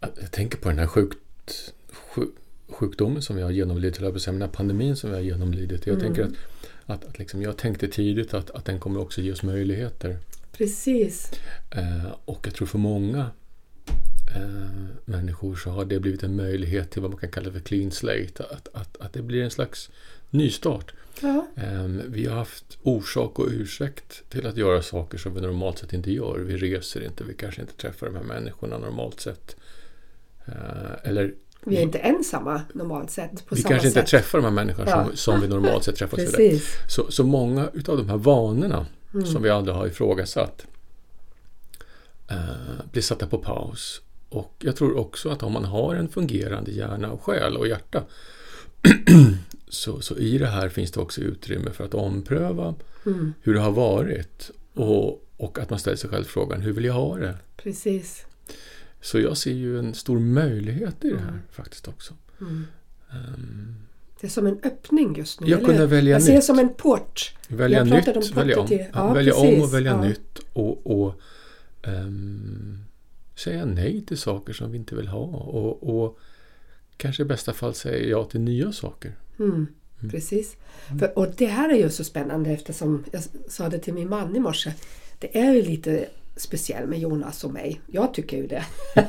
Jag 0.00 0.30
tänker 0.30 0.58
på 0.58 0.68
den 0.68 0.78
här 0.78 0.86
sjukt, 0.86 1.18
sjuk, 1.92 2.34
sjukdomen 2.68 3.22
som 3.22 3.36
vi 3.36 3.42
har 3.42 3.50
genomlidit, 3.50 3.98
eller 3.98 4.32
den 4.32 4.42
här 4.42 4.48
pandemin 4.48 4.96
som 4.96 5.10
vi 5.10 5.16
har 5.16 5.22
genomlidit. 5.22 5.86
Jag 5.86 6.00
tänker 6.00 6.22
att, 6.22 6.32
att, 6.86 7.04
att 7.04 7.18
liksom, 7.18 7.42
jag 7.42 7.56
tänkte 7.56 7.88
tidigt 7.88 8.34
att, 8.34 8.50
att 8.50 8.64
den 8.64 8.80
kommer 8.80 9.00
också 9.00 9.20
ge 9.20 9.32
oss 9.32 9.42
möjligheter. 9.42 10.18
Precis. 10.52 11.30
Eh, 11.70 12.12
och 12.24 12.40
jag 12.46 12.54
tror 12.54 12.66
för 12.66 12.78
många 12.78 13.30
eh, 14.36 14.86
människor 15.04 15.56
så 15.56 15.70
har 15.70 15.84
det 15.84 16.00
blivit 16.00 16.22
en 16.22 16.36
möjlighet 16.36 16.90
till 16.90 17.02
vad 17.02 17.10
man 17.10 17.20
kan 17.20 17.30
kalla 17.30 17.52
för 17.52 17.60
clean 17.60 17.90
slate. 17.90 18.44
Att, 18.50 18.68
att, 18.72 18.96
att 19.00 19.12
det 19.12 19.22
blir 19.22 19.42
en 19.42 19.50
slags 19.50 19.90
nystart. 20.30 20.92
Ja, 21.20 21.46
Eh, 21.56 21.84
vi 22.08 22.26
har 22.26 22.36
haft 22.36 22.78
orsak 22.82 23.38
och 23.38 23.46
ursäkt 23.50 24.22
till 24.28 24.46
att 24.46 24.56
göra 24.56 24.82
saker 24.82 25.18
som 25.18 25.34
vi 25.34 25.40
normalt 25.40 25.78
sett 25.78 25.92
inte 25.92 26.12
gör. 26.12 26.38
Vi 26.38 26.56
reser 26.56 27.04
inte, 27.04 27.24
vi 27.24 27.34
kanske 27.34 27.60
inte 27.60 27.72
träffar 27.74 28.06
de 28.06 28.16
här 28.16 28.22
människorna 28.22 28.78
normalt 28.78 29.20
sett. 29.20 29.56
Eh, 30.46 30.54
eller 31.08 31.34
vi 31.64 31.76
är 31.76 31.82
inte 31.82 31.98
ensamma 31.98 32.62
normalt 32.74 33.10
sett. 33.10 33.44
Vi 33.50 33.62
kanske 33.62 33.88
inte 33.88 34.00
sätt. 34.00 34.06
träffar 34.08 34.38
de 34.38 34.44
här 34.44 34.50
människorna 34.52 34.90
Ja. 34.90 35.04
som, 35.04 35.16
som 35.16 35.40
vi 35.40 35.48
normalt 35.48 35.84
sett 35.84 35.96
träffar. 35.96 36.18
Så, 36.90 37.10
så 37.10 37.24
många 37.24 37.70
utav 37.74 37.96
de 37.96 38.08
här 38.08 38.16
vanorna 38.16 38.86
Mm. 39.14 39.26
som 39.26 39.42
vi 39.42 39.50
aldrig 39.50 39.76
har 39.76 39.86
ifrågasatt 39.86 40.66
eh, 42.30 42.36
blir 42.92 43.02
satta 43.02 43.26
på 43.26 43.38
paus. 43.38 44.02
Och 44.28 44.54
jag 44.58 44.76
tror 44.76 44.96
också 44.96 45.28
att 45.30 45.42
om 45.42 45.52
man 45.52 45.64
har 45.64 45.94
en 45.94 46.08
fungerande 46.08 46.70
hjärna 46.70 47.12
och 47.12 47.22
själ 47.22 47.56
och 47.56 47.68
hjärta 47.68 48.02
så, 49.68 50.00
så 50.00 50.16
i 50.16 50.38
det 50.38 50.46
här 50.46 50.68
finns 50.68 50.90
det 50.92 51.00
också 51.00 51.20
utrymme 51.20 51.70
för 51.70 51.84
att 51.84 51.94
ompröva 51.94 52.74
Mm. 53.06 53.32
hur 53.42 53.54
det 53.54 53.60
har 53.60 53.70
varit 53.70 54.50
och, 54.74 55.26
och 55.36 55.58
att 55.58 55.70
man 55.70 55.78
ställer 55.78 55.96
sig 55.96 56.10
själv 56.10 56.24
frågan 56.24 56.60
hur 56.60 56.72
vill 56.72 56.84
jag 56.84 56.92
ha 56.94 57.16
det? 57.16 57.36
Precis. 57.56 58.24
Så 59.00 59.20
jag 59.20 59.36
ser 59.36 59.52
ju 59.52 59.78
en 59.78 59.94
stor 59.94 60.18
möjlighet 60.18 61.04
i 61.04 61.10
det 61.10 61.18
här 61.18 61.28
Mm. 61.28 61.40
faktiskt 61.50 61.88
också. 61.88 62.14
Mm. 62.40 62.64
Ehm, 63.10 63.74
Det 64.20 64.26
är 64.26 64.30
som 64.30 64.46
en 64.46 64.58
öppning 64.62 65.14
just 65.18 65.40
nu. 65.40 65.46
Jag 65.50 65.64
kunde 65.64 65.86
välja 65.86 66.12
Jag 66.14 66.22
ser 66.22 66.34
det 66.34 66.42
som 66.42 66.58
en 66.58 66.68
port. 66.74 67.34
Välja 67.48 67.78
Jag 67.78 67.86
nytt, 67.86 68.08
om 68.16 68.22
välja 68.34 68.60
om. 68.60 68.66
till- 68.68 68.78
Ja, 68.78 68.86
ja, 68.94 69.12
välja 69.14 69.34
om 69.34 69.42
precis. 69.46 69.62
och 69.64 69.74
välja 69.74 69.90
Ja. 69.92 70.04
nytt 70.04 70.38
och, 70.52 70.86
och 71.04 71.20
ehm, 71.82 72.78
säga 73.36 73.64
nej 73.64 74.00
till 74.06 74.18
saker 74.18 74.52
som 74.52 74.70
vi 74.72 74.78
inte 74.78 74.94
vill 74.94 75.08
ha 75.08 75.18
och, 75.26 76.02
och 76.04 76.18
kanske 77.00 77.22
i 77.22 77.26
bästa 77.26 77.52
fall 77.52 77.74
säga 77.74 78.08
ja 78.08 78.24
till 78.24 78.40
nya 78.40 78.72
saker. 78.72 79.12
Mm. 79.38 79.66
Precis. 80.10 80.56
För, 80.98 81.18
och 81.18 81.26
det 81.36 81.46
här 81.46 81.68
är 81.68 81.76
ju 81.76 81.90
så 81.90 82.04
spännande 82.04 82.50
eftersom 82.50 83.04
jag 83.12 83.22
sa 83.48 83.68
det 83.68 83.78
till 83.78 83.94
min 83.94 84.08
man 84.08 84.36
i 84.36 84.40
morse. 84.40 84.72
Det 85.18 85.38
är 85.38 85.52
ju 85.52 85.62
lite 85.62 86.08
speciellt 86.36 86.88
med 86.88 86.98
Jonas 86.98 87.44
och 87.44 87.52
mig. 87.52 87.80
Jag 87.86 88.14
tycker 88.14 88.36
ju 88.36 88.46
det. 88.46 88.64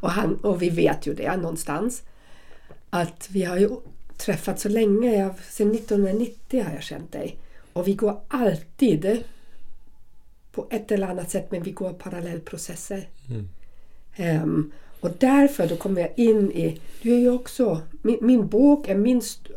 och, 0.00 0.10
han, 0.10 0.34
och 0.34 0.62
vi 0.62 0.70
vet 0.70 1.06
ju 1.06 1.14
det 1.14 1.36
någonstans. 1.36 2.02
Att 2.90 3.28
vi 3.30 3.44
har 3.44 3.56
ju 3.56 3.70
träffats 4.16 4.62
så 4.62 4.68
länge. 4.68 5.16
Jag, 5.16 5.34
sedan 5.48 5.70
1990 5.74 6.64
har 6.64 6.72
jag 6.72 6.82
känt 6.82 7.12
dig. 7.12 7.38
Och 7.72 7.88
vi 7.88 7.94
går 7.94 8.20
alltid 8.28 9.24
på 10.52 10.66
ett 10.70 10.92
eller 10.92 11.06
annat 11.06 11.30
sätt 11.30 11.50
men 11.50 11.62
vi 11.62 11.70
går 11.70 11.92
parallellprocesser. 11.92 13.08
Mm. 13.28 13.48
Ehm, 14.16 14.72
och 15.00 15.10
därför 15.18 15.66
då 15.68 15.76
kommer 15.76 16.00
jag 16.00 16.10
in 16.16 16.52
i, 16.52 16.80
du 17.02 17.14
är 17.14 17.18
ju 17.18 17.30
också, 17.30 17.80
min, 18.02 18.18
min 18.20 18.46
bok 18.48 18.88
är 18.88 18.94
min, 18.94 19.18
st- 19.18 19.52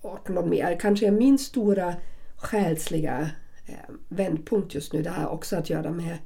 och 0.00 0.30
något 0.30 0.46
mer, 0.46 0.76
kanske 0.80 1.06
är 1.06 1.10
min 1.10 1.38
stora 1.38 1.94
själsliga 2.36 3.30
eh, 3.66 3.94
vändpunkt 4.08 4.74
just 4.74 4.92
nu. 4.92 5.02
Det 5.02 5.10
har 5.10 5.28
också 5.28 5.56
att 5.56 5.70
göra 5.70 5.90
med 5.90 6.18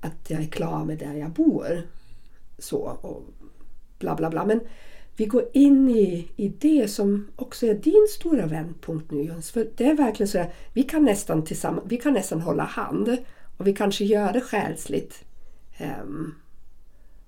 att 0.00 0.30
jag 0.30 0.40
är 0.40 0.46
klar 0.46 0.84
med 0.84 0.98
där 0.98 1.14
jag 1.14 1.30
bor. 1.30 1.82
Så 2.58 2.78
och 2.78 3.22
bla 3.98 4.14
bla 4.14 4.30
bla. 4.30 4.44
Men 4.44 4.60
vi 5.16 5.26
går 5.26 5.44
in 5.52 5.88
i, 5.90 6.28
i 6.36 6.48
det 6.48 6.88
som 6.88 7.28
också 7.36 7.66
är 7.66 7.74
din 7.74 8.06
stora 8.10 8.46
vändpunkt 8.46 9.10
nu 9.10 9.22
Jöns. 9.24 9.50
För 9.50 9.68
det 9.76 9.84
är 9.84 9.94
verkligen 9.94 10.28
så 10.28 10.38
att 10.38 10.52
vi 10.72 10.82
kan 10.82 11.04
nästan 11.04 11.44
tillsammans, 11.44 11.84
vi 11.88 11.96
kan 11.96 12.12
nästan 12.12 12.40
hålla 12.40 12.62
hand 12.64 13.16
och 13.56 13.66
vi 13.66 13.72
kanske 13.72 14.04
gör 14.04 14.32
det 14.32 14.40
själsligt. 14.40 15.24
ehm, 15.76 16.34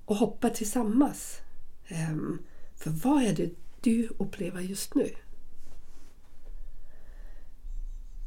och 0.06 0.16
hoppa 0.16 0.50
tillsammans. 0.50 1.40
Ehm, 1.88 2.38
för 2.76 2.90
vad 2.90 3.22
är 3.22 3.32
det 3.32 3.50
du 3.80 4.08
upplever 4.18 4.60
just 4.60 4.94
nu? 4.94 5.10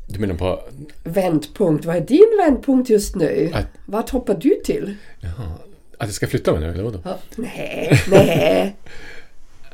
Du 0.08 0.20
menar 0.20 0.36
på 0.36 0.64
Vändpunkt, 1.04 1.86
vad 1.86 1.96
är 1.96 2.02
din 2.02 2.38
vändpunkt 2.46 2.90
just 2.90 3.16
nu? 3.16 3.52
Att- 3.54 3.68
Vart 3.86 4.10
hoppar 4.10 4.36
du 4.36 4.62
till? 4.64 4.96
jaha, 5.20 5.54
att 5.98 6.08
jag 6.08 6.14
ska 6.14 6.28
flytta 6.28 6.52
mig 6.52 6.62
nu 6.62 6.68
eller 6.70 6.84
vadå? 6.84 7.00
Ja, 7.04 7.18
nej, 7.36 8.02
nej. 8.10 8.76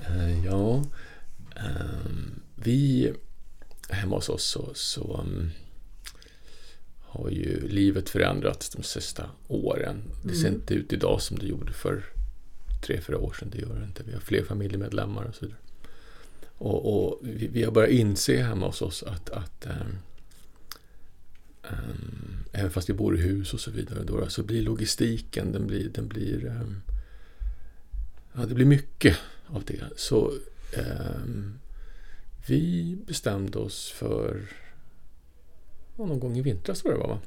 Eh, 0.10 0.46
ja, 0.46 0.84
ehm, 1.56 2.42
vi 2.56 3.14
hemma 3.90 4.16
hos 4.16 4.30
oss 4.30 4.44
så, 4.44 4.70
så 4.74 5.18
um, 5.22 5.52
har 7.16 7.30
ju 7.30 7.68
livet 7.68 8.10
förändrats 8.10 8.70
de 8.70 8.84
sista 8.84 9.30
åren. 9.48 10.02
Det 10.24 10.36
ser 10.36 10.48
inte 10.48 10.74
ut 10.74 10.94
idag 10.94 11.22
som 11.22 11.40
det 11.40 11.46
gjorde 11.46 11.74
för 11.74 12.04
tre, 12.86 13.02
fyra 13.02 13.18
år 13.18 13.34
sedan. 13.40 13.50
Det 13.52 13.58
gör 13.58 13.80
det 13.80 13.86
inte. 13.86 14.04
Vi 14.04 14.14
har 14.14 14.20
fler 14.20 14.44
familjemedlemmar 14.44 15.24
och 15.24 15.36
så 15.36 15.46
vidare. 15.46 15.60
Och, 16.58 17.10
och 17.10 17.20
vi, 17.22 17.48
vi 17.48 17.64
har 17.64 17.72
börjat 17.72 17.92
inse 17.92 18.42
hemma 18.42 18.66
hos 18.66 18.82
oss 18.82 19.04
att, 19.04 19.30
att 19.30 19.66
ehm, 19.66 19.98
ehm, 21.64 22.44
även 22.52 22.72
fast 22.72 22.90
vi 22.90 22.94
bor 22.94 23.18
i 23.18 23.22
hus 23.22 23.54
och 23.54 23.60
så 23.60 23.72
vidare 23.72 24.04
då, 24.04 24.30
så 24.30 24.44
blir 24.44 24.62
logistiken, 24.62 25.52
den 25.52 25.68
blir, 25.68 25.90
den 25.90 26.08
blir 26.08 26.46
ehm, 26.46 26.82
Ja, 28.38 28.46
det 28.46 28.56
blir 28.56 28.66
mycket 28.66 29.18
av 29.48 29.64
det. 29.66 29.84
Så 29.96 30.34
vi 32.48 32.98
bestämde 33.08 33.60
oss 33.60 33.92
för 33.92 34.42
var 35.96 36.06
någon 36.06 36.20
gång 36.20 36.38
i 36.38 36.42
vintras 36.42 36.82
tror 36.82 36.94
jag 36.94 37.02
det 37.02 37.08
var 37.08 37.14
va? 37.16 37.20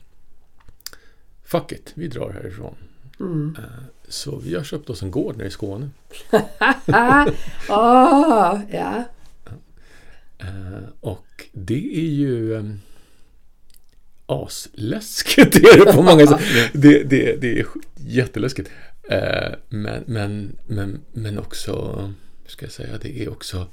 Fuck 1.44 1.72
it, 1.72 1.92
vi 1.94 2.08
drar 2.08 2.30
härifrån. 2.30 2.74
Mm. 3.20 3.56
Eh, 3.58 3.64
Så 4.08 4.36
vi 4.36 4.54
har 4.54 4.64
köpt 4.64 4.90
oss 4.90 5.02
en 5.02 5.10
gård 5.10 5.36
nere 5.36 5.46
i 5.46 5.50
Skåne. 5.50 5.90
Åh, 7.68 8.60
ja. 8.72 9.04
Eh, 10.38 10.88
Och 11.00 11.44
det 11.52 11.96
är 11.96 12.10
ju 12.10 12.54
eh, 12.54 12.64
asläskigt 14.26 15.56
är 15.56 15.84
det 15.84 15.92
på 15.92 16.02
många 16.02 16.26
sätt. 16.26 16.40
Det, 16.72 17.02
det, 17.02 17.36
det 17.40 17.58
är 17.60 17.66
jätteläskigt. 17.96 18.70
Men, 19.68 20.02
men, 20.06 20.58
men, 20.66 21.00
men 21.12 21.38
också, 21.38 22.12
ska 22.46 22.64
jag 22.66 22.72
säga, 22.72 22.98
det 23.02 23.22
är 23.24 23.28
också 23.30 23.66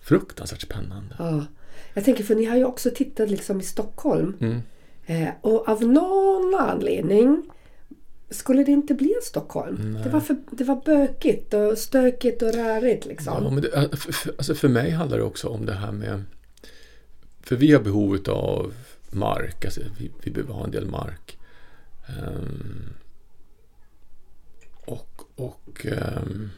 fruktansvärt 0.00 0.60
spännande. 0.60 1.14
ja. 1.18 1.44
Jag 1.94 2.04
tänker 2.04 2.24
för 2.24 2.34
ni 2.34 2.44
har 2.44 2.56
ju 2.56 2.64
också 2.64 2.90
tittat 2.94 3.30
liksom 3.30 3.60
i 3.60 3.62
Stockholm. 3.62 4.36
Mm. 4.40 4.60
Eh, 5.06 5.28
och 5.40 5.68
av 5.68 5.84
någon 5.84 6.54
anledning 6.54 7.50
skulle 8.30 8.64
det 8.64 8.72
inte 8.72 8.94
bli 8.94 9.14
Stockholm. 9.22 9.98
Det 10.04 10.10
var, 10.10 10.20
för, 10.20 10.36
det 10.50 10.64
var 10.64 10.82
bökigt 10.84 11.54
och 11.54 11.78
stökigt 11.78 12.42
och 12.42 12.54
rörigt 12.54 13.06
liksom. 13.06 13.44
Ja, 13.44 13.50
men 13.50 13.62
det, 13.62 13.68
äh, 13.68 13.90
för, 13.90 14.32
alltså 14.38 14.54
för 14.54 14.68
mig 14.68 14.90
handlar 14.90 15.18
det 15.18 15.24
också 15.24 15.48
om 15.48 15.66
det 15.66 15.74
här 15.74 15.92
med... 15.92 16.24
För 17.42 17.56
vi 17.56 17.72
har 17.72 17.80
behov 17.80 18.18
av 18.28 18.74
mark, 19.10 19.64
alltså 19.64 19.80
vi, 19.98 20.10
vi 20.22 20.30
behöver 20.30 20.54
ha 20.54 20.64
en 20.64 20.70
del 20.70 20.86
mark. 20.86 21.38
Ehm, 22.08 22.94
och 24.84 25.22
och 25.34 25.86
ehm, 25.86 26.50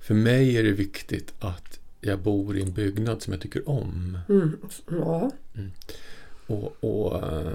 för 0.00 0.14
mig 0.14 0.56
är 0.56 0.62
det 0.62 0.72
viktigt 0.72 1.34
att 1.38 1.80
jag 2.06 2.18
bor 2.18 2.56
i 2.56 2.62
en 2.62 2.72
byggnad 2.72 3.22
som 3.22 3.32
jag 3.32 3.42
tycker 3.42 3.68
om. 3.68 4.18
Mm. 4.28 4.56
Ja. 4.90 5.30
Och, 6.46 6.76
och 6.80 7.32
eh, 7.32 7.52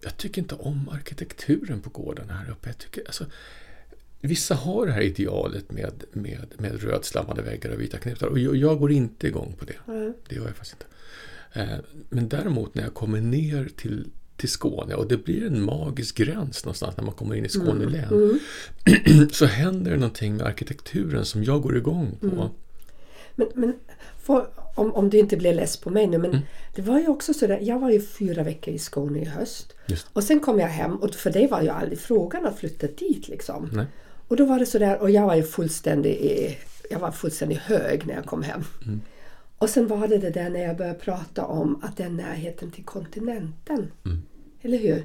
jag 0.00 0.16
tycker 0.16 0.42
inte 0.42 0.54
om 0.54 0.88
arkitekturen 0.88 1.80
på 1.80 1.90
gården 1.90 2.30
här 2.30 2.50
uppe. 2.50 2.68
Jag 2.68 2.78
tycker, 2.78 3.02
alltså, 3.06 3.24
vissa 4.20 4.54
har 4.54 4.86
det 4.86 4.92
här 4.92 5.00
idealet 5.00 5.72
med, 5.72 6.04
med, 6.12 6.46
med 6.58 6.82
rödslammade 6.82 7.42
väggar 7.42 7.70
och 7.70 7.80
vita 7.80 7.98
knutar. 7.98 8.26
Och 8.26 8.38
jag, 8.38 8.56
jag 8.56 8.78
går 8.78 8.92
inte 8.92 9.26
igång 9.26 9.54
på 9.58 9.64
det. 9.64 9.76
Ja. 9.86 10.12
Det 10.28 10.34
gör 10.34 10.46
jag 10.46 10.56
faktiskt 10.56 10.76
inte. 10.80 10.86
Eh, 11.60 11.78
men 12.08 12.28
däremot 12.28 12.74
när 12.74 12.82
jag 12.82 12.94
kommer 12.94 13.20
ner 13.20 13.68
till, 13.76 14.10
till 14.36 14.48
Skåne 14.48 14.94
och 14.94 15.08
det 15.08 15.16
blir 15.16 15.46
en 15.46 15.62
magisk 15.64 16.16
gräns 16.16 16.64
någonstans 16.64 16.96
när 16.96 17.04
man 17.04 17.14
kommer 17.14 17.34
in 17.34 17.44
i 17.44 17.48
Skåne 17.48 17.86
län. 17.86 18.40
så 19.32 19.46
händer 19.46 19.90
det 19.90 19.96
någonting 19.96 20.36
med 20.36 20.46
arkitekturen 20.46 21.24
som 21.24 21.44
jag 21.44 21.62
går 21.62 21.76
igång 21.76 22.16
på. 22.20 22.50
Men, 23.34 23.48
men 23.54 23.74
för, 24.22 24.46
om, 24.74 24.94
om 24.94 25.10
du 25.10 25.18
inte 25.18 25.36
blir 25.36 25.54
less 25.54 25.76
på 25.76 25.90
mig 25.90 26.06
nu, 26.06 26.18
men 26.18 26.30
Mm. 26.30 26.42
det 26.74 26.82
var 26.82 27.00
ju 27.00 27.08
också 27.08 27.34
sådär, 27.34 27.58
jag 27.62 27.78
var 27.78 27.90
ju 27.90 28.00
fyra 28.00 28.42
veckor 28.42 28.74
i 28.74 28.78
Skåne 28.78 29.18
i 29.18 29.24
höst. 29.24 29.74
Just. 29.86 30.06
Och 30.12 30.24
sen 30.24 30.40
kom 30.40 30.60
jag 30.60 30.68
hem 30.68 30.96
och 30.96 31.14
för 31.14 31.30
det 31.30 31.46
var 31.50 31.62
ju 31.62 31.68
aldrig 31.68 31.98
frågan 31.98 32.46
att 32.46 32.58
flytta 32.58 32.86
dit 32.86 33.28
liksom. 33.28 33.70
Nej. 33.72 33.86
Och 34.28 34.36
då 34.36 34.44
var 34.44 34.58
det 34.58 34.66
sådär, 34.66 34.98
och 35.00 35.10
jag 35.10 35.26
var 35.26 35.34
ju 35.34 35.42
fullständigt, 35.42 36.58
jag 36.90 36.98
var 36.98 37.10
fullständigt 37.10 37.58
hög 37.58 38.06
när 38.06 38.14
jag 38.14 38.24
kom 38.24 38.42
hem. 38.42 38.64
Mm. 38.84 39.00
Och 39.58 39.70
sen 39.70 39.86
var 39.86 40.08
det 40.08 40.18
det 40.18 40.30
där 40.30 40.50
när 40.50 40.60
jag 40.62 40.76
började 40.76 40.98
prata 40.98 41.44
om 41.44 41.80
att 41.82 42.00
är 42.00 42.08
närheten 42.08 42.70
till 42.70 42.84
kontinenten. 42.84 43.90
Mm. 44.04 44.22
Eller 44.62 44.78
hur? 44.78 45.04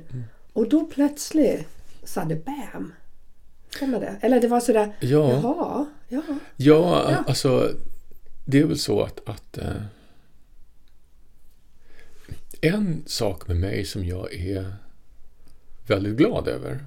Och 0.54 0.70
då 0.70 0.86
plötsligt 0.86 1.68
sa 2.04 2.24
det 2.26 2.46
BAM! 2.46 2.94
Stämmer 3.76 4.00
det? 4.00 4.16
Eller 4.22 4.42
det 4.42 4.48
var 4.48 4.60
sådär, 4.60 4.94
Ja. 5.00 5.32
jaha, 5.32 5.86
ja. 6.08 6.22
Ja, 6.56 7.16
alltså 7.28 7.72
det 8.50 8.60
är 8.60 8.66
väl 8.66 8.78
så 8.78 9.02
att, 9.02 9.30
att 9.30 9.58
eh, 9.58 9.82
en 12.62 13.04
sak 13.06 13.48
med 13.48 13.58
mig 13.58 13.86
som 13.86 14.06
jag 14.06 14.34
är 14.34 14.74
väldigt 15.88 16.18
glad 16.18 16.48
över 16.48 16.86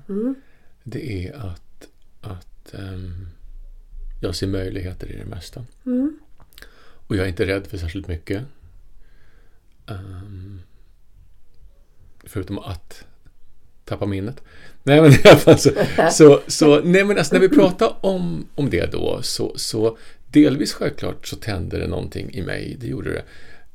det 0.82 1.26
är 1.26 1.32
att, 1.32 1.88
att 2.20 2.74
ehm, 2.74 3.28
jag 4.20 4.36
ser 4.36 4.46
möjligheter 4.46 5.12
i 5.12 5.16
det 5.16 5.24
mesta. 5.24 5.64
Mm. 5.86 6.18
Och 7.06 7.16
jag 7.16 7.24
är 7.24 7.28
inte 7.28 7.46
rädd 7.46 7.66
för 7.66 7.78
särskilt 7.78 8.08
mycket. 8.08 8.44
Ehm, 9.86 10.60
förutom 12.24 12.58
att 12.58 13.04
tappa 13.84 14.06
minnet. 14.06 14.42
Nej 14.82 15.02
men 15.02 15.12
i 15.12 15.20
alla 15.24 15.38
fall 15.38 15.58
så, 15.58 15.70
så, 16.12 16.40
så 16.46 16.80
nej 16.80 17.04
men 17.04 17.18
alltså 17.18 17.34
när 17.34 17.40
vi 17.40 17.48
pratar 17.48 17.96
om, 18.00 18.46
om 18.54 18.70
det 18.70 18.92
då 18.92 19.22
så, 19.22 19.52
så 19.56 19.98
delvis 20.32 20.72
självklart 20.72 21.26
så 21.26 21.36
tände 21.36 21.78
det 21.78 21.86
någonting 21.86 22.30
i 22.34 22.42
mig, 22.42 22.76
det 22.80 22.86
gjorde 22.86 23.10
det. 23.12 23.24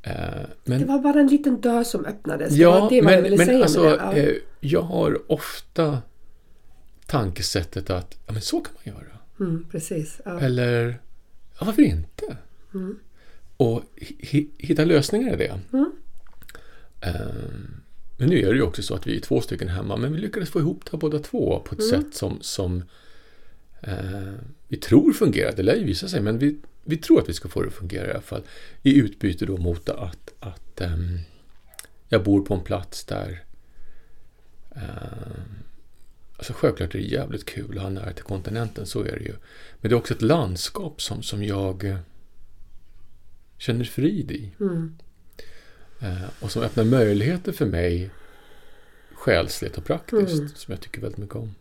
Eh, 0.10 0.46
men 0.64 0.80
Det 0.80 0.86
var 0.86 1.00
bara 1.00 1.20
en 1.20 1.28
liten 1.28 1.62
dörr 1.62 1.84
som 1.84 2.06
öppnades. 2.06 2.50
det 2.54 2.56
Ja, 2.62 2.80
var 2.80 2.90
det 2.90 3.02
vad 3.02 3.14
jag 3.14 3.18
men, 3.18 3.24
ville 3.24 3.38
men 3.38 3.46
säga 3.46 3.64
alltså, 3.64 3.84
det. 3.84 3.90
Ja. 3.96 4.14
eh, 4.14 4.34
jag 4.60 4.82
har 4.82 5.32
ofta 5.32 6.02
tankesättet 7.06 7.90
att 7.90 8.18
ja, 8.26 8.34
men 8.34 8.42
så 8.42 8.60
kan 8.60 8.74
man 8.86 8.96
göra. 8.96 9.18
Mm, 9.40 9.66
precis. 9.72 10.22
Ja. 10.26 10.40
Eller 10.40 11.00
ja, 11.60 11.66
varför 11.66 11.82
inte? 11.82 12.38
Och 13.58 13.84
hi- 14.20 14.50
hitta 14.58 14.86
lösningar 14.86 15.34
i 15.34 15.38
det. 15.38 15.60
Ehm, 17.02 17.82
men 18.18 18.30
nu 18.30 18.40
är 18.42 18.50
det 18.50 18.56
ju 18.56 18.62
också 18.62 18.82
så 18.82 18.96
att 18.96 19.08
vi 19.08 19.18
är 19.18 19.22
två 19.22 19.42
stycken 19.42 19.68
hemma, 19.68 19.98
men 19.98 20.14
vi 20.14 20.20
lyckades 20.20 20.50
få 20.50 20.60
ihop 20.60 20.86
det 20.86 20.92
här 20.92 21.00
båda 21.00 21.20
två 21.20 21.60
på 21.66 21.76
ett 21.76 21.84
sätt 21.90 22.16
som, 22.16 22.38
som 22.42 22.84
eh, 23.82 24.34
vi 24.68 24.78
tror 24.78 25.14
fungerar. 25.14 25.54
Det 25.56 25.64
lär 25.64 25.76
ju 25.76 25.84
visa 25.84 26.08
sig, 26.08 26.22
men 26.22 26.38
vi, 26.38 26.58
vi 26.84 26.98
tror 26.98 27.22
att 27.22 27.30
vi 27.30 27.34
ska 27.34 27.50
få 27.50 27.62
det 27.62 27.68
att 27.68 27.74
fungera 27.74 28.08
i 28.08 28.12
alla 28.12 28.22
fall. 28.22 28.44
I 28.84 28.98
utbyte 29.00 29.46
då 29.46 29.58
mot 29.58 29.90
att, 29.90 30.34
att 30.40 30.82
ehm, 30.82 31.20
jag 32.10 32.24
bor 32.24 32.42
på 32.42 32.54
en 32.54 32.64
plats 32.64 33.06
där 33.06 33.44
ehm, 34.76 35.64
Alltså 36.38 36.54
självklart 36.54 36.96
är 36.96 37.00
det 37.00 37.06
jävligt 37.06 37.46
kul 37.46 37.78
att 37.78 37.84
ha 37.84 37.90
nära 37.90 38.14
till 38.14 38.24
kontinenten, 38.24 38.86
så 38.86 39.02
är 39.02 39.12
det 39.12 39.24
ju. 39.26 39.34
Men 39.82 39.90
det 39.90 39.96
är 39.96 39.98
också 39.98 40.14
ett 40.14 40.22
landskap 40.22 41.02
som, 41.02 41.24
som 41.24 41.44
jag 41.44 41.84
eh, 41.84 41.98
känner 43.58 43.84
frid 43.86 44.32
i. 44.32 44.52
Mm. 44.60 44.98
Eh, 46.00 46.30
och 46.40 46.52
som 46.52 46.62
öppnar 46.62 46.84
möjligheter 46.84 47.52
för 47.52 47.66
mig 47.66 48.10
själsligt 49.14 49.78
och 49.78 49.86
praktiskt, 49.86 50.34
Mm. 50.34 50.50
som 50.56 50.72
jag 50.72 50.82
tycker 50.82 51.02
väldigt 51.02 51.18
mycket 51.18 51.36
om. 51.36 51.56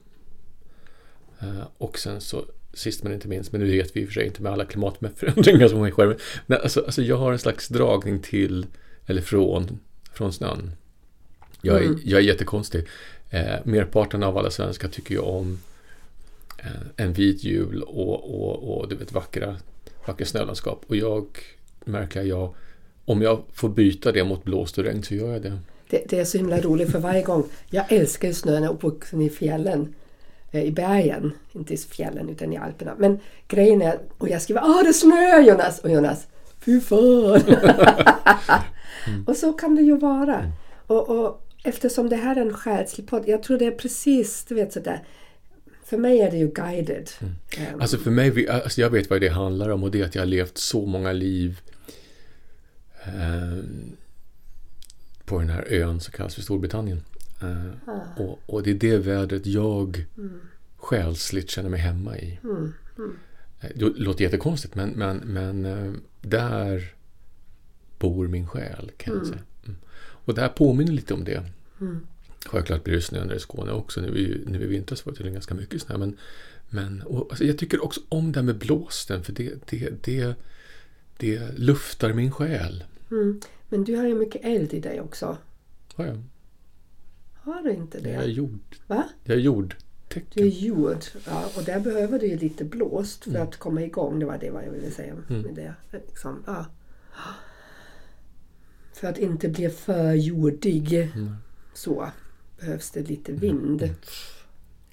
Eh, 1.40 1.62
och 1.78 1.98
sen 1.98 2.20
så, 2.20 2.44
sist 2.74 3.02
men 3.02 3.12
inte 3.12 3.28
minst, 3.28 3.52
men 3.52 3.60
nu 3.60 3.70
vet 3.70 3.96
vi 3.96 4.00
i 4.00 4.04
och 4.04 4.08
för 4.08 4.14
sig 4.14 4.26
inte 4.26 4.42
med 4.42 4.52
alla 4.52 4.64
klimatförändringar 4.64 5.68
som 5.68 5.90
sker, 5.90 6.16
men 6.46 6.60
alltså, 6.60 6.80
alltså 6.80 7.02
jag 7.02 7.16
har 7.16 7.32
en 7.32 7.38
slags 7.38 7.68
dragning 7.68 8.18
till, 8.20 8.66
eller 9.06 9.22
från, 9.22 9.78
från 10.12 10.32
snön. 10.32 10.72
Jag 11.62 11.76
är, 11.76 11.86
Mm. 11.86 12.00
jag 12.04 12.20
är 12.20 12.24
jättekonstig. 12.24 12.86
Eh, 13.30 13.54
merparten 13.64 14.22
av 14.22 14.38
alla 14.38 14.50
svenskar 14.50 14.88
tycker 14.88 15.14
ju 15.14 15.20
om 15.20 15.58
eh, 16.58 16.66
en 16.96 17.12
vit 17.12 17.44
jul 17.44 17.82
och, 17.82 18.34
och, 18.42 18.78
och 18.78 18.88
du 18.88 18.96
vet 18.96 19.12
vackra, 19.12 19.56
vackra 20.06 20.26
snölandskap. 20.26 20.84
Och 20.86 20.96
jag 20.96 21.26
märker 21.84 22.22
jag, 22.22 22.54
om 23.04 23.22
jag 23.22 23.42
får 23.52 23.68
byta 23.68 24.12
det 24.12 24.24
mot 24.24 24.44
blåst 24.44 24.78
och 24.78 24.84
regn 24.84 25.02
så 25.02 25.14
gör 25.14 25.32
jag 25.32 25.42
det. 25.42 25.58
Det, 25.90 26.02
det 26.08 26.18
är 26.18 26.24
så 26.24 26.38
himla 26.38 26.60
roligt 26.60 26.90
för 26.92 26.98
varje 26.98 27.22
gång. 27.22 27.44
Jag 27.70 27.92
älskar 27.92 28.28
ju 28.28 28.34
snön, 28.34 28.62
är 28.64 28.72
uppvuxen 28.72 29.20
i 29.20 29.30
fjällen. 29.30 29.94
Eh, 30.52 30.62
I 30.64 30.70
bergen, 30.72 31.32
inte 31.52 31.74
i 31.74 31.76
fjällen 31.76 32.28
utan 32.28 32.52
i 32.52 32.56
Alperna. 32.56 32.94
Men 32.98 33.18
grejen 33.48 33.82
är, 33.82 33.98
och 34.18 34.28
jag 34.28 34.42
skriver 34.42 34.62
Åh 34.64 34.82
det 34.84 34.92
snöar 34.94 35.40
Jonas! 35.40 35.78
Och 35.78 35.90
Jonas, 35.90 36.26
fy 36.60 36.80
fan! 36.80 37.42
Och 39.26 39.36
så 39.36 39.52
kan 39.52 39.74
det 39.74 39.82
ju 39.82 39.96
vara. 39.98 40.52
Och, 40.86 41.08
och 41.08 41.46
eftersom 41.64 42.08
det 42.08 42.16
här 42.16 42.36
är 42.36 42.40
en 42.40 42.54
själslig 42.54 43.08
podd, 43.08 43.24
jag 43.26 43.42
tror 43.42 43.58
det 43.58 43.66
är 43.66 43.70
precis, 43.70 44.44
du 44.48 44.54
vet 44.54 44.72
sådär. 44.72 45.04
För 45.84 45.96
mig 45.96 46.20
är 46.20 46.30
det 46.30 46.36
ju 46.36 46.48
guided. 46.48 47.10
Ehm, 47.58 47.80
Alltså 47.80 47.98
för 47.98 48.10
mig, 48.10 48.48
alltså 48.48 48.80
jag 48.80 48.90
vet 48.90 49.10
vad 49.10 49.20
det 49.20 49.28
handlar 49.28 49.68
om 49.68 49.82
och 49.84 49.90
det 49.90 50.00
är 50.00 50.04
att 50.04 50.14
jag 50.14 50.22
har 50.22 50.26
levt 50.26 50.58
så 50.58 50.86
många 50.86 51.12
liv 51.12 51.60
eh, 53.04 53.64
på 55.24 55.38
den 55.38 55.48
här 55.50 55.72
ön 55.72 56.00
som 56.00 56.12
kallas 56.12 56.34
för 56.34 56.42
Storbritannien. 56.42 57.02
Eh, 57.42 57.90
och, 58.16 58.38
och 58.46 58.62
det 58.62 58.70
är 58.70 58.74
det 58.74 58.98
vädret 58.98 59.46
jag 59.46 60.04
själsligt 60.76 61.50
känner 61.50 61.70
mig 61.70 61.80
hemma 61.80 62.18
i. 62.18 62.38
Eh, 63.60 63.70
Det 63.74 63.84
låter 63.98 64.24
jättekonstigt 64.24 64.74
men, 64.74 64.90
men, 64.90 65.16
men 65.16 65.64
eh, 65.64 65.92
där 66.20 66.94
bor 67.98 68.28
min 68.28 68.46
själ 68.48 68.90
kan 68.96 69.14
jag 69.16 69.26
säga. 69.26 69.40
Mm. 69.64 69.76
Och 69.98 70.34
det 70.34 70.40
här 70.40 70.48
påminner 70.48 70.92
lite 70.92 71.14
om 71.14 71.24
det. 71.24 71.42
Självklart 72.46 72.84
blir 72.84 72.94
det 72.94 73.02
snö 73.02 73.24
det 73.24 73.34
är 73.34 73.38
Skåne 73.38 73.72
också. 73.72 74.00
Nu 74.00 74.18
i, 74.18 74.42
nu 74.46 74.62
i 74.62 74.66
vintras 74.66 75.06
var 75.06 75.12
det 75.12 75.16
tydligen 75.16 75.34
ganska 75.34 75.54
mycket 75.54 75.82
snö. 75.82 75.98
Men, 75.98 76.16
men 76.68 77.02
och, 77.02 77.26
alltså, 77.30 77.44
jag 77.44 77.58
tycker 77.58 77.84
också 77.84 78.00
om 78.08 78.32
det 78.32 78.38
här 78.38 78.44
med 78.44 78.58
blåsten 78.58 79.24
för 79.24 79.32
det, 79.32 79.54
det, 79.70 80.04
det, 80.04 80.34
det 81.16 81.58
luftar 81.58 82.12
min 82.12 82.30
själ. 82.32 82.84
mm. 83.10 83.40
Men 83.68 83.84
du 83.84 83.96
har 83.96 84.06
ju 84.06 84.14
mycket 84.14 84.44
eld 84.44 84.74
i 84.74 84.80
dig 84.80 85.00
också. 85.00 85.38
Har 85.94 86.06
jag? 86.06 86.22
Har 87.46 87.62
du 87.62 87.72
inte 87.72 88.00
det? 88.00 88.10
Jag 88.10 88.22
är 88.22 88.28
jord. 88.28 88.76
Va? 88.86 89.08
Jag 89.24 89.36
är 89.36 89.40
Du 90.34 90.42
är 90.46 90.50
jord. 90.50 91.04
Ja, 91.26 91.50
och 91.56 91.64
där 91.64 91.80
behöver 91.80 92.18
du 92.18 92.26
ju 92.26 92.38
lite 92.38 92.64
blåst 92.64 93.26
Mm. 93.26 93.36
för 93.36 93.42
att 93.48 93.56
komma 93.56 93.82
igång. 93.82 94.18
Det 94.18 94.26
var 94.26 94.38
det 94.38 94.46
jag 94.46 94.70
ville 94.72 94.90
säga 94.90 95.14
med 95.28 95.54
det. 95.54 95.74
Liksom, 95.92 96.42
ja. 96.46 96.66
För 98.92 99.08
att 99.08 99.18
inte 99.18 99.48
bli 99.48 99.68
för 99.70 100.12
jordig 100.12 100.92
Mm. 100.94 101.36
så 101.74 102.10
behövs 102.60 102.90
det 102.90 103.02
lite 103.02 103.32
vind 103.32 103.90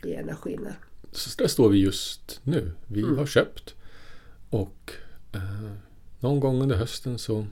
i 0.04 0.14
energin. 0.14 0.68
Så 1.12 1.30
där 1.38 1.48
står 1.48 1.70
vi 1.70 1.78
just 1.78 2.40
nu. 2.44 2.72
Vi 2.88 3.02
Mm. 3.02 3.18
har 3.18 3.26
köpt 3.26 3.76
och 4.50 4.92
eh, 5.34 5.72
någon 6.20 6.40
gång 6.40 6.62
under 6.62 6.76
hösten 6.76 7.18
så 7.20 7.46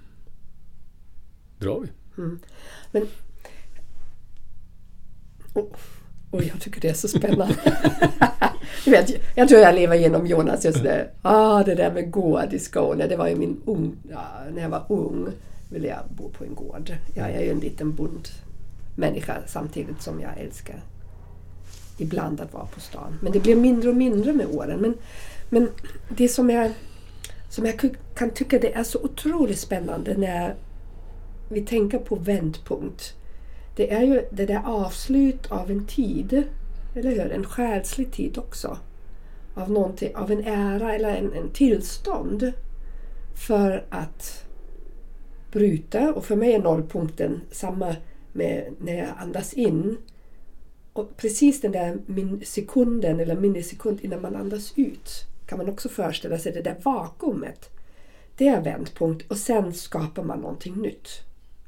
drar 1.59 1.79
vi. 1.79 1.87
Men... 2.91 3.07
Oh, 5.53 5.65
oh, 6.31 6.47
jag 6.47 6.61
tycker 6.61 6.81
det 6.81 6.89
är 6.89 6.93
så 6.93 7.07
spännande. 7.07 7.55
du 8.85 8.91
vet, 8.91 9.11
jag 9.35 9.49
tror 9.49 9.61
jag 9.61 9.75
lever 9.75 9.95
genom 9.95 10.27
Jonas 10.27 10.65
just 10.65 10.83
nu. 10.83 11.09
Ah, 11.21 11.63
det 11.63 11.75
där 11.75 11.91
med 11.91 12.11
gård 12.11 12.53
i 12.53 12.59
Skåne, 12.59 13.07
det 13.07 13.15
var 13.15 13.27
ju 13.27 13.35
min 13.35 13.61
ung... 13.65 13.95
Ja, 14.09 14.23
när 14.53 14.61
jag 14.61 14.69
var 14.69 14.85
ung 14.89 15.27
ville 15.69 15.87
jag 15.87 15.99
bo 16.09 16.29
på 16.29 16.43
en 16.43 16.55
gård. 16.55 16.95
Jag 17.13 17.29
är 17.29 17.41
ju 17.41 17.51
en 17.51 17.59
liten 17.59 17.95
bondmänniska 17.95 19.37
samtidigt 19.47 20.01
som 20.01 20.21
jag 20.21 20.37
älskar 20.37 20.81
ibland 21.97 22.41
att 22.41 22.53
vara 22.53 22.65
på 22.65 22.79
stan. 22.79 23.19
Men 23.21 23.31
det 23.31 23.39
blir 23.39 23.55
mindre 23.55 23.89
och 23.89 23.95
mindre 23.95 24.33
med 24.33 24.47
åren. 24.47 24.79
Men, 24.79 24.93
men 25.49 25.69
det 26.09 26.27
som 26.27 26.49
jag, 26.49 26.71
som 27.49 27.65
jag 27.65 27.79
kan 28.15 28.29
tycka 28.29 28.59
det 28.59 28.73
är 28.73 28.83
så 28.83 28.99
otroligt 28.99 29.59
spännande 29.59 30.17
när 30.17 30.55
vi 31.49 31.61
tänker 31.61 31.97
på 31.97 32.15
vändpunkt. 32.15 33.13
Det 33.75 33.93
är 33.93 34.01
ju 34.01 34.25
det 34.31 34.45
där 34.45 34.61
avslut 34.65 35.51
av 35.51 35.71
en 35.71 35.85
tid, 35.85 36.43
eller 36.95 37.11
hur? 37.11 37.31
En 37.31 37.45
själslig 37.45 38.11
tid 38.11 38.37
också. 38.37 38.77
Av, 39.53 39.71
någonting, 39.71 40.15
av 40.15 40.31
en 40.31 40.43
ära 40.43 40.95
eller 40.95 41.15
en, 41.15 41.33
en 41.33 41.49
tillstånd. 41.49 42.53
För 43.47 43.85
att 43.89 44.45
bryta. 45.51 46.13
Och 46.13 46.25
för 46.25 46.35
mig 46.35 46.53
är 46.53 46.59
nollpunkten 46.59 47.41
samma 47.51 47.95
med 48.33 48.73
när 48.79 48.97
jag 48.97 49.09
andas 49.17 49.53
in. 49.53 49.97
Och 50.93 51.17
precis 51.17 51.61
den 51.61 51.71
där 51.71 51.97
min 52.05 52.41
sekunden 52.45 53.19
eller 53.19 53.35
millisekund 53.35 53.99
innan 54.01 54.21
man 54.21 54.35
andas 54.35 54.73
ut 54.75 55.27
kan 55.45 55.57
man 55.57 55.69
också 55.69 55.89
föreställa 55.89 56.37
sig 56.37 56.51
det 56.51 56.61
där 56.61 56.77
vakuumet. 56.83 57.69
Det 58.37 58.47
är 58.47 58.61
vändpunkt 58.61 59.31
och 59.31 59.37
sen 59.37 59.73
skapar 59.73 60.23
man 60.23 60.39
någonting 60.39 60.75
nytt. 60.75 61.07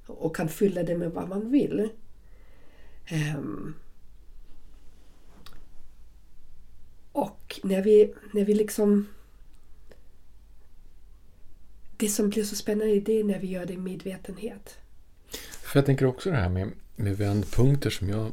Och 0.05 0.35
kan 0.35 0.49
fylla 0.49 0.83
det 0.83 0.97
med 0.97 1.11
vad 1.11 1.29
man 1.29 1.51
vill. 1.51 1.89
Um, 3.11 3.75
Och 7.13 7.59
när 7.63 7.81
vi, 7.81 8.13
när 8.31 8.45
vi 8.45 8.53
liksom... 8.53 9.07
Det 11.97 12.09
som 12.09 12.29
blir 12.29 12.43
så 12.43 12.55
spännande 12.55 12.99
det 12.99 13.19
är 13.19 13.23
när 13.23 13.39
vi 13.39 13.47
gör 13.47 13.65
det 13.65 13.73
i 13.73 13.77
medvetenhet. 13.77 14.77
För 15.61 15.79
jag 15.79 15.85
tänker 15.85 16.05
också 16.05 16.29
det 16.29 16.35
här 16.35 16.49
med, 16.49 16.71
med 16.95 17.17
vändpunkter 17.17 17.89
som 17.89 18.09
jag 18.09 18.31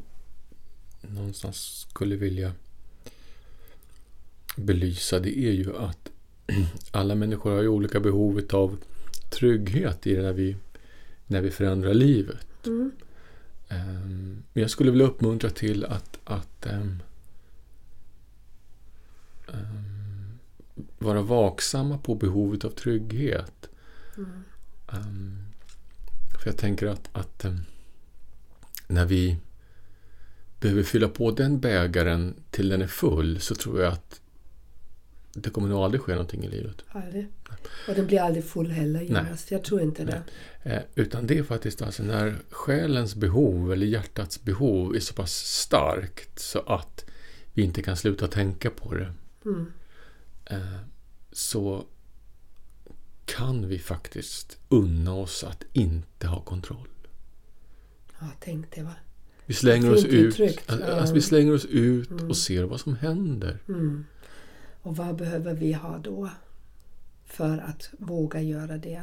någonstans 1.01 1.87
skulle 1.91 2.17
vilja 2.17 2.53
belysa. 4.57 5.19
Det 5.19 5.39
är 5.39 5.53
ju 5.53 5.77
att 5.77 6.11
alla 6.91 7.15
människor 7.15 7.51
har 7.51 7.63
ju 7.63 7.69
olika 7.69 8.01
behov 8.01 8.43
av 8.53 8.79
trygghet 9.31 10.07
i 10.07 10.15
det 10.15 10.23
där 10.23 10.33
vi, 10.33 10.57
när 11.31 11.41
vi 11.41 11.51
förändrar 11.51 11.95
livet. 11.95 12.67
Mm. 12.67 12.93
Ehm, 13.69 14.43
Men 14.53 14.61
jag 14.61 14.71
skulle 14.71 14.91
vilja 14.91 15.07
uppmuntra 15.07 15.51
till 15.51 15.85
att, 15.85 16.19
att 16.25 16.67
ehm, 16.67 17.03
ehm, 19.49 20.39
vara 20.99 21.23
vaksamma 21.23 21.99
på 21.99 22.15
behovet 22.15 22.65
av 22.65 22.71
trygghet. 22.71 23.69
Ehm, 24.93 25.45
för 26.41 26.49
jag 26.49 26.57
tänker 26.57 26.87
att, 26.87 27.09
att 27.13 27.47
när 28.87 29.05
vi 29.07 29.37
behöver 30.61 30.83
fylla 30.83 31.09
på 31.09 31.31
den 31.31 31.61
bägaren 31.61 32.35
till 32.51 32.69
den 32.69 32.83
är 32.83 32.87
full 32.87 33.41
så 33.41 33.55
tror 33.55 33.81
jag 33.83 33.93
att 33.93 34.20
det 35.33 35.51
kommer 35.51 35.69
nog 35.69 35.79
aldrig 35.79 36.01
ske 36.01 36.13
någonting 36.13 36.45
i 36.45 36.49
livet. 36.49 36.85
Aldrig. 36.89 37.29
Och 37.89 37.95
den 37.95 38.07
blir 38.07 38.21
aldrig 38.21 38.45
full 38.45 38.71
heller 38.71 39.01
Jonas. 39.01 39.51
Jag 39.51 39.65
tror 39.65 39.81
inte 39.81 40.05
det. 40.05 40.23
Eh, 40.63 40.83
utan 40.95 41.27
det 41.27 41.39
är 41.39 41.43
faktiskt 41.43 41.83
alltså 41.83 42.03
när 42.03 42.37
själens 42.51 43.15
behov 43.15 43.73
eller 43.73 43.87
hjärtats 43.87 44.43
behov 44.43 44.97
är 44.97 45.01
så 45.01 45.15
pass 45.15 45.33
starkt 45.33 46.39
så 46.39 46.59
att 46.59 47.05
vi 47.53 47.63
inte 47.63 47.83
kan 47.83 47.97
sluta 47.97 48.27
tänka 48.27 48.71
på 48.71 48.95
det. 48.95 49.13
Mm. 49.45 49.73
Eh, 50.45 50.81
så 51.33 51.85
kan 53.25 53.69
vi 53.69 53.79
faktiskt 53.79 54.59
unna 54.69 55.15
oss 55.15 55.45
att 55.45 55.65
inte 55.73 56.27
ha 56.27 56.41
kontroll. 56.41 56.89
Ja, 58.21 58.27
tänk 58.41 58.75
det 58.75 58.83
va. 58.83 58.95
Vi 59.47 59.55
slänger 59.55 59.93
oss 59.93 60.05
ut, 60.05 60.71
alltså, 60.71 61.15
vi 61.15 61.21
slänger 61.21 61.55
oss 61.55 61.65
ut 61.65 62.11
och 62.29 62.37
ser 62.37 62.65
vad 62.65 62.81
som 62.81 62.97
händer. 62.97 63.59
Mm. 63.69 64.05
Och 64.83 64.97
vad 64.97 65.17
behöver 65.17 65.55
vi 65.55 65.73
ha 65.73 65.99
då? 65.99 66.31
För 67.27 67.59
att 67.59 67.91
våga 67.99 68.41
göra 68.41 68.79
det. 68.79 69.03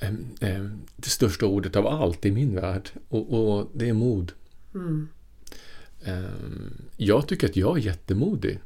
Em, 0.00 0.26
em, 0.40 0.80
Det 0.96 1.08
största 1.08 1.46
ordet 1.46 1.76
av 1.76 1.86
allt 1.86 2.26
i 2.26 2.30
min 2.30 2.54
värld 2.54 2.90
och, 3.08 3.32
och 3.58 3.70
det 3.74 3.88
är 3.88 3.92
mod. 3.92 4.32
Mm. 4.74 5.08
Em, 6.04 6.72
Jag 6.96 7.28
tycker 7.28 7.48
att 7.48 7.56
jag 7.56 7.78
är 7.78 7.82
jättemodig. 7.82 8.58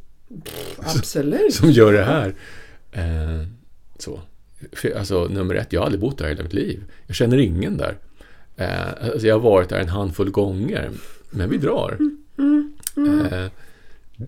Absolut. 0.78 1.54
som 1.54 1.70
gör 1.70 1.92
det 1.92 2.04
här. 2.04 2.34
Så. 3.98 4.20
För, 4.72 4.98
alltså, 4.98 5.24
nummer 5.24 5.54
ett, 5.54 5.72
jag 5.72 5.80
har 5.80 5.84
aldrig 5.86 6.00
bott 6.00 6.18
där 6.18 6.28
hela 6.28 6.42
mitt 6.42 6.52
liv. 6.52 6.84
Jag 7.06 7.16
känner 7.16 7.38
ingen 7.38 7.76
där. 7.76 7.98
Eh, 8.56 8.88
alltså, 9.12 9.26
jag 9.26 9.34
har 9.34 9.40
varit 9.50 9.68
där 9.68 9.80
en 9.80 9.88
handfull 9.88 10.30
gånger, 10.30 10.90
men 11.30 11.50
vi 11.50 11.58
drar. 11.58 11.98
Eh, 12.96 13.46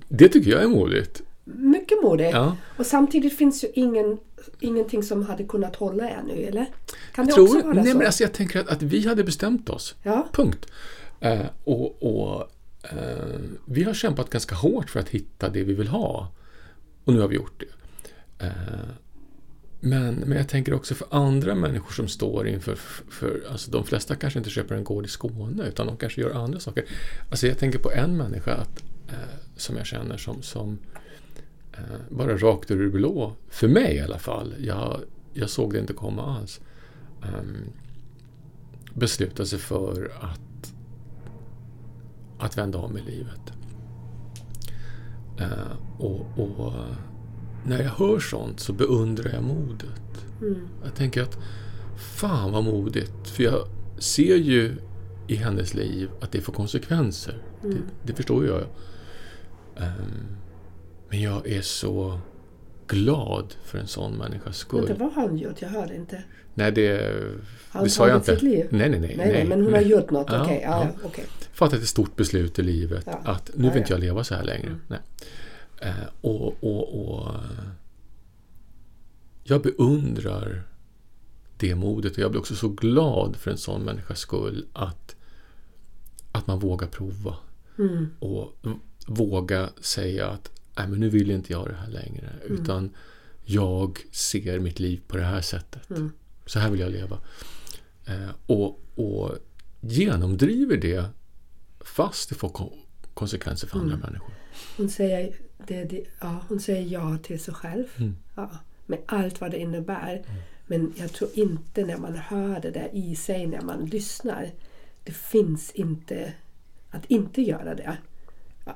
det 0.09 0.29
tycker 0.29 0.51
jag 0.51 0.63
är 0.63 0.69
modigt. 0.69 1.23
Mycket 1.49 2.03
modigt. 2.03 2.33
Ja. 2.33 2.57
Och 2.77 2.87
samtidigt 2.87 3.39
finns 3.39 3.65
ju 3.65 3.69
ingen, 3.75 4.19
ingenting 4.61 5.03
som 5.03 5.23
hade 5.23 5.45
kunnat 5.45 5.77
hålla 5.77 6.11
ännu, 6.11 6.33
eller? 6.33 6.67
Kan 7.13 7.27
det 7.27 7.33
Jag 7.33 7.43
också 7.43 7.55
tror, 7.55 7.63
vara 7.63 7.75
nej, 7.75 7.93
så? 7.93 7.99
men 7.99 8.07
alltså, 8.07 8.23
jag 8.23 8.33
tänker 8.33 8.61
att, 8.61 8.69
att 8.69 8.83
vi 8.83 9.07
hade 9.07 9.25
bestämt 9.25 9.71
oss. 9.71 9.95
Ja. 10.03 10.29
Punkt. 10.33 10.67
Eh, 11.21 11.47
och 11.65 12.03
och 12.03 12.51
eh, 12.83 13.41
vi 13.65 13.83
har 13.83 13.95
kämpat 13.95 14.31
ganska 14.31 14.55
hårt 14.55 14.91
för 14.91 15.01
att 15.01 15.09
hitta 15.09 15.49
det 15.49 15.63
vi 15.63 15.75
vill 15.75 15.89
ha. 15.89 16.33
Och 17.05 17.13
nu 17.13 17.21
har 17.21 17.29
vi 17.29 17.37
gjort 17.37 17.61
det. 17.61 18.45
Eh, 18.47 18.53
men, 19.81 20.15
men 20.15 20.39
jag 20.39 20.49
tänker 20.49 20.75
också 20.75 20.95
för 20.95 21.07
andra 21.11 21.55
människor 21.55 21.93
som 21.93 22.09
står 22.09 22.49
inför... 22.49 22.75
För, 23.11 23.43
alltså 23.51 23.71
de 23.71 23.85
flesta 23.85 24.15
kanske 24.15 24.39
inte 24.39 24.51
köper 24.51 24.75
en 24.75 24.85
gård 24.85 25.05
i 25.05 25.09
Skåne 25.09 25.69
utan 25.69 25.87
de 25.87 25.97
kanske 25.97 26.21
gör 26.21 26.31
andra 26.31 26.61
saker. 26.61 26.85
Alltså 27.31 27.47
jag 27.47 27.59
tänker 27.59 27.79
på 27.79 27.93
en 27.93 28.17
människa 28.17 28.55
att, 28.55 28.85
eh, 29.09 29.39
som 29.57 29.77
jag 29.77 29.87
känner 29.87 30.17
som, 30.17 30.43
som 30.43 30.79
bara 32.11 32.37
rakt 32.37 32.71
ur 32.71 32.85
det 32.85 32.91
blå, 32.91 33.33
för 33.49 33.69
mig 33.69 33.97
i 33.97 34.01
alla 34.01 34.19
fall, 34.19 34.55
jag, 34.59 35.01
jag 35.33 35.51
såg 35.51 35.73
det 35.73 35.79
inte 35.79 35.93
komma 35.93 36.37
alls, 36.37 36.61
um, 37.23 37.57
beslutade 38.95 39.47
sig 39.47 39.59
för 39.59 40.13
att, 40.21 40.75
att 42.39 42.59
vända 42.59 42.79
om 42.79 42.99
i 42.99 43.01
livet. 43.01 43.53
Eh, 45.39 45.99
och, 45.99 46.39
och 46.39 46.73
när 47.67 47.83
jag 47.83 47.91
hör 47.91 48.21
sånt 48.21 48.61
så 48.61 48.73
beundrar 48.73 49.35
jag 49.35 49.43
modet. 49.43 50.27
Mm. 50.41 50.69
Jag 50.85 50.95
tänker 50.95 51.23
att 51.23 51.39
fan 51.97 52.53
vad 52.53 52.65
modigt. 52.65 53.29
För 53.29 53.43
jag 53.43 53.69
ser 53.99 54.37
ju 54.37 54.77
i 55.27 55.35
hennes 55.35 55.75
liv 55.75 56.11
att 56.21 56.33
det 56.33 56.41
får 56.41 56.53
konsekvenser. 56.53 57.43
Det, 57.63 57.79
det 58.03 58.15
förstår 58.15 58.47
jag. 58.47 58.63
Ehm, 59.77 60.37
men 61.09 61.21
jag 61.21 61.49
är 61.49 61.63
så 61.63 62.21
glad 62.87 63.55
för 63.65 63.79
en 63.79 63.87
sån 63.87 64.17
människas 64.17 64.57
skull. 64.57 64.87
Vänta, 64.87 65.05
vad 65.05 65.13
har 65.13 65.29
hon 65.29 65.39
gjort? 65.39 65.63
Jag 65.63 65.69
hörde 65.69 65.97
inte. 65.97 66.25
Nej, 66.55 66.73
det, 66.73 67.13
det 67.83 67.89
sa 67.89 68.09
jag 68.09 68.17
inte. 68.17 68.35
sitt 68.35 68.43
liv? 68.43 68.67
Nej, 68.71 68.91
nej, 68.91 69.01
nej. 69.01 69.15
Nej, 69.17 69.33
nej, 69.33 69.45
men 69.45 69.65
hon 69.65 69.73
har 69.73 69.81
gjort 69.81 70.11
något. 70.11 70.31
Okej, 70.31 70.61
ja, 70.63 70.71
ja. 70.71 70.89
ja, 70.95 71.01
okej. 71.05 71.25
fattat 71.53 71.79
ett 71.79 71.89
stort 71.89 72.17
beslut 72.17 72.59
i 72.59 72.63
livet. 72.63 73.05
Ja. 73.07 73.21
Att 73.25 73.51
nu 73.55 73.69
vill 73.69 73.79
inte 73.79 73.93
ja. 73.93 73.97
jag 73.97 74.01
leva 74.01 74.25
så 74.25 74.35
här 74.35 74.45
längre. 74.45 74.77
Nej. 74.89 74.99
Eh, 75.81 75.91
och, 76.21 76.65
och, 76.65 77.01
och 77.01 77.35
Jag 79.45 79.63
beundrar 79.63 80.63
det 81.59 81.75
modet 81.75 82.13
och 82.13 82.19
jag 82.19 82.31
blir 82.31 82.41
också 82.41 82.55
så 82.55 82.69
glad 82.69 83.37
för 83.37 83.51
en 83.51 83.59
sån 83.59 83.83
människas 83.83 84.19
skull 84.19 84.67
att, 84.73 85.17
att 86.33 86.47
man 86.47 86.59
vågar 86.59 86.87
prova. 86.87 87.37
Mm. 87.79 88.07
Och 88.19 88.53
våga 89.07 89.69
säga 89.81 90.27
att 90.27 90.56
Nej, 90.79 90.89
men 90.89 91.01
nu 91.01 91.09
vill 91.09 91.31
inte 91.31 91.53
jag 91.53 91.69
det 91.69 91.75
här 91.75 91.89
längre. 91.89 92.29
Mm. 92.47 92.63
Utan 92.63 92.91
jag 93.45 93.99
ser 94.13 94.59
mitt 94.59 94.79
liv 94.81 95.01
på 95.09 95.17
det 95.17 95.23
här 95.25 95.41
sättet. 95.41 95.91
Mm. 95.91 96.13
Så 96.47 96.59
här 96.59 96.71
vill 96.71 96.81
jag 96.81 96.93
leva. 96.93 97.19
Eh, 98.07 98.31
och, 98.47 98.81
och 98.95 99.33
genomdriver 99.81 100.77
det 100.77 101.05
fast 101.81 102.29
det 102.29 102.35
får 102.35 102.49
ko- 102.49 102.77
konsekvenser 103.15 103.67
för 103.69 103.79
andra 103.79 103.95
Mm. 103.95 104.07
människor. 104.07 104.35
Hon, 104.77 104.89
säger, 104.91 105.35
det, 105.67 105.85
det, 105.85 106.05
ja, 106.21 106.45
hon 106.49 106.61
säger 106.61 106.93
ja 106.93 107.19
till 107.23 107.41
sig 107.41 107.55
själv. 107.55 107.85
Mm. 107.97 108.17
Ja, 108.35 108.51
med 108.87 108.99
allt 109.07 109.41
vad 109.41 109.51
det 109.51 109.59
innebär. 109.59 110.23
Men 110.67 110.93
jag 110.97 111.13
tror 111.13 111.31
inte 111.35 111.85
när 111.85 111.97
man 111.99 112.17
hör 112.17 112.61
det 112.61 112.71
där 112.71 112.89
i 112.93 113.17
sig, 113.17 113.47
när 113.47 113.61
man 113.63 113.87
lyssnar. 113.87 114.51
Det 115.05 115.13
finns 115.13 115.71
inte 115.71 116.33
att 116.91 117.05
inte 117.07 117.43
göra 117.43 117.75
det. 117.75 117.97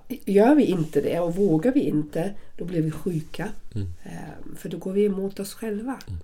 Gör 0.08 0.54
vi 0.54 0.64
inte 0.64 1.00
det 1.00 1.20
och 1.20 1.34
vågar 1.34 1.72
vi 1.72 1.80
inte, 1.80 2.34
då 2.56 2.64
blir 2.64 2.82
vi 2.82 2.90
sjuka. 2.90 3.48
Mm. 3.74 3.88
Ehm, 4.02 4.56
för 4.56 4.68
då 4.68 4.78
går 4.78 4.92
vi 4.92 5.04
emot 5.04 5.40
oss 5.40 5.54
själva. 5.54 5.98
Mm. 6.08 6.20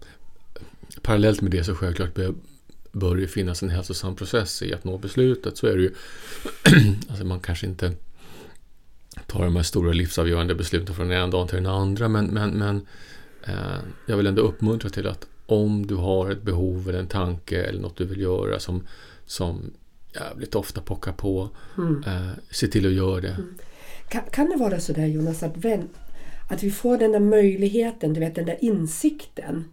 Parallellt 1.02 1.40
med 1.40 1.50
det 1.50 1.64
så 1.64 1.74
självklart 1.74 2.14
bör 2.92 3.16
det 3.16 3.26
finnas 3.26 3.62
en 3.62 3.70
hälsosam 3.70 4.16
process 4.16 4.62
i 4.62 4.74
att 4.74 4.84
nå 4.84 4.98
beslutet. 4.98 5.56
Så 5.56 5.66
är 5.66 5.76
det 5.76 5.82
ju. 5.82 5.94
alltså 7.08 7.24
man 7.24 7.40
kanske 7.40 7.66
inte 7.66 7.92
tar 9.26 9.44
de 9.44 9.56
här 9.56 9.62
stora 9.62 9.92
livsavgörande 9.92 10.54
besluten 10.54 10.94
från 10.94 11.08
den 11.08 11.18
ena 11.18 11.26
dagen 11.26 11.48
till 11.48 11.56
den 11.56 11.66
andra. 11.66 12.08
Men, 12.08 12.26
men, 12.26 12.50
men 12.50 12.86
eh, 13.44 13.78
jag 14.06 14.16
vill 14.16 14.26
ändå 14.26 14.42
uppmuntra 14.42 14.90
till 14.90 15.06
att 15.06 15.26
om 15.46 15.86
du 15.86 15.94
har 15.94 16.30
ett 16.30 16.42
behov 16.42 16.88
eller 16.88 16.98
en 16.98 17.06
tanke 17.06 17.62
eller 17.62 17.80
något 17.80 17.96
du 17.96 18.04
vill 18.04 18.20
göra 18.20 18.58
som, 18.58 18.86
som 19.26 19.70
jävligt 20.20 20.54
ofta 20.54 20.80
pockar 20.80 21.12
på, 21.12 21.48
mm. 21.78 22.04
eh, 22.06 22.30
se 22.50 22.66
till 22.66 22.86
att 22.86 22.92
göra 22.92 23.20
det. 23.20 23.28
Mm. 23.28 23.54
Kan, 24.08 24.22
kan 24.30 24.48
det 24.50 24.56
vara 24.56 24.80
så 24.80 24.92
där 24.92 25.06
Jonas 25.06 25.42
att, 25.42 25.56
vän, 25.56 25.88
att 26.50 26.62
vi 26.62 26.70
får 26.70 26.98
den 26.98 27.12
där 27.12 27.20
möjligheten, 27.20 28.14
du 28.14 28.20
vet 28.20 28.34
den 28.34 28.46
där 28.46 28.64
insikten 28.64 29.64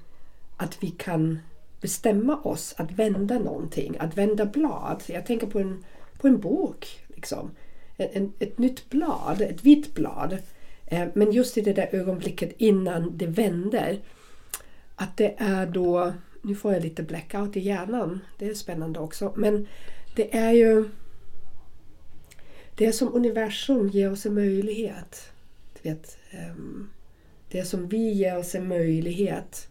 att 0.58 0.78
vi 0.84 0.88
kan 0.88 1.39
bestämma 1.82 2.38
oss 2.38 2.74
att 2.78 2.91
vända 2.91 3.39
någonting, 3.39 3.98
att 4.00 4.18
vända 4.18 4.46
blad. 4.46 5.04
Jag 5.06 5.26
tänker 5.26 5.48
på 5.48 5.60
en, 5.60 5.84
på 6.18 6.28
en 6.28 6.39
bok. 6.39 7.00
Liksom. 7.08 7.52
En, 7.98 8.08
en, 8.14 8.34
ett 8.39 8.58
nytt 8.58 8.89
blad, 8.89 9.41
ett 9.41 9.64
vitt 9.64 9.94
blad. 9.94 10.38
Eh, 10.86 11.08
men 11.14 11.32
just 11.32 11.58
i 11.58 11.62
det 11.62 11.74
där 11.74 11.89
ögonblicket 11.91 12.54
innan 12.58 13.18
det 13.18 13.28
vänder. 13.28 14.00
Att 14.96 15.18
det 15.18 15.36
är 15.38 15.66
då, 15.66 16.14
nu 16.41 16.56
får 16.56 16.74
jag 16.74 16.84
lite 16.84 17.04
blackout 17.04 17.58
i 17.58 17.60
hjärnan, 17.60 18.20
det 18.38 18.48
är 18.48 18.54
spännande 18.54 19.00
också. 19.00 19.34
Men 19.36 19.68
det 20.16 20.36
är 20.38 20.51
ju 20.51 20.89
det 22.76 22.86
är 22.86 22.91
som 22.91 23.16
universum 23.16 23.88
ger 23.88 24.11
oss 24.11 24.26
en 24.26 24.34
möjlighet. 24.34 25.32
Du 25.74 25.89
vet, 25.89 26.18
ehm, 26.32 26.89
det 27.51 27.59
är 27.59 27.64
som 27.64 27.88
vi 27.88 28.11
ger 28.11 28.38
oss 28.38 28.55
en 28.55 28.68
möjlighet 28.68 29.68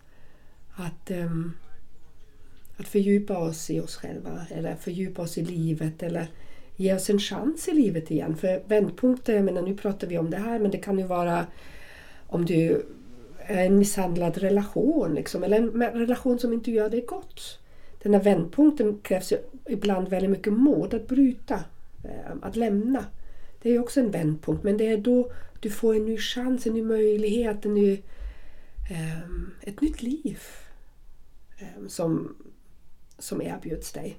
att 0.74 1.11
ehm, 1.11 1.53
att 2.76 2.88
fördjupa 2.88 3.38
oss 3.38 3.70
i 3.70 3.80
oss 3.80 3.97
själva 3.97 4.47
eller 4.51 4.76
fördjupa 4.76 5.22
oss 5.22 5.38
i 5.38 5.45
livet 5.45 6.03
eller 6.03 6.26
ge 6.76 6.95
oss 6.95 7.11
en 7.11 7.18
chans 7.18 7.68
i 7.68 7.72
livet 7.72 8.11
igen. 8.11 8.36
För 8.36 8.62
vändpunkter, 8.66 9.34
jag 9.34 9.45
menar 9.45 9.62
nu 9.62 9.76
pratar 9.76 10.07
vi 10.07 10.18
om 10.18 10.30
det 10.30 10.36
här 10.36 10.59
men 10.59 10.70
det 10.70 10.78
kan 10.78 10.99
ju 10.99 11.07
vara 11.07 11.47
om 12.26 12.45
du 12.45 12.86
är 13.38 13.66
en 13.66 13.78
misshandlad 13.78 14.38
relation 14.38 15.14
liksom, 15.14 15.45
eller 15.45 15.57
en 15.57 15.80
relation 15.80 16.38
som 16.38 16.53
inte 16.53 16.70
gör 16.70 16.90
dig 16.90 17.01
gott. 17.01 17.59
Den 18.03 18.14
här 18.14 18.22
vändpunkten 18.22 18.98
krävs 19.03 19.32
ju 19.32 19.38
ibland 19.68 20.09
väldigt 20.09 20.30
mycket 20.30 20.53
mod 20.53 20.94
att 20.94 21.09
bryta, 21.09 21.55
eh, 22.05 22.36
att 22.42 22.57
lämna. 22.57 23.05
Det 23.62 23.70
är 23.70 23.78
också 23.78 24.00
en 24.00 24.11
vändpunkt 24.11 24.64
men 24.64 24.76
det 24.76 24.86
är 24.86 24.96
då 24.96 25.32
du 25.61 25.70
får 25.70 25.94
en 25.94 26.05
ny 26.05 26.18
chans, 26.18 26.66
en 26.66 26.74
ny 26.74 26.82
möjlighet, 26.82 27.64
en 27.64 27.74
ny, 27.74 28.03
um, 29.24 29.50
ett 29.61 29.80
nytt 29.80 30.03
liv 30.03 30.38
um, 31.78 31.88
som, 31.88 32.36
som 33.18 33.42
erbjuds 33.42 33.92
dig. 33.92 34.18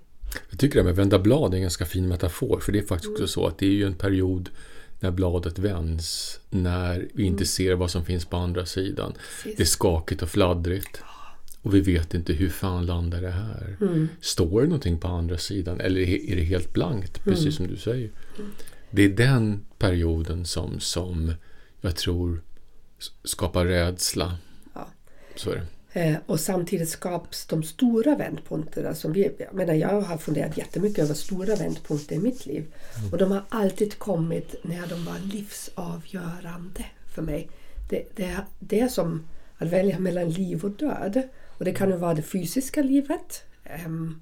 Jag 0.49 0.59
tycker 0.59 0.79
det 0.79 0.85
med 0.85 0.95
vända 0.95 1.19
blad 1.19 1.53
är 1.53 1.57
en 1.57 1.61
ganska 1.61 1.85
fin 1.85 2.07
metafor. 2.07 2.59
För 2.59 2.71
det 2.71 2.79
är 2.79 2.85
faktiskt 2.85 3.05
mm. 3.09 3.13
också 3.13 3.27
så 3.27 3.47
att 3.47 3.57
det 3.57 3.65
är 3.65 3.71
ju 3.71 3.85
en 3.85 3.95
period 3.95 4.49
när 4.99 5.11
bladet 5.11 5.59
vänds. 5.59 6.39
När 6.49 7.07
vi 7.13 7.23
inte 7.23 7.37
mm. 7.41 7.45
ser 7.45 7.75
vad 7.75 7.91
som 7.91 8.05
finns 8.05 8.25
på 8.25 8.37
andra 8.37 8.65
sidan. 8.65 9.13
Precis. 9.13 9.57
Det 9.57 9.63
är 9.63 9.65
skakigt 9.65 10.21
och 10.21 10.29
fladdrigt. 10.29 11.01
Och 11.63 11.73
vi 11.73 11.81
vet 11.81 12.13
inte 12.13 12.33
hur 12.33 12.49
fan 12.49 12.85
landar 12.85 13.21
det 13.21 13.31
här. 13.31 13.77
Mm. 13.81 14.07
Står 14.21 14.61
det 14.61 14.67
någonting 14.67 14.99
på 14.99 15.07
andra 15.07 15.37
sidan 15.37 15.79
eller 15.79 16.01
är 16.01 16.35
det 16.35 16.43
helt 16.43 16.73
blankt? 16.73 17.23
Precis 17.23 17.41
mm. 17.41 17.51
som 17.51 17.67
du 17.67 17.77
säger. 17.77 18.11
Mm. 18.37 18.51
Det 18.91 19.03
är 19.03 19.09
den 19.09 19.65
perioden 19.77 20.45
som, 20.45 20.79
som 20.79 21.33
jag 21.81 21.95
tror 21.95 22.41
skapar 23.23 23.65
rädsla. 23.65 24.37
Ja. 24.73 24.87
Så 25.35 25.51
är 25.51 25.55
det. 25.55 25.65
Eh, 25.93 26.17
och 26.25 26.39
samtidigt 26.39 26.89
skapas 26.89 27.45
de 27.45 27.63
stora 27.63 28.15
vändpunkterna. 28.15 28.95
Som 28.95 29.13
vi, 29.13 29.31
jag, 29.37 29.53
menar, 29.53 29.73
jag 29.73 30.01
har 30.01 30.17
funderat 30.17 30.57
jättemycket 30.57 31.03
över 31.03 31.13
stora 31.13 31.55
vändpunkter 31.55 32.15
i 32.15 32.19
mitt 32.19 32.45
liv. 32.45 32.65
Mm. 32.97 33.11
Och 33.11 33.17
de 33.17 33.31
har 33.31 33.43
alltid 33.49 33.99
kommit 33.99 34.55
när 34.61 34.87
de 34.87 35.05
var 35.05 35.19
livsavgörande 35.33 36.85
för 37.15 37.21
mig. 37.21 37.49
Det, 37.89 38.05
det, 38.15 38.37
det 38.59 38.79
är 38.79 38.87
som 38.87 39.27
att 39.57 39.67
välja 39.67 39.99
mellan 39.99 40.29
liv 40.29 40.63
och 40.63 40.71
död. 40.71 41.21
Och 41.57 41.65
det 41.65 41.73
kan 41.73 41.89
ju 41.89 41.97
vara 41.97 42.13
det 42.13 42.21
fysiska 42.21 42.81
livet. 42.81 43.43
Ehm, 43.63 44.21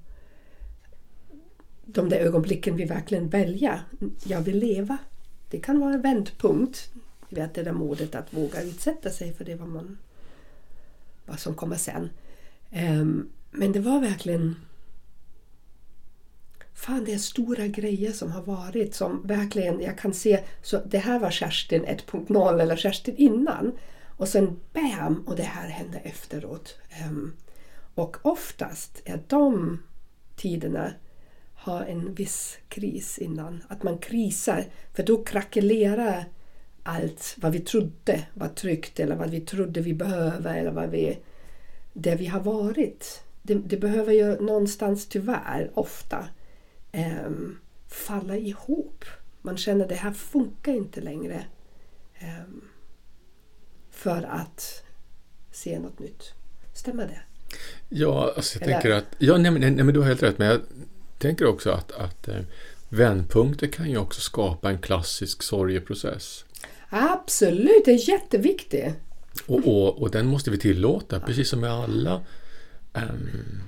de 1.86 2.10
där 2.10 2.18
ögonblicken 2.18 2.76
vi 2.76 2.86
verkligen 2.86 3.30
väljer. 3.30 3.82
Jag 4.24 4.42
vill 4.42 4.60
leva. 4.60 4.98
Det 5.50 5.60
kan 5.60 5.80
vara 5.80 5.94
en 5.94 6.02
vändpunkt. 6.02 6.92
Du 7.30 7.36
vet 7.36 7.54
det 7.54 7.64
där 7.64 7.72
modet 7.72 8.16
att 8.16 8.34
våga 8.34 8.62
utsätta 8.62 9.10
sig 9.10 9.34
för 9.34 9.46
det 9.46 9.56
vad 9.56 9.70
man 9.70 9.98
vad 11.26 11.40
som 11.40 11.56
kommer 11.56 11.76
sen. 11.76 12.10
Ehm, 12.72 13.30
men 13.52 13.72
det 13.72 13.80
var 13.80 14.02
verkligen 14.02 14.56
Fan, 16.74 17.06
det 17.06 17.14
är 17.14 17.18
stora 17.18 17.68
grejer 17.68 18.12
som 18.12 18.32
har 18.32 18.42
varit 18.42 18.96
som 18.96 19.28
verkligen, 19.28 19.82
jag 19.82 19.98
kan 19.98 20.14
se, 20.14 20.44
så 20.62 20.82
det 20.86 20.98
här 20.98 21.20
var 21.20 21.32
Kerstin 21.32 21.86
1.0 21.86 22.62
eller 22.62 22.76
Kerstin 22.76 23.16
innan. 23.18 23.72
Och 24.22 24.28
sen 24.28 24.60
BAM! 24.74 25.24
Och 25.28 25.36
det 25.36 25.44
här 25.44 25.68
hände 25.68 25.98
efteråt. 25.98 26.78
Ehm, 26.90 27.34
och 27.96 28.18
oftast 28.22 29.02
är 29.06 29.24
de 29.28 29.80
tiderna 30.36 30.94
har 31.54 31.86
en 31.86 32.14
viss 32.14 32.58
kris 32.70 33.18
innan. 33.18 33.64
Att 33.68 33.84
man 33.84 33.98
krisar, 33.98 34.66
för 34.94 35.04
då 35.04 35.24
krackelerar 35.24 36.26
allt 36.84 37.36
vad 37.38 37.52
vi 37.52 37.60
trodde 37.60 38.28
var 38.34 38.48
tryggt 38.48 39.00
eller 39.00 39.16
vad 39.16 39.30
vi 39.30 39.42
trodde 39.42 39.82
vi 39.82 39.94
behöver 39.94 40.58
eller 40.58 40.72
vad 40.72 40.90
vi, 40.90 41.20
det 41.94 42.16
vi 42.16 42.26
har 42.26 42.40
varit. 42.40 43.24
Det, 43.42 43.56
det 43.56 43.78
behöver 43.78 44.14
ju 44.14 44.42
någonstans 44.42 45.08
tyvärr 45.08 45.72
ofta 45.74 46.28
um, 47.26 47.60
falla 47.88 48.38
ihop. 48.38 49.06
Man 49.42 49.58
känner 49.58 49.84
att 49.84 49.90
det 49.90 49.96
här 49.96 50.14
funkar 50.14 50.74
inte 50.74 51.02
längre 51.02 51.46
um, 52.22 52.71
för 54.02 54.24
att 54.24 54.84
se 55.52 55.80
något 55.80 56.00
nytt. 56.00 56.34
Stämmer 56.74 57.08
det? 57.08 57.22
Ja, 57.90 58.34
alltså 58.36 58.60
jag 58.60 58.64
Eller? 58.64 58.74
tänker 58.74 58.98
att... 58.98 59.06
Ja, 59.18 59.38
nej, 59.38 59.52
nej, 59.52 59.72
nej, 59.72 59.84
men 59.84 59.94
du 59.94 60.00
har 60.00 60.08
helt 60.08 60.24
rätt. 60.24 60.38
Men 60.38 60.48
jag 60.48 60.62
tänker 61.18 61.46
också 61.46 61.72
att, 61.72 61.92
att 61.92 62.28
eh, 62.28 62.36
vändpunkter 62.90 63.68
kan 63.68 63.90
ju 63.90 63.98
också 63.98 64.22
skapa 64.22 64.70
en 64.70 64.80
klassisk 64.80 65.44
sorgeprocess. 65.44 66.46
Absolut, 66.90 67.86
det 67.86 67.92
är 67.92 68.10
jätteviktigt. 68.10 68.94
Och, 69.46 69.68
och, 69.68 70.02
och 70.02 70.12
den 70.12 70.28
måste 70.28 70.52
vi 70.52 70.58
tillåta, 70.58 71.20
precis 71.20 71.50
som 71.50 71.60
med 71.60 71.72
alla 71.72 72.22
um, 72.94 73.62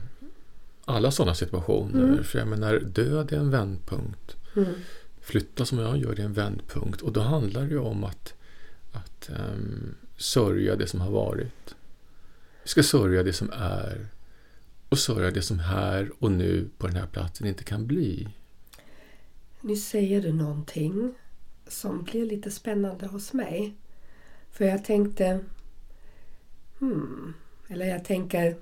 alla 0.86 1.11
sådana 1.11 1.36
situationer. 1.36 2.03
Mm. 2.03 2.23
För 2.23 2.39
jag 2.39 2.47
menar, 2.47 2.79
död 2.79 3.34
är 3.34 3.38
en 3.38 3.49
vändpunkt. 3.49 4.36
Mm. 4.55 4.73
Flytta 5.21 5.65
som 5.65 5.79
jag 5.79 5.97
gör 5.97 6.19
är 6.19 6.23
en 6.23 6.34
vändpunkt. 6.34 7.01
Och 7.01 7.13
då 7.13 7.21
handlar 7.21 7.61
det 7.61 7.69
ju 7.69 7.79
om 7.79 8.03
att, 8.03 8.34
att 8.91 9.29
um, 9.29 9.95
sörja 10.24 10.76
det 10.76 10.88
som 10.88 11.01
har 11.01 11.11
varit. 11.11 11.76
Vi 12.63 12.69
ska 12.69 12.84
sörja 12.84 13.24
det 13.24 13.34
som 13.34 13.49
är 13.53 14.07
och 14.89 14.99
sörja 14.99 15.32
det 15.32 15.41
som 15.41 15.59
här 15.59 16.11
och 16.19 16.32
nu 16.32 16.69
på 16.78 16.88
den 16.88 16.95
här 16.95 17.07
platsen 17.07 17.47
inte 17.47 17.63
kan 17.63 17.88
bli. 17.88 18.28
Nu 19.61 19.76
säger 19.76 20.21
du 20.21 20.34
någonting 20.34 21.13
som 21.67 22.03
blir 22.03 22.26
lite 22.26 22.51
spännande 22.51 23.07
hos 23.07 23.34
mig. 23.34 23.76
För 24.51 24.65
jag 24.65 24.86
tänkte... 24.86 25.39
Hmm, 26.80 27.34
eller 27.67 27.86
jag 27.86 28.05
tänker... 28.05 28.57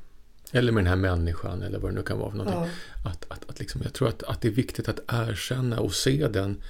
Eller 0.52 0.72
med 0.72 0.84
den 0.84 0.90
här 0.90 1.16
människan 1.16 1.62
eller 1.62 1.80
vad 1.80 1.92
det 1.92 1.96
nu 1.96 2.04
kan 2.04 2.20
vara 2.20 2.32
för 2.32 2.38
någonting. 2.38 2.72
Ja. 3.04 3.10
Att, 3.10 3.26
att, 3.28 3.50
att 3.50 3.60
liksom, 3.60 3.82
jag 3.84 3.94
tror 3.94 4.08
att, 4.08 4.24
att 4.24 4.42
det 4.42 4.48
är 4.48 4.52
viktigt 4.52 4.90
att 4.90 5.00
erkänna 5.08 5.80
och 5.80 5.94
se 5.94 6.28
den, 6.28 6.62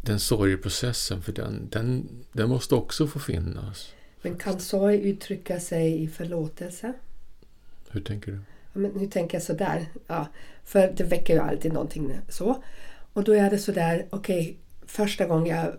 den 0.00 0.20
sorgeprocessen 0.20 1.22
för 1.22 1.32
den, 1.32 1.68
den, 1.70 2.08
den 2.32 2.48
måste 2.48 2.74
också 2.74 3.06
få 3.06 3.18
finnas. 3.18 3.92
Men 4.22 4.36
kan 4.36 4.60
sorg 4.60 5.10
uttrycka 5.10 5.60
sig 5.60 6.02
i 6.02 6.08
förlåtelse? 6.08 6.92
Hur 7.90 8.00
tänker 8.00 8.32
du? 8.32 8.38
men 8.78 8.90
nu 8.90 9.06
tänker 9.06 9.36
jag 9.36 9.42
sådär. 9.42 9.86
Ja, 10.06 10.26
för 10.64 10.92
det 10.96 11.04
väcker 11.04 11.34
ju 11.34 11.40
alltid 11.40 11.72
någonting 11.72 12.20
så. 12.28 12.62
Och 13.12 13.24
då 13.24 13.32
är 13.32 13.50
det 13.50 13.58
sådär, 13.58 14.06
okej, 14.10 14.40
okay, 14.40 14.54
första 14.86 15.26
gången 15.26 15.56
jag 15.56 15.72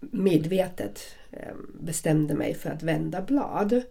medvetet 0.00 1.00
eh, 1.30 1.54
bestämde 1.80 2.34
mig 2.34 2.54
för 2.54 2.70
att 2.70 2.82
vända 2.82 3.22
blad. 3.22 3.82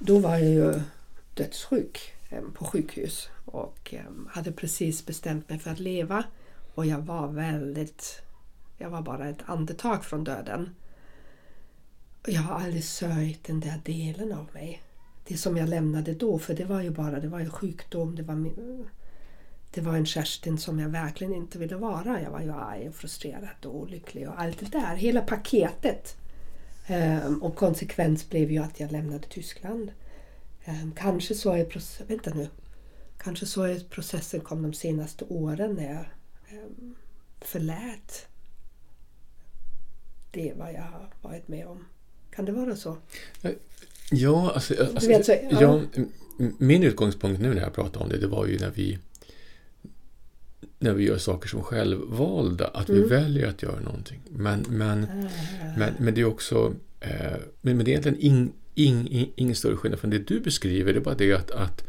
Då 0.00 0.18
var 0.18 0.30
jag 0.30 0.48
ju 0.48 0.80
dödssjuk 1.34 2.14
eh, 2.30 2.42
på 2.54 2.64
sjukhus 2.64 3.28
och 3.44 3.94
eh, 3.94 4.00
hade 4.28 4.52
precis 4.52 5.06
bestämt 5.06 5.48
mig 5.48 5.58
för 5.58 5.70
att 5.70 5.80
leva. 5.80 6.24
Och 6.74 6.86
jag 6.86 6.98
var 6.98 7.28
väldigt... 7.28 8.20
Jag 8.78 8.90
var 8.90 9.02
bara 9.02 9.28
ett 9.28 9.42
andetag 9.46 10.04
från 10.04 10.24
döden. 10.24 10.74
Jag 12.26 12.40
har 12.40 12.60
aldrig 12.60 12.84
sörjt 12.84 13.44
den 13.44 13.60
där 13.60 13.80
delen 13.84 14.32
av 14.32 14.48
mig. 14.52 14.82
det 15.28 15.36
som 15.36 15.56
jag 15.56 15.68
lämnade 15.68 16.14
då, 16.14 16.38
för 16.38 16.54
det 16.54 16.64
var 16.64 16.80
ju 16.80 16.90
bara 16.90 17.20
det 17.20 17.28
var 17.28 17.40
ju 17.40 17.50
sjukdom, 17.50 18.14
det 18.14 18.22
var, 18.22 18.34
min, 18.34 18.86
det 19.70 19.80
var 19.80 19.94
en 19.96 20.06
Kerstin 20.06 20.58
som 20.58 20.78
jag 20.78 20.88
verkligen 20.88 21.34
inte 21.34 21.58
ville 21.58 21.76
vara. 21.76 22.22
Jag 22.22 22.30
var 22.30 22.40
ju 22.40 22.52
arg 22.52 22.88
och 22.88 22.94
frustrerad 22.94 23.66
och 23.66 23.76
olycklig 23.76 24.28
och 24.28 24.40
allt 24.40 24.58
det 24.58 24.72
där, 24.78 24.96
hela 24.96 25.20
paketet. 25.20 26.16
Um, 26.90 27.42
och 27.42 27.56
konsekvens 27.56 28.30
blev 28.30 28.50
ju 28.52 28.58
att 28.58 28.80
jag 28.80 28.92
lämnade 28.92 29.26
Tyskland. 29.28 29.92
Um, 30.66 30.92
kanske 30.92 31.34
så 31.34 31.52
är 31.52 31.64
processen, 31.64 32.06
vänta 32.06 32.34
nu, 32.34 32.48
kanske 33.18 33.46
så 33.46 33.62
är 33.62 33.80
processen 33.80 34.40
kom 34.40 34.62
de 34.62 34.72
senaste 34.72 35.24
åren 35.24 35.74
när 35.74 35.94
jag 35.94 36.06
um, 36.62 36.94
förlät 37.40 38.26
det 40.34 40.52
vad 40.56 40.72
jag 40.72 40.80
har 40.82 41.10
varit 41.22 41.48
med 41.48 41.66
om. 41.66 41.84
Kan 42.30 42.44
det 42.44 42.52
vara 42.52 42.76
så? 42.76 42.96
Ja, 44.10 44.52
alltså, 44.54 44.74
alltså 44.80 45.08
vet, 45.08 45.26
så, 45.26 45.32
ja. 45.50 45.60
ja, 45.60 45.80
min 46.58 46.82
utgångspunkt 46.82 47.40
nu 47.40 47.54
när 47.54 47.62
jag 47.62 47.72
pratar 47.74 48.00
om 48.02 48.08
det, 48.08 48.16
det 48.18 48.26
var 48.26 48.46
ju 48.46 48.58
när 48.58 48.70
vi 48.70 48.98
när 50.78 50.92
vi 50.92 51.04
gör 51.04 51.18
saker 51.18 51.48
som 51.48 51.62
självvalda, 51.62 52.66
att 52.66 52.88
Mm. 52.88 53.02
vi 53.02 53.08
väljer 53.08 53.46
att 53.48 53.62
göra 53.62 53.80
någonting. 53.80 54.20
Men, 54.30 54.64
men, 54.68 55.04
Ah. 55.04 55.28
men, 55.78 55.92
men 55.98 56.14
det 56.14 56.20
är 56.20 56.24
också 56.24 56.74
eh, 57.00 57.10
men, 57.60 57.76
men 57.76 57.78
det 57.84 57.90
är 57.94 57.98
egentligen 57.98 58.18
ing, 58.20 58.52
ing, 58.74 59.08
ing, 59.10 59.32
ingen 59.36 59.54
större 59.56 59.76
skillnad 59.76 60.00
från 60.00 60.10
det 60.10 60.18
du 60.18 60.40
beskriver. 60.40 60.92
Det 60.92 60.98
är 60.98 61.00
bara 61.00 61.14
det 61.14 61.32
att, 61.32 61.50
att 61.50 61.84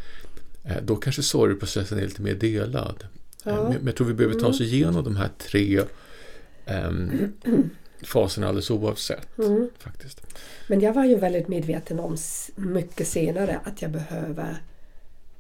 eh, 0.63 0.77
då 0.83 0.95
kanske 0.95 1.21
sorgeprocessen 1.23 1.97
är 1.97 2.01
lite 2.03 2.21
mer 2.21 2.35
delad. 2.35 3.03
Ja. 3.43 3.51
Mm. 3.51 3.63
Eh, 3.63 3.69
Men, 3.69 3.77
men 3.77 3.85
jag 3.85 3.95
tror 3.95 4.07
vi 4.07 4.13
behöver 4.13 4.39
ta 4.39 4.47
oss 4.47 4.61
igenom 4.61 5.03
de 5.03 5.15
här 5.15 5.29
tre 5.37 5.81
faserna 8.05 8.47
alldeles 8.47 8.69
oavsett. 8.71 9.37
Mm. 9.37 9.69
Faktiskt. 9.77 10.21
Men 10.69 10.79
jag 10.79 10.93
var 10.93 11.05
ju 11.05 11.15
väldigt 11.15 11.47
medveten 11.47 11.99
om 11.99 12.17
mycket 12.55 13.07
senare 13.07 13.59
att 13.63 13.81
jag 13.81 13.91
behöver 13.91 14.57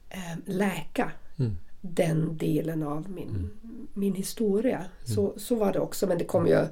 eh, 0.09 0.37
läka 0.45 1.11
Mm. 1.39 1.57
den 1.81 2.37
delen 2.37 2.83
av 2.83 3.09
min, 3.09 3.49
min 3.93 4.15
historia. 4.15 4.77
Mm. 4.77 4.87
Så, 5.03 5.33
så 5.37 5.55
var 5.55 5.73
det 5.73 5.79
också, 5.79 6.07
men 6.07 6.17
det 6.17 6.25
kom 6.25 6.47
ju 6.47 6.65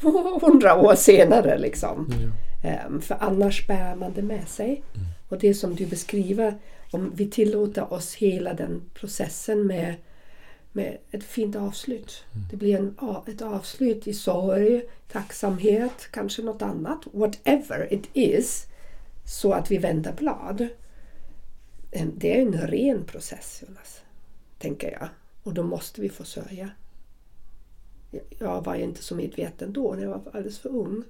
hundra 0.42 0.74
år 0.80 0.94
senare. 0.94 1.58
Liksom. 1.58 2.12
Ja. 2.62 2.68
Ehm, 2.68 3.00
för 3.00 3.16
annars 3.20 3.66
bär 3.66 3.94
man 3.96 4.12
det 4.14 4.22
med 4.22 4.48
sig. 4.48 4.82
Och 5.28 5.38
det 5.38 5.54
som 5.54 5.74
du 5.74 5.86
beskriver, 5.86 6.54
om 6.90 7.12
vi 7.14 7.30
tillåter 7.30 7.92
oss 7.92 8.14
hela 8.14 8.54
den 8.54 8.82
processen 8.94 9.66
med, 9.66 9.94
med 10.72 10.98
ett 11.10 11.24
fint 11.24 11.56
avslut. 11.56 12.24
Det 12.50 12.56
blir 12.56 12.76
en, 12.76 12.96
ett 13.26 13.42
avslut 13.42 14.06
i 14.06 14.14
sorg, 14.14 14.82
tacksamhet, 15.12 16.08
kanske 16.10 16.42
något 16.42 16.62
annat. 16.62 16.98
Whatever 17.12 17.92
it 17.92 18.08
is. 18.12 18.66
Så 19.24 19.52
att 19.52 19.70
vi 19.70 19.78
vänder 19.78 20.12
blad. 20.12 20.68
Det 22.14 22.38
är 22.38 22.42
en 22.42 22.52
ren 22.52 23.04
process, 23.04 23.62
Jonas. 23.66 24.00
Tänker 24.58 24.90
jag. 24.90 25.08
Och 25.42 25.54
då 25.54 25.62
måste 25.62 26.00
vi 26.00 26.08
få 26.08 26.24
sörja. 26.24 26.70
Jag 28.38 28.64
var 28.64 28.74
inte 28.74 29.02
så 29.02 29.14
medveten 29.14 29.72
då 29.72 29.94
när 29.94 30.02
jag 30.02 30.10
var 30.10 30.22
alldeles 30.32 30.58
för 30.58 30.68
ung. 30.68 31.04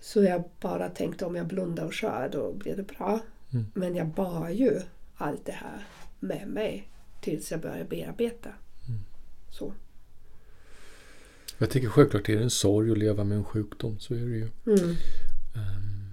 Så 0.00 0.22
jag 0.22 0.42
bara 0.60 0.88
tänkte 0.88 1.26
om 1.26 1.36
jag 1.36 1.46
blundar 1.46 1.84
och 1.84 1.92
kör 1.92 2.28
då 2.32 2.52
blir 2.52 2.76
det 2.76 2.82
bra. 2.82 3.20
Mm. 3.52 3.66
Men 3.74 3.96
jag 3.96 4.06
bar 4.06 4.48
ju 4.48 4.80
allt 5.16 5.44
det 5.44 5.52
här 5.52 5.86
med 6.20 6.48
mig 6.48 6.88
tills 7.26 7.50
jag 7.50 7.60
började 7.60 7.84
bearbeta. 7.84 8.48
Mm. 8.88 9.00
Så. 9.50 9.72
Jag 11.58 11.70
tänker 11.70 11.88
självklart 11.88 12.28
är 12.28 12.36
det 12.36 12.42
en 12.42 12.50
sorg 12.50 12.92
att 12.92 12.98
leva 12.98 13.24
med 13.24 13.38
en 13.38 13.44
sjukdom, 13.44 13.98
så 13.98 14.14
är 14.14 14.18
det 14.18 14.24
ju. 14.36 14.48
Mm. 14.66 14.96
Ehm, 15.54 16.10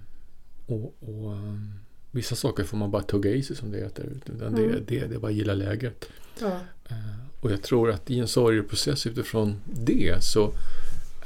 och, 0.66 0.94
och 1.00 1.32
ehm, 1.36 1.72
Vissa 2.10 2.34
saker 2.36 2.64
får 2.64 2.76
man 2.76 2.90
bara 2.90 3.02
tugga 3.02 3.30
i 3.30 3.42
sig 3.42 3.56
som 3.56 3.70
det 3.70 3.78
heter. 3.78 4.04
Utan 4.16 4.38
det, 4.38 4.46
Mm. 4.64 4.84
det, 4.86 5.06
det 5.06 5.14
är 5.14 5.18
bara 5.18 5.28
att 5.30 5.34
gilla 5.34 5.54
läget. 5.54 6.04
Ja. 6.40 6.60
Eh, 6.88 6.96
och 7.40 7.50
jag 7.52 7.62
tror 7.62 7.90
att 7.90 8.10
i 8.10 8.18
en 8.18 8.28
sorgeprocess 8.28 9.06
utifrån 9.06 9.56
det 9.64 10.24
så 10.24 10.52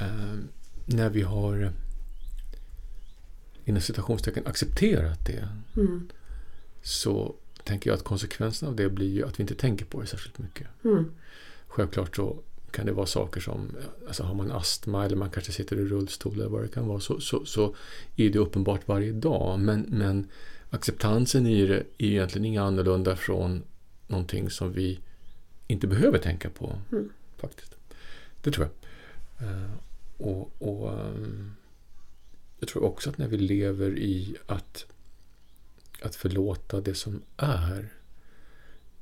eh, 0.01 0.35
när 0.85 1.09
vi 1.09 1.21
har 1.21 1.71
inom 3.65 3.81
citationstecken 3.81 4.47
accepterat 4.47 5.25
det 5.25 5.47
Mm. 5.77 6.09
så 6.81 7.35
tänker 7.63 7.89
jag 7.89 7.97
att 7.97 8.03
konsekvensen 8.03 8.69
av 8.69 8.75
det 8.75 8.89
blir 8.89 9.13
ju 9.13 9.25
att 9.27 9.39
vi 9.39 9.41
inte 9.41 9.55
tänker 9.55 9.85
på 9.85 10.01
det 10.01 10.07
särskilt 10.07 10.37
mycket. 10.37 10.67
Mm. 10.83 11.11
Självklart 11.67 12.15
så 12.15 12.39
kan 12.71 12.85
det 12.85 12.91
vara 12.91 13.05
saker 13.05 13.41
som, 13.41 13.71
alltså 14.07 14.23
har 14.23 14.33
man 14.35 14.51
astma 14.51 15.05
eller 15.05 15.15
man 15.15 15.29
kanske 15.29 15.51
sitter 15.51 15.75
i 15.75 15.85
rullstol 15.85 16.33
eller 16.33 16.49
vad 16.49 16.61
det 16.61 16.67
kan 16.67 16.87
vara 16.87 16.99
så, 16.99 17.19
så, 17.19 17.45
så 17.45 17.75
är 18.15 18.29
det 18.29 18.39
uppenbart 18.39 18.87
varje 18.87 19.11
dag. 19.11 19.59
Men, 19.59 19.85
men 19.89 20.27
acceptansen 20.69 21.47
i 21.47 21.65
det 21.65 21.75
är 21.75 21.85
egentligen 21.97 22.45
inga 22.45 22.63
annorlunda 22.63 23.15
från 23.15 23.63
någonting 24.07 24.49
som 24.49 24.73
vi 24.73 24.99
inte 25.67 25.87
behöver 25.87 26.17
tänka 26.17 26.49
på. 26.49 26.79
Mm. 26.91 27.09
faktiskt. 27.37 27.75
Det 28.41 28.51
tror 28.51 28.67
jag. 28.67 29.47
Eh, 29.47 29.71
och, 30.17 30.51
och 30.59 30.91
ehm, 30.91 31.51
Jag 32.59 32.69
tror 32.69 32.83
också 32.83 33.09
att 33.09 33.17
när 33.17 33.27
vi 33.27 33.37
lever 33.37 33.97
i 33.97 34.35
att, 34.47 34.85
att 36.01 36.15
förlåta 36.15 36.81
det 36.81 36.95
som 36.95 37.21
är 37.37 37.89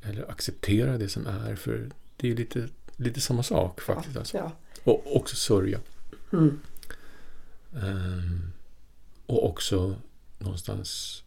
eller 0.02 0.32
acceptera 0.32 0.98
det 0.98 1.10
som 1.10 1.28
är, 1.28 1.56
för 1.56 1.90
det 2.18 2.32
är 2.32 2.36
lite, 2.36 2.70
lite 2.96 3.22
samma 3.22 3.44
sak 3.44 3.82
faktiskt. 3.82 4.16
Ja. 4.16 4.20
Alltså. 4.20 4.38
Ja. 4.38 4.52
Och 4.84 5.16
också 5.16 5.36
sörja. 5.36 5.80
Mm. 6.34 6.60
Ehm, 7.76 8.52
och 9.26 9.50
också 9.50 9.96
någonstans 10.38 11.24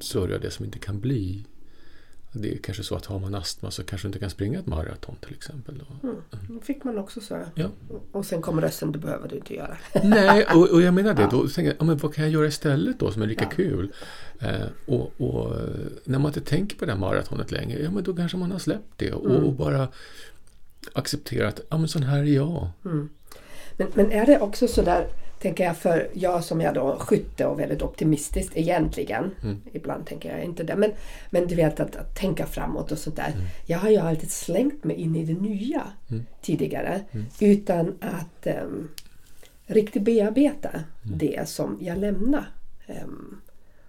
sörja 0.00 0.38
det 0.38 0.50
som 0.50 0.64
inte 0.64 0.78
kan 0.78 1.00
bli. 1.00 1.44
Det 2.36 2.52
är 2.54 2.58
kanske 2.58 2.82
så 2.82 2.94
att 2.96 3.06
har 3.06 3.18
man 3.18 3.34
astma 3.34 3.70
så 3.70 3.84
kanske 3.84 4.06
du 4.06 4.08
inte 4.08 4.18
kan 4.18 4.30
springa 4.30 4.58
ett 4.58 4.66
maraton 4.66 5.16
till 5.20 5.34
exempel. 5.34 5.78
Då. 5.78 6.08
Mm. 6.08 6.60
Fick 6.60 6.84
man 6.84 6.98
också 6.98 7.20
så. 7.20 7.40
Ja. 7.54 7.68
Och 8.12 8.26
sen 8.26 8.42
kommer 8.42 8.62
rösten, 8.62 8.92
det 8.92 8.98
behöver 8.98 9.28
du 9.28 9.36
inte 9.36 9.54
göra. 9.54 9.76
Nej, 10.04 10.46
och, 10.54 10.68
och 10.70 10.82
jag 10.82 10.94
menar 10.94 11.14
det. 11.14 11.22
Ja. 11.22 11.28
Då 11.30 11.48
tänker 11.48 11.62
jag, 11.70 11.76
ja, 11.80 11.84
men 11.84 11.96
vad 11.96 12.14
kan 12.14 12.24
jag 12.24 12.32
göra 12.32 12.46
istället 12.46 12.98
då 12.98 13.10
som 13.10 13.22
är 13.22 13.26
lika 13.26 13.44
Ja. 13.44 13.50
kul? 13.56 13.92
Eh, 14.40 14.66
och, 14.86 15.12
och 15.20 15.54
eh, 15.56 15.60
när 16.04 16.18
man 16.18 16.26
inte 16.28 16.40
tänker 16.40 16.76
på 16.76 16.84
det 16.84 16.92
här 16.92 16.98
maratonet 16.98 17.50
längre, 17.52 17.82
ja 17.82 17.90
men 17.90 18.04
då 18.04 18.14
kanske 18.16 18.36
man 18.36 18.52
har 18.52 18.58
släppt 18.58 18.92
det 18.96 19.12
och, 19.12 19.30
Mm. 19.30 19.44
och 19.44 19.52
bara 19.52 19.88
accepterat, 20.92 21.60
ja 21.70 21.78
men 21.78 21.88
sån 21.88 22.02
här 22.02 22.18
är 22.18 22.24
jag. 22.24 22.68
Mm. 22.84 23.08
Men, 23.76 23.86
men 23.94 24.12
är 24.12 24.26
det 24.26 24.40
också 24.40 24.68
så 24.68 24.82
där, 24.82 25.06
tänker 25.44 25.64
jag, 25.64 25.76
för 25.76 26.08
jag 26.12 26.44
som 26.44 26.60
är 26.60 26.74
då 26.74 26.96
skytte 26.98 27.46
och 27.46 27.60
väldigt 27.60 27.82
optimistisk 27.82 28.52
egentligen. 28.54 29.30
Mm. 29.42 29.60
Ibland 29.72 30.06
tänker 30.06 30.36
jag 30.36 30.44
inte 30.44 30.62
det. 30.64 30.76
Men, 30.76 30.92
men 31.30 31.46
du 31.46 31.54
vet 31.54 31.80
att, 31.80 31.96
att 31.96 32.16
tänka 32.16 32.46
framåt 32.46 32.92
och 32.92 32.98
sånt 32.98 33.16
där. 33.16 33.32
Mm. 33.34 33.46
Jag 33.66 33.78
har 33.78 33.90
ju 33.90 33.96
alltid 33.96 34.30
slängt 34.30 34.84
mig 34.84 34.96
in 34.96 35.16
i 35.16 35.24
det 35.24 35.40
nya 35.40 35.82
Mm. 36.10 36.26
tidigare. 36.40 37.00
Mm. 37.10 37.26
Utan 37.40 37.98
att 38.00 38.46
um, 38.46 38.88
riktigt 39.66 40.02
bearbeta 40.02 40.70
Mm. 40.70 41.18
det 41.18 41.48
som 41.48 41.78
jag 41.80 41.98
lämnar. 41.98 42.46
Ehm, 42.86 43.40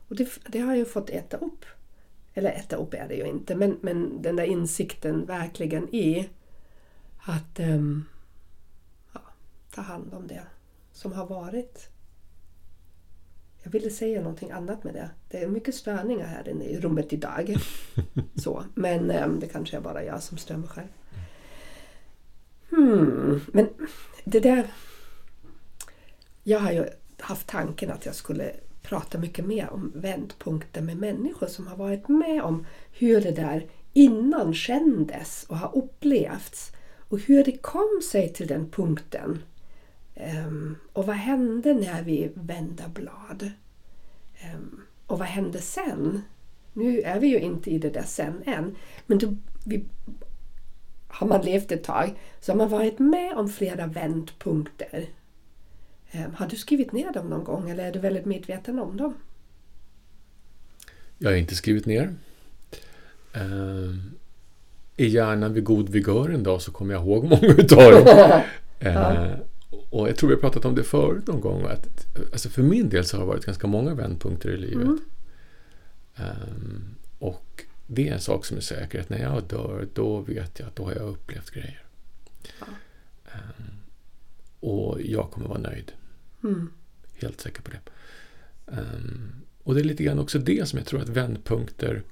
och 0.08 0.16
det, 0.16 0.30
det 0.47 0.60
har 0.60 0.68
jag 0.68 0.78
ju 0.78 0.86
fått 0.86 1.10
äta 1.10 1.38
upp. 1.38 1.66
Eller 2.34 2.51
äta 2.51 2.76
upp 2.76 2.93
är 2.93 3.08
det 3.08 3.16
ju 3.16 3.28
inte. 3.28 3.56
Men, 3.56 3.78
men 3.82 4.22
den 4.22 4.36
där 4.36 4.43
insikten 4.45 5.26
verkligen 5.26 5.95
i 5.95 6.30
att 7.18 7.60
ehm, 7.60 8.06
ja, 9.14 9.22
ta 9.76 9.82
hand 9.82 10.14
om 10.14 10.28
det 10.28 10.41
som 10.96 11.14
har 11.14 11.26
varit. 11.26 11.89
Jag 13.64 13.72
ville 13.72 13.89
säga 13.89 14.22
någonting 14.22 14.52
annat 14.52 14.84
med 14.84 14.93
det. 14.93 15.10
Det 15.30 15.43
är 15.43 15.48
mycket 15.48 15.76
störningar 15.76 16.28
här 16.28 16.50
inne 16.50 16.66
i 16.66 16.80
rummet 16.80 17.14
idag. 17.14 17.58
Så, 18.36 18.64
men 18.76 19.12
ehm, 19.12 19.39
det 19.39 19.48
kanske 19.48 19.78
är 19.78 19.82
bara 19.82 20.04
jag 20.04 20.24
som 20.24 20.38
stör 20.38 20.58
mig 20.58 20.70
själv. 20.70 20.88
Hmm, 22.70 23.41
men 23.48 23.70
det 24.24 24.39
där... 24.39 24.68
Jag 26.43 26.60
har 26.60 26.72
ju 26.72 26.86
haft 27.20 27.48
tanken 27.48 27.91
att 27.91 28.06
jag 28.06 28.16
skulle 28.16 28.52
prata 28.82 29.18
mycket 29.18 29.46
mer 29.46 29.70
om 29.70 29.91
vändpunkter 29.96 30.82
med 30.82 30.98
människor 30.98 31.48
som 31.48 31.68
har 31.68 31.76
varit 31.78 32.08
med 32.08 32.41
om 32.43 32.66
hur 32.91 33.22
det 33.22 33.32
där 33.32 33.68
innan 33.93 34.54
kändes 34.54 35.46
och 35.50 35.58
har 35.58 35.78
upplevts. 35.78 36.72
Och 37.10 37.20
hur 37.20 37.43
det 37.43 37.58
kom 37.58 38.02
sig 38.12 38.34
till 38.34 38.48
den 38.48 38.70
punkten. 38.70 39.41
Ehm, 40.16 40.76
och 40.93 41.05
vad 41.05 41.16
hände 41.16 41.74
när 41.74 42.03
vi 42.03 42.32
vände 42.34 42.84
blad? 42.93 43.51
Ehm, 44.39 44.82
och 45.07 45.20
vad 45.20 45.28
hände 45.28 45.61
sen? 45.61 46.22
Nu 46.74 47.01
är 47.01 47.20
vi 47.20 47.28
ju 47.28 47.39
inte 47.39 47.70
i 47.70 47.78
det 47.78 47.89
där 47.89 48.03
sen 48.03 48.43
än. 48.45 48.76
Men 49.05 49.18
då, 49.18 49.36
vi, 49.66 49.86
har 51.07 51.28
man 51.28 51.41
levt 51.41 51.72
ett 51.72 51.84
tag 51.84 52.13
så 52.39 52.51
har 52.51 52.57
man 52.57 52.70
varit 52.70 52.99
med 52.99 53.34
om 53.34 53.49
flera 53.49 53.88
vändpunkter. 53.88 55.05
Ehm, 56.11 56.34
har 56.34 56.47
du 56.47 56.55
skrivit 56.55 56.91
ner 56.91 57.13
dem 57.13 57.30
någon 57.30 57.43
gång 57.43 57.70
eller 57.70 57.86
är 57.86 57.91
du 57.91 57.99
väldigt 57.99 58.26
medveten 58.26 58.80
om 58.80 58.97
dem? 58.97 59.13
Jag 61.18 61.30
har 61.30 61.38
inte 61.38 61.55
skrivit 61.55 61.86
ner. 61.86 62.16
Uh, 63.36 63.95
är 64.97 65.05
hjärnan 65.05 65.53
vid 65.53 65.63
god 65.63 65.89
vigör 65.89 66.30
en 66.30 66.43
dag 66.43 66.61
så 66.61 66.72
kommer 66.72 66.93
jag 66.93 67.03
ihåg 67.03 67.24
många 67.24 67.53
utav 67.57 67.91
dem. 67.91 68.41
Eh, 68.80 69.32
och 69.70 70.09
jag 70.09 70.18
tror 70.18 70.30
vi 70.30 70.36
har 70.36 70.41
pratat 70.41 70.66
om 70.66 70.76
det 70.76 70.84
förut 70.84 71.28
någon 71.28 71.41
gång. 71.41 71.66
Att, 71.66 72.07
alltså 72.32 72.49
för 72.49 72.63
min 72.63 72.89
del 72.89 73.05
så 73.05 73.18
har 73.18 73.24
det 73.24 73.28
varit 73.28 73.45
ganska 73.45 73.68
många 73.68 73.93
vändpunkter 73.93 74.49
i 74.49 74.57
livet. 74.57 74.86
Mm. 74.86 74.99
Um, 76.18 76.95
och 77.20 77.63
det 77.88 78.09
är 78.09 78.13
en 78.13 78.22
sak 78.22 78.45
som 78.45 78.57
är 78.57 78.61
säker, 78.61 79.01
att 79.01 79.09
när 79.09 79.20
jag 79.20 79.43
dör, 79.43 79.88
då 79.93 80.20
vet 80.20 80.59
jag 80.59 80.68
att 80.68 80.76
då 80.76 80.86
har 80.86 80.91
jag 80.91 81.09
upplevt 81.09 81.51
grejer. 81.51 81.84
Ja. 82.59 82.66
Um, 83.26 83.66
och 84.59 85.01
jag 85.01 85.32
kommer 85.32 85.47
vara 85.47 85.59
nöjd. 85.59 85.91
Mm. 86.43 86.70
Helt 87.16 87.41
säker 87.41 87.61
på 87.61 87.72
det. 87.72 87.80
Um, 88.66 89.32
och 89.63 89.74
det 89.76 89.82
är 89.82 89.84
lite 89.84 90.03
grann 90.03 90.20
också 90.20 90.39
det 90.39 90.70
som 90.70 90.80
jag 90.80 90.88
tror 90.88 91.01
att 91.01 91.09
vändpunkter 91.09 92.03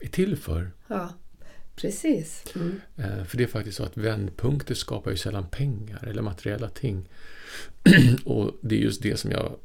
är 0.00 0.08
till 0.08 0.36
för. 0.36 0.70
Ja, 0.86 1.14
precis. 1.76 2.44
Mm. 2.54 2.80
Uh, 2.98 3.24
för 3.24 3.36
det 3.36 3.42
är 3.42 3.48
faktiskt 3.48 3.76
så 3.76 3.82
att 3.82 3.96
vändpunkter 3.96 4.74
skapar 4.74 5.10
ju 5.10 5.16
sällan 5.16 5.46
pengar 5.48 6.08
eller 6.08 6.22
materiella 6.22 6.68
ting. 6.68 7.08
och 8.24 8.50
det 8.60 8.74
är 8.74 8.80
just 8.80 9.02
det 9.02 9.16
som 9.16 9.30
jag 9.30 9.56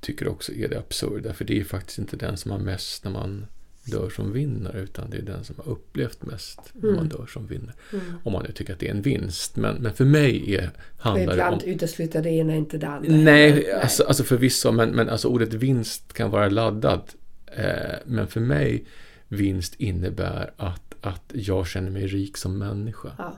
tycker 0.00 0.28
också 0.28 0.52
är 0.52 0.68
det 0.68 0.78
absurda. 0.78 1.34
För 1.34 1.44
det 1.44 1.60
är 1.60 1.64
faktiskt 1.64 1.98
inte 1.98 2.16
den 2.16 2.36
som 2.36 2.50
har 2.50 2.58
mest 2.58 3.04
när 3.04 3.10
man 3.10 3.46
dör 3.90 4.10
som 4.10 4.32
vinner 4.32 4.76
utan 4.76 5.10
det 5.10 5.16
är 5.16 5.22
den 5.22 5.44
som 5.44 5.56
har 5.56 5.72
upplevt 5.72 6.22
mest 6.22 6.60
när 6.72 6.90
man 6.90 6.98
mm. 6.98 7.08
dör 7.08 7.26
som 7.26 7.46
vinner. 7.46 7.74
Mm. 7.92 8.04
Om 8.24 8.32
man 8.32 8.44
nu 8.46 8.52
tycker 8.52 8.72
att 8.72 8.78
det 8.78 8.86
är 8.86 8.90
en 8.90 9.02
vinst. 9.02 9.56
Men, 9.56 9.76
men 9.76 9.92
för 9.92 10.04
mig 10.04 10.54
är, 10.54 10.70
handlar 10.98 11.26
det 11.36 11.42
om... 11.42 11.54
Ibland 11.54 11.62
utesluter 11.62 12.22
det 12.22 12.30
ena 12.30 12.56
inte 12.56 12.78
det 12.78 12.88
andra. 12.88 13.12
Nej, 13.12 13.52
Nej. 13.52 13.72
Alltså, 13.72 14.04
alltså 14.04 14.24
förvisso, 14.24 14.72
men, 14.72 14.90
men 14.90 15.08
alltså 15.08 15.28
ordet 15.28 15.54
vinst 15.54 16.12
kan 16.12 16.30
vara 16.30 16.48
laddat. 16.48 17.16
Eh, 17.46 17.96
men 18.06 18.26
för 18.26 18.40
mig, 18.40 18.84
vinst 19.28 19.74
innebär 19.74 20.50
att, 20.56 20.94
att 21.00 21.32
jag 21.34 21.66
känner 21.66 21.90
mig 21.90 22.06
rik 22.06 22.36
som 22.36 22.58
människa. 22.58 23.12
Ja. 23.18 23.36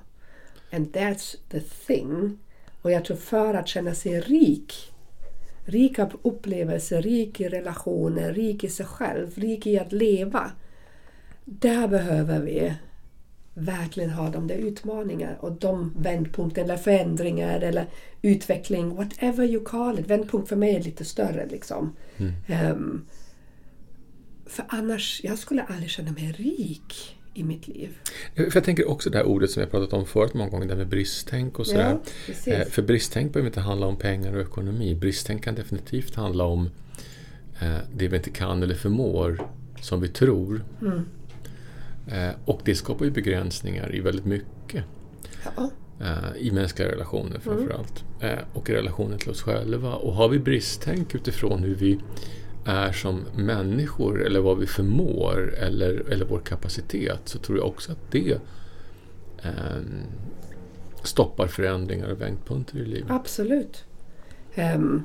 And 0.72 0.96
that's 0.96 1.36
the 1.48 1.60
thing. 1.60 2.38
Och 2.82 2.90
jag 2.90 3.04
tror 3.04 3.16
för 3.16 3.54
att 3.54 3.68
känna 3.68 3.94
sig 3.94 4.20
rik 4.20 4.92
rik 5.70 5.98
av 5.98 6.20
upplevelser, 6.22 7.02
rik 7.02 7.40
i 7.40 7.48
relationer, 7.48 8.32
rik 8.32 8.64
i 8.64 8.68
sig 8.68 8.86
själv, 8.86 9.30
rik 9.34 9.66
i 9.66 9.78
att 9.78 9.92
leva. 9.92 10.50
Där 11.44 11.88
behöver 11.88 12.40
vi 12.40 12.74
verkligen 13.54 14.10
ha 14.10 14.28
de 14.28 14.46
där 14.46 14.56
utmaningarna 14.56 15.36
och 15.40 15.52
de 15.52 15.94
vändpunkter 15.98 16.62
eller 16.62 16.76
förändringar 16.76 17.60
eller 17.60 17.86
utveckling, 18.22 18.94
whatever 18.94 19.44
you 19.44 19.64
call 19.64 19.98
it. 19.98 20.06
Vändpunkt 20.06 20.48
för 20.48 20.56
mig 20.56 20.76
är 20.76 20.82
lite 20.82 21.04
större 21.04 21.46
liksom. 21.46 21.96
Mm. 22.16 22.72
Um, 22.72 23.06
för 24.50 24.64
annars, 24.68 25.20
jag 25.24 25.38
skulle 25.38 25.62
aldrig 25.62 25.90
känna 25.90 26.12
mig 26.12 26.32
rik 26.38 27.16
i 27.34 27.44
mitt 27.44 27.68
liv. 27.68 27.98
För 28.34 28.50
jag 28.54 28.64
tänker 28.64 28.88
också 28.88 29.10
det 29.10 29.18
här 29.18 29.24
ordet 29.24 29.50
som 29.50 29.60
vi 29.60 29.64
har 29.64 29.70
pratat 29.70 29.92
om 29.92 30.06
förut 30.06 30.34
många 30.34 30.50
gånger, 30.50 30.66
det 30.66 30.76
med 30.76 30.88
bristtänk 30.88 31.58
och 31.58 31.66
sådär. 31.66 31.98
Ja, 32.44 32.52
eh, 32.52 32.68
för 32.68 32.82
bristtänk 32.82 33.32
behöver 33.32 33.48
inte 33.48 33.60
handla 33.60 33.86
om 33.86 33.96
pengar 33.96 34.34
och 34.34 34.42
ekonomi. 34.42 34.94
Bristtänk 34.94 35.44
kan 35.44 35.54
definitivt 35.54 36.14
handla 36.14 36.44
om 36.44 36.70
eh, 37.60 37.76
det 37.94 38.08
vi 38.08 38.16
inte 38.16 38.30
kan 38.30 38.62
eller 38.62 38.74
förmår 38.74 39.40
som 39.80 40.00
vi 40.00 40.08
tror. 40.08 40.64
Mm. 40.80 41.04
Eh, 42.06 42.34
och 42.44 42.60
det 42.64 42.74
skapar 42.74 43.04
ju 43.04 43.10
begränsningar 43.10 43.94
i 43.94 44.00
väldigt 44.00 44.24
mycket. 44.26 44.84
Ja. 45.56 45.70
I 46.36 46.50
mänskliga 46.50 46.88
relationer 46.88 47.38
framförallt. 47.38 48.04
Mm. 48.20 48.38
Och 48.52 48.70
i 48.70 48.72
relationen 48.72 49.18
till 49.18 49.30
oss 49.30 49.42
själva. 49.42 49.94
Och 49.94 50.14
har 50.14 50.28
vi 50.28 50.38
bristtänk 50.38 51.14
utifrån 51.14 51.62
hur 51.62 51.74
vi 51.74 51.98
är 52.64 52.92
som 52.92 53.24
människor 53.36 54.26
eller 54.26 54.40
vad 54.40 54.58
vi 54.58 54.66
förmår 54.66 55.54
eller, 55.54 56.10
eller 56.10 56.24
vår 56.24 56.40
kapacitet 56.40 57.20
så 57.24 57.38
tror 57.38 57.58
jag 57.58 57.66
också 57.66 57.92
att 57.92 58.10
det 58.10 58.40
eh, 59.42 59.80
stoppar 61.02 61.46
förändringar 61.46 62.12
och 62.12 62.20
vändpunkter 62.20 62.78
i 62.78 62.84
livet. 62.84 63.10
Absolut. 63.10 63.84
Um, 64.56 65.04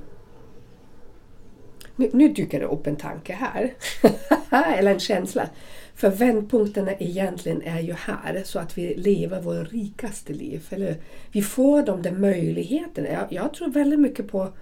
nu, 1.96 2.10
nu 2.14 2.30
dyker 2.30 2.60
det 2.60 2.66
upp 2.66 2.88
en 2.88 2.96
tanke 2.96 3.34
här, 3.34 3.74
eller 4.78 4.92
en 4.92 5.00
känsla. 5.00 5.50
För 5.96 6.10
vändpunkterna 6.10 6.92
egentligen 6.94 7.62
är 7.62 7.80
ju 7.80 7.94
här 7.94 8.42
så 8.46 8.60
att 8.60 8.78
vi 8.78 8.96
lever 8.96 9.42
vårt 9.42 9.72
rikaste 9.72 10.34
liv. 10.34 10.68
Eller 10.70 10.98
vi 11.32 11.42
får 11.42 11.84
de 11.84 12.02
där 12.02 12.12
möjligheterna. 12.12 13.08
Jag, 13.08 13.28
jag 13.30 13.54
tror 13.54 13.70
väldigt 13.70 14.00
mycket 14.00 14.28
på 14.28 14.54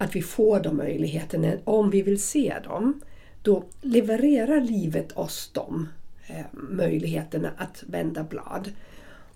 att 0.00 0.16
vi 0.16 0.22
får 0.22 0.60
de 0.60 0.76
möjligheterna. 0.76 1.52
Om 1.64 1.90
vi 1.90 2.02
vill 2.02 2.22
se 2.22 2.54
dem, 2.64 3.00
då 3.42 3.64
levererar 3.80 4.60
livet 4.60 5.12
oss 5.12 5.50
de 5.52 5.88
eh, 6.26 6.44
möjligheterna 6.52 7.50
att 7.56 7.84
vända 7.86 8.24
blad. 8.24 8.72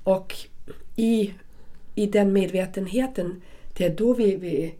Och 0.04 0.34
i, 0.96 1.34
i 1.94 2.06
den 2.06 2.32
medvetenheten, 2.32 3.42
det 3.76 3.84
är 3.84 3.96
då 3.96 4.12
vi, 4.12 4.36
vi 4.36 4.74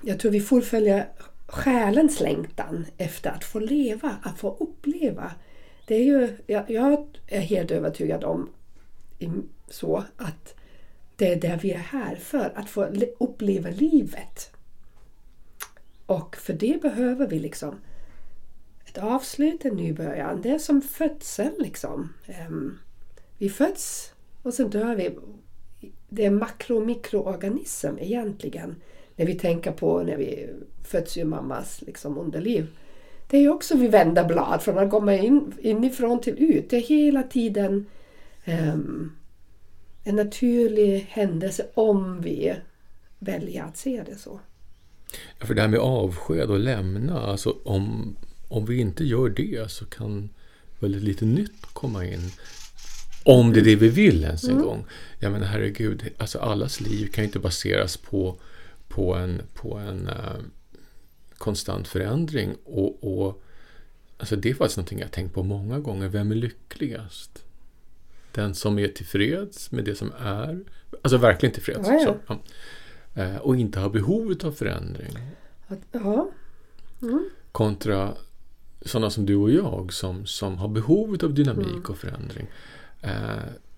jag 0.00 0.18
tror 0.18 0.32
vi 0.32 0.40
fullföljer 0.40 1.08
själens 1.46 2.20
längtan 2.20 2.86
efter 2.96 3.30
att 3.30 3.44
få 3.44 3.58
leva, 3.58 4.16
att 4.22 4.38
få 4.38 4.56
uppleva. 4.60 5.32
Det 5.86 5.94
är 5.94 6.04
ju, 6.04 6.36
jag, 6.46 6.70
jag 6.70 7.06
är 7.26 7.40
helt 7.40 7.70
övertygad 7.70 8.24
om 8.24 8.50
så 9.68 10.04
att 10.16 10.54
det 11.16 11.32
är 11.32 11.40
det 11.40 11.58
vi 11.62 11.72
är 11.72 11.78
här 11.78 12.14
för, 12.16 12.52
att 12.54 12.70
få 12.70 12.88
uppleva 13.18 13.70
livet. 13.70 14.50
Och 16.06 16.36
för 16.36 16.52
det 16.52 16.82
behöver 16.82 17.26
vi 17.26 17.38
liksom 17.38 17.78
ett 18.84 18.98
avslut, 18.98 19.64
en 19.64 19.76
ny 19.76 19.92
början. 19.92 20.42
Det 20.42 20.50
är 20.50 20.58
som 20.58 20.82
födseln 20.82 21.54
liksom. 21.58 22.12
Ehm, 22.26 22.78
vi 23.38 23.48
föds 23.48 24.12
och 24.42 24.54
sen 24.54 24.70
dör 24.70 24.94
vi. 24.94 25.18
Det 26.08 26.24
är 26.24 26.30
makro 26.30 26.76
och 26.76 26.86
mikroorganism 26.86 27.98
egentligen. 27.98 28.74
När 29.16 29.26
vi 29.26 29.34
tänker 29.34 29.72
på 29.72 30.02
när 30.02 30.16
vi 30.16 30.50
föds 30.84 31.16
ur 31.16 31.24
mammas 31.24 31.82
liksom, 31.82 32.18
underliv. 32.18 32.66
Det 33.30 33.36
är 33.36 33.40
ju 33.40 33.48
också 33.48 33.76
vi 33.76 33.88
vänder 33.88 34.24
blad 34.24 34.62
från 34.62 34.78
att 34.78 34.90
komma 34.90 35.14
in, 35.14 35.52
inifrån 35.58 36.20
till 36.20 36.42
ut. 36.42 36.70
Det 36.70 36.76
är 36.76 36.80
hela 36.80 37.22
tiden 37.22 37.86
um, 38.46 39.12
en 40.04 40.16
naturlig 40.16 41.06
händelse 41.10 41.66
om 41.74 42.20
vi 42.20 42.54
väljer 43.18 43.64
att 43.64 43.76
se 43.76 44.02
det 44.06 44.16
så. 44.16 44.40
Ja, 45.38 45.46
för 45.46 45.54
det 45.54 45.60
här 45.60 45.68
med 45.68 45.80
avsked 45.80 46.50
och 46.50 46.60
lämna, 46.60 47.20
alltså 47.20 47.56
om, 47.64 48.16
om 48.48 48.66
vi 48.66 48.80
inte 48.80 49.04
gör 49.04 49.28
det 49.28 49.70
så 49.70 49.84
kan 49.84 50.28
väldigt 50.78 51.02
lite 51.02 51.24
nytt 51.24 51.66
komma 51.72 52.04
in. 52.04 52.30
Om 53.24 53.52
det 53.52 53.60
är 53.60 53.64
det 53.64 53.76
vi 53.76 53.88
vill 53.88 54.24
ens 54.24 54.44
en 54.44 54.50
mm. 54.50 54.62
gång. 54.62 54.84
Jag 55.18 55.32
menar 55.32 55.46
herregud, 55.46 56.10
alltså 56.18 56.38
allas 56.38 56.80
liv 56.80 57.06
kan 57.06 57.24
ju 57.24 57.26
inte 57.26 57.38
baseras 57.38 57.96
på, 57.96 58.36
på 58.88 59.14
en, 59.14 59.42
på 59.54 59.76
en 59.76 60.08
uh, 60.08 60.40
konstant 61.38 61.88
förändring. 61.88 62.54
Och, 62.64 63.18
och 63.18 63.42
alltså 64.18 64.36
det 64.36 64.50
är 64.50 64.54
faktiskt 64.54 64.76
någonting 64.76 64.98
jag 64.98 65.12
tänkt 65.12 65.34
på 65.34 65.42
många 65.42 65.78
gånger. 65.78 66.08
Vem 66.08 66.30
är 66.30 66.34
lyckligast? 66.34 67.43
Den 68.34 68.54
som 68.54 68.78
är 68.78 68.88
tillfreds 68.88 69.72
med 69.72 69.84
det 69.84 69.94
som 69.94 70.12
är. 70.18 70.60
Alltså 71.02 71.16
verkligen 71.16 71.52
tillfreds. 71.52 71.88
Ja, 71.88 71.94
ja. 71.94 72.04
Så, 72.04 72.16
ja. 72.26 72.38
Eh, 73.22 73.36
och 73.36 73.56
inte 73.56 73.80
har 73.80 73.90
behov 73.90 74.34
av 74.44 74.52
förändring. 74.52 75.18
Ja. 75.92 76.30
Mm. 77.02 77.30
Kontra 77.52 78.14
sådana 78.80 79.10
som 79.10 79.26
du 79.26 79.36
och 79.36 79.50
jag 79.50 79.92
som, 79.92 80.26
som 80.26 80.58
har 80.58 80.68
behov 80.68 81.18
av 81.22 81.34
dynamik 81.34 81.66
mm. 81.66 81.84
och 81.88 81.96
förändring. 81.96 82.46
Eh, 83.02 83.10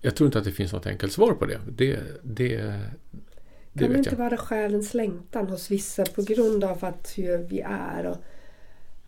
jag 0.01 0.15
tror 0.15 0.27
inte 0.27 0.39
att 0.39 0.45
det 0.45 0.51
finns 0.51 0.73
något 0.73 0.87
enkelt 0.87 1.13
svar 1.13 1.33
på 1.33 1.45
det. 1.45 1.59
Det, 1.67 1.99
det, 2.23 2.57
det 3.73 3.83
kan 3.83 3.91
det 3.91 3.97
inte 3.97 4.09
jag. 4.09 4.17
vara 4.17 4.37
själens 4.37 4.93
längtan 4.93 5.47
hos 5.47 5.71
vissa 5.71 6.05
på 6.05 6.21
grund 6.21 6.63
av 6.63 6.85
att 6.85 7.13
hur 7.15 7.37
vi 7.37 7.59
är 7.69 8.05
och 8.05 8.17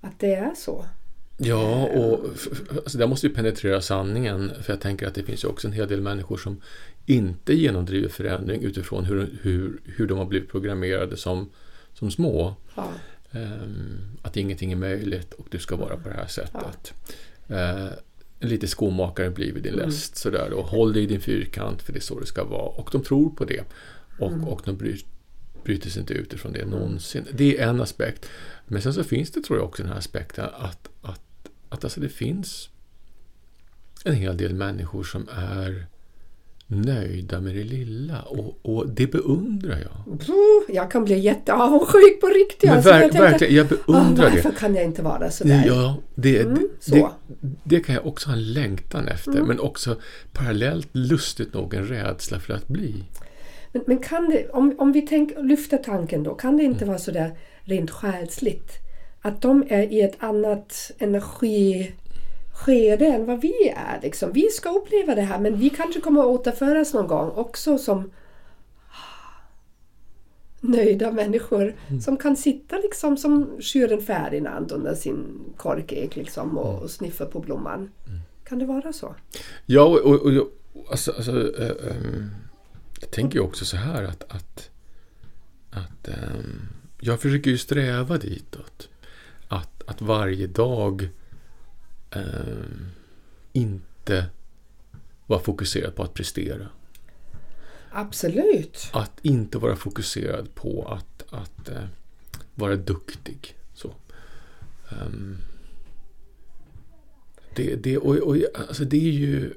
att 0.01 0.19
det 0.19 0.33
är 0.33 0.53
så? 0.55 0.85
Ja, 1.41 1.85
och 1.85 2.25
alltså 2.75 2.97
där 2.97 3.07
måste 3.07 3.27
vi 3.27 3.33
penetrera 3.33 3.81
sanningen. 3.81 4.51
För 4.61 4.73
jag 4.73 4.81
tänker 4.81 5.07
att 5.07 5.15
det 5.15 5.23
finns 5.23 5.43
ju 5.43 5.47
också 5.47 5.67
en 5.67 5.73
hel 5.73 5.87
del 5.87 6.01
människor 6.01 6.37
som 6.37 6.61
inte 7.05 7.53
genomdriver 7.53 8.09
förändring 8.09 8.63
utifrån 8.63 9.05
hur, 9.05 9.29
hur, 9.41 9.81
hur 9.85 10.07
de 10.07 10.17
har 10.17 10.25
blivit 10.25 10.49
programmerade 10.49 11.17
som, 11.17 11.49
som 11.93 12.11
små. 12.11 12.55
Ja. 12.75 12.91
Um, 13.31 14.17
att 14.21 14.37
ingenting 14.37 14.71
är 14.71 14.75
möjligt 14.75 15.33
och 15.33 15.47
du 15.49 15.59
ska 15.59 15.75
vara 15.75 15.97
på 15.97 16.09
det 16.09 16.15
här 16.15 16.27
sättet. 16.27 16.93
Ja. 17.47 17.85
Uh, 17.85 17.89
lite 18.39 18.67
skomakare 18.67 19.29
blir 19.29 19.53
vid 19.53 19.63
din 19.63 19.73
mm. 19.73 19.85
läst. 19.85 20.17
Sådär, 20.17 20.53
och 20.53 20.65
håll 20.65 20.93
dig 20.93 21.03
i 21.03 21.05
din 21.05 21.21
fyrkant 21.21 21.81
för 21.81 21.93
det 21.93 21.99
är 21.99 22.01
så 22.01 22.19
det 22.19 22.25
ska 22.25 22.43
vara. 22.43 22.69
Och 22.69 22.89
de 22.91 23.03
tror 23.03 23.29
på 23.29 23.45
det. 23.45 23.63
Och, 24.19 24.31
mm. 24.31 24.47
och 24.47 24.61
de 24.65 24.77
bryr, 24.77 24.99
bryter 25.63 25.89
sig 25.89 25.99
inte 25.99 26.13
utifrån 26.13 26.53
det 26.53 26.65
någonsin. 26.65 27.25
Det 27.33 27.57
är 27.57 27.69
en 27.69 27.81
aspekt. 27.81 28.29
Men 28.67 28.81
sen 28.81 28.93
så 28.93 29.03
finns 29.03 29.31
det 29.31 29.41
tror 29.41 29.59
jag 29.59 29.67
också 29.67 29.83
den 29.83 29.91
här 29.91 29.99
aspekten 29.99 30.45
att, 30.45 30.89
att 31.01 31.21
att 31.69 31.83
alltså 31.83 31.99
det 31.99 32.09
finns 32.09 32.69
en 34.05 34.13
hel 34.13 34.37
del 34.37 34.53
människor 34.53 35.03
som 35.03 35.29
är 35.31 35.85
nöjda 36.71 37.39
med 37.39 37.55
det 37.55 37.63
lilla 37.63 38.21
och, 38.21 38.59
och 38.61 38.89
det 38.89 39.07
beundrar 39.07 39.77
jag. 39.79 40.21
Jag 40.69 40.91
kan 40.91 41.05
bli 41.05 41.19
jätteavundsjuk 41.19 42.21
på 42.21 42.27
riktigt. 42.27 42.69
Men 42.69 42.73
alltså, 42.73 42.89
ver 42.89 43.01
jag 43.01 43.11
tänkte, 43.11 43.21
verkligen, 43.21 43.55
jag 43.55 43.67
beundrar 43.67 44.27
oh, 44.27 44.31
varför 44.31 44.49
det. 44.49 44.55
kan 44.55 44.75
jag 44.75 44.83
inte 44.83 45.01
vara 45.01 45.31
sådär? 45.31 45.63
Ja, 45.67 45.97
det, 46.15 46.39
mm, 46.39 46.69
det, 46.85 46.95
det, 46.95 47.09
det, 47.63 47.79
kan 47.79 47.95
jag 47.95 48.07
också 48.07 48.29
ha 48.29 48.35
en 48.35 48.53
längtan 48.53 49.07
efter 49.07 49.31
mm. 49.31 49.47
men 49.47 49.59
också 49.59 49.95
parallellt 50.33 50.89
lustigt 50.91 51.53
nog 51.53 51.73
en 51.73 51.85
rädsla 51.85 52.39
för 52.39 52.53
att 52.53 52.67
bli. 52.67 53.03
Men, 53.71 53.83
men 53.87 53.97
kan 53.97 54.29
det, 54.29 54.49
om, 54.49 54.75
om 54.77 54.91
vi 54.91 55.01
tänk, 55.01 55.31
lyfter 55.37 55.77
tanken 55.77 56.23
då, 56.23 56.35
kan 56.35 56.57
det 56.57 56.63
inte 56.63 56.83
mm. 56.83 56.87
vara 56.87 56.99
sådär 56.99 57.37
rent 57.63 57.91
själsligt 57.91 58.88
att 59.21 59.41
de 59.41 59.63
är 59.69 59.81
i 59.93 60.01
ett 60.01 60.15
annat 60.23 60.91
energiskede 60.97 63.05
än 63.05 63.25
vad 63.25 63.41
vi 63.41 63.69
är. 63.69 63.99
Liksom. 64.01 64.31
Vi 64.31 64.49
ska 64.49 64.69
uppleva 64.69 65.15
det 65.15 65.21
här 65.21 65.39
men 65.39 65.57
vi 65.59 65.69
kanske 65.69 66.01
kommer 66.01 66.21
att 66.21 66.27
återföras 66.27 66.93
någon 66.93 67.07
gång 67.07 67.29
också 67.31 67.77
som 67.77 68.11
nöjda 70.61 71.11
människor 71.11 71.75
Mm. 71.87 72.01
som 72.01 72.17
kan 72.17 72.35
sitta 72.35 72.77
liksom 72.77 73.17
som 73.17 73.57
tjuren 73.61 74.01
Ferdinand 74.01 74.71
under 74.71 74.95
sin 74.95 75.39
korkek 75.57 76.15
liksom, 76.15 76.57
och, 76.57 76.69
Mm. 76.69 76.83
och 76.83 76.89
sniffa 76.89 77.25
på 77.25 77.39
blomman. 77.39 77.91
Kan 78.43 78.59
det 78.59 78.65
vara 78.65 78.93
så? 78.93 79.15
Ja, 79.65 79.83
och, 79.83 79.99
och, 80.05 80.15
och 80.33 80.49
alltså, 80.91 81.11
alltså, 81.11 81.61
eh, 81.61 81.91
ehm, 81.91 82.29
jag 83.01 83.11
tänker 83.11 83.35
ju 83.39 83.45
också 83.45 83.65
så 83.65 83.77
här 83.77 84.03
att, 84.03 84.23
att, 84.23 84.69
att 85.71 86.07
ehm, 86.07 86.61
jag 87.01 87.19
försöker 87.19 87.51
ju 87.51 87.57
sträva 87.57 88.17
ditåt. 88.17 88.89
Att, 89.89 90.01
varje 90.01 90.47
dag 90.47 91.09
ehm, 92.11 92.85
inte 93.53 94.25
vara 95.25 95.39
fokuserad 95.39 95.95
på 95.95 96.03
att 96.03 96.13
prestera. 96.13 96.67
Absolut. 97.91 98.89
Att 98.93 99.19
inte 99.21 99.57
vara 99.57 99.75
fokuserad 99.75 100.55
på 100.55 100.87
att, 100.87 101.33
att 101.33 101.69
eh, 101.69 101.85
vara 102.55 102.75
duktig. 102.75 103.55
Så. 103.73 103.93
Ehm, 104.89 105.37
det, 107.55 107.75
det, 107.75 107.97
och, 107.97 108.15
och, 108.15 108.37
alltså 108.67 108.83
det 108.85 108.97
är 108.97 109.11
ju 109.11 109.53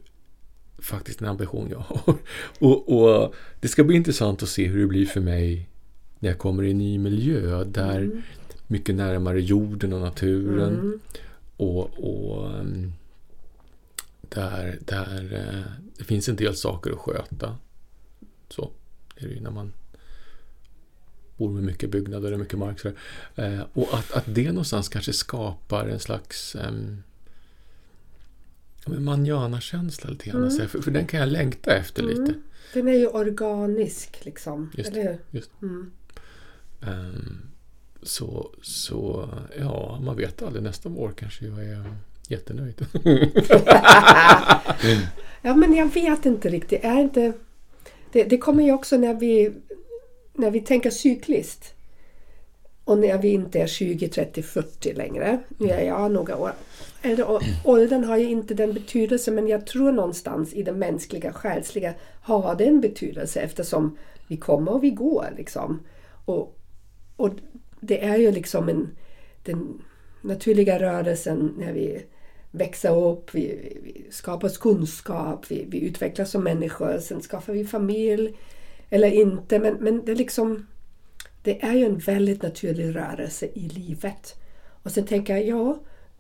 faktiskt 0.79 1.21
en 1.21 1.29
ambition 1.29 1.69
jag 1.71 1.79
har. 1.79 2.15
Och, 2.59 3.03
och 3.03 3.35
det 3.61 3.69
ska 3.69 3.85
bli 3.85 3.97
intressant 3.97 4.43
att 4.43 4.49
se 4.49 4.67
hur 4.67 4.81
det 4.81 4.87
blir 4.87 5.07
för 5.07 5.21
mig 5.21 5.69
när 6.19 6.29
jag 6.29 6.39
kommer 6.39 6.63
i 6.63 6.71
en 6.71 6.79
ny 6.79 6.99
miljö 6.99 7.65
där 7.65 8.23
mycket 8.67 8.95
närmare 8.95 9.41
jorden 9.41 9.93
och 9.93 10.01
naturen 10.01 10.75
Mm. 10.75 11.01
och, 11.57 11.91
och 11.99 12.51
ehm, 12.51 12.93
där, 14.21 14.79
där 14.81 15.35
eh, 15.35 15.73
det 15.99 16.05
finns 16.05 16.29
en 16.29 16.37
del 16.37 16.57
saker 16.57 16.91
att 16.91 16.99
sköta. 16.99 17.57
Så 18.49 18.71
är 19.17 19.29
det 19.29 19.35
ju 19.35 19.41
när 19.41 19.51
man 19.51 19.73
bor 21.37 21.51
med 21.51 21.63
mycket 21.63 21.91
byggnader 21.91 22.33
och 22.33 22.39
mycket 22.39 22.59
mark. 22.59 22.81
Så 22.81 22.93
där. 23.35 23.55
eh, 23.55 23.65
och 23.73 23.89
att, 23.95 24.13
att 24.13 24.25
det 24.27 24.49
någonstans 24.49 24.89
kanske 24.89 25.13
skapar 25.13 25.87
en 25.89 25.99
slags 26.01 26.55
um, 26.55 27.03
manjana-känsla 28.87 30.11
lite 30.11 30.31
grann. 30.31 30.49
Mm. 30.49 30.69
För, 30.69 30.83
för 30.83 30.91
den 30.91 31.07
kan 31.07 31.21
jag 31.21 31.29
längta 31.29 31.77
efter 31.77 32.03
lite. 32.03 32.23
Mm. 32.23 32.43
Den 32.75 32.89
är 32.89 32.93
ju 32.93 33.07
organisk 33.07 34.25
liksom. 34.25 34.71
Just 34.75 34.91
eller 34.91 35.03
hur? 35.03 35.19
just. 35.31 35.51
Mm. 35.63 35.91
Ehm, 36.81 37.43
så, 38.03 38.51
så 38.63 39.29
ja, 39.59 40.01
man 40.03 40.17
vet 40.17 40.43
aldrig. 40.43 40.63
Nästa 40.63 40.89
år 40.89 41.13
kanske 41.17 41.47
jag 41.47 41.65
är 41.65 41.85
jättenöjd. 42.29 42.87
Ja 45.45 45.55
men 45.55 45.75
jag 45.75 45.95
vet 45.95 46.27
inte 46.27 46.49
riktigt. 46.49 46.85
Är 46.85 47.01
inte, 47.01 47.33
det, 48.13 48.25
det 48.25 48.39
kommer 48.39 48.65
ju 48.65 48.73
också 48.73 48.97
när 48.97 49.15
vi, 49.15 49.53
när 50.33 50.51
vi 50.51 50.61
tänker 50.61 50.91
cykliskt. 50.91 51.75
Och 52.85 52.99
när 52.99 53.19
vi 53.19 53.29
inte 53.29 53.61
är 53.61 53.67
20, 53.67 54.09
30, 54.09 54.43
40 54.43 54.95
längre. 54.95 55.41
Nu 55.59 55.69
är 55.69 55.87
jag 55.87 56.13
några 56.13 56.37
år 56.37 56.53
äldre. 57.03 57.25
Och 57.25 57.43
åldern 57.65 58.05
har 58.05 58.17
ju 58.17 58.31
inte 58.31 58.55
den 58.55 58.75
betydelse 58.75 59.31
men 59.31 59.49
jag 59.49 59.67
tror 59.67 59.93
någonstans 59.93 60.53
i 60.53 60.63
det 60.63 60.73
mänskliga, 60.73 61.33
själsliga 61.33 61.95
har 62.23 62.55
det 62.55 62.65
en 62.65 62.81
betydelse 62.81 63.41
eftersom 63.41 63.99
vi 64.29 64.37
kommer 64.37 64.73
och 64.73 64.85
vi 64.85 64.91
går. 64.91 65.27
Liksom. 65.37 65.81
Och, 66.25 66.59
och 67.17 67.31
det 67.83 68.05
är 68.05 68.17
ju 68.17 68.33
liksom 68.33 68.69
en, 68.69 68.97
den 69.43 69.83
naturliga 70.21 70.79
rörelsen 70.79 71.55
när 71.59 71.73
vi 71.73 72.03
växer 72.51 72.99
upp, 72.99 73.35
vi, 73.35 73.79
vi 73.83 74.07
skapar 74.11 74.49
oss 74.49 74.59
kunskap, 74.59 75.47
vi, 75.49 75.65
vi 75.69 75.81
utvecklas 75.81 76.31
som 76.31 76.45
människor, 76.45 76.99
sen 76.99 77.21
skaffar 77.21 77.53
vi 77.53 77.65
familj 77.65 78.37
eller 78.91 79.09
inte. 79.09 79.59
Men, 79.59 79.75
men 79.75 80.05
det 80.05 80.13
är 80.13 80.17
liksom 80.17 80.67
det 81.43 81.65
är 81.65 81.75
ju 81.75 81.85
en 81.85 81.99
väldigt 81.99 82.43
naturlig 82.43 82.97
rörelse 82.97 83.47
i 83.55 83.69
livet. 83.69 84.35
Och 84.83 84.93
sen 84.93 85.07
tänker 85.07 85.37
jag, 85.37 85.47
ja, 85.47 85.79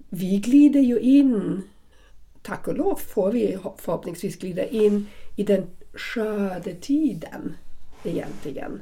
vi 0.08 0.38
glider 0.38 0.80
ju 0.80 0.98
in, 0.98 1.62
tack 2.42 2.68
och 2.68 2.76
lov 2.76 2.96
får 2.96 3.32
vi 3.32 3.58
förhoppningsvis 3.78 4.38
glida 4.38 4.66
in 4.66 5.06
i 5.36 5.42
den 5.42 5.66
skördetiden 5.94 7.56
egentligen. 8.04 8.80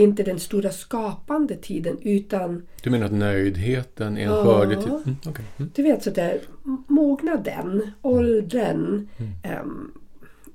Inte 0.00 0.22
den 0.22 0.40
stora 0.40 0.70
skapande 0.70 1.56
tiden 1.56 1.98
utan 2.02 2.66
Du 2.82 2.90
menar 2.90 3.06
att 3.06 3.12
nöjdheten 3.12 4.16
är 4.18 4.22
en 4.22 4.30
Ja. 4.30 4.42
skördetid? 4.44 4.88
Mm, 4.88 5.16
okej. 5.26 5.44
mm. 5.58 5.70
du 5.74 5.82
vet 5.82 6.02
sådär 6.02 6.40
mognaden, 6.88 7.90
åldern. 8.02 9.08
Um, 9.62 9.92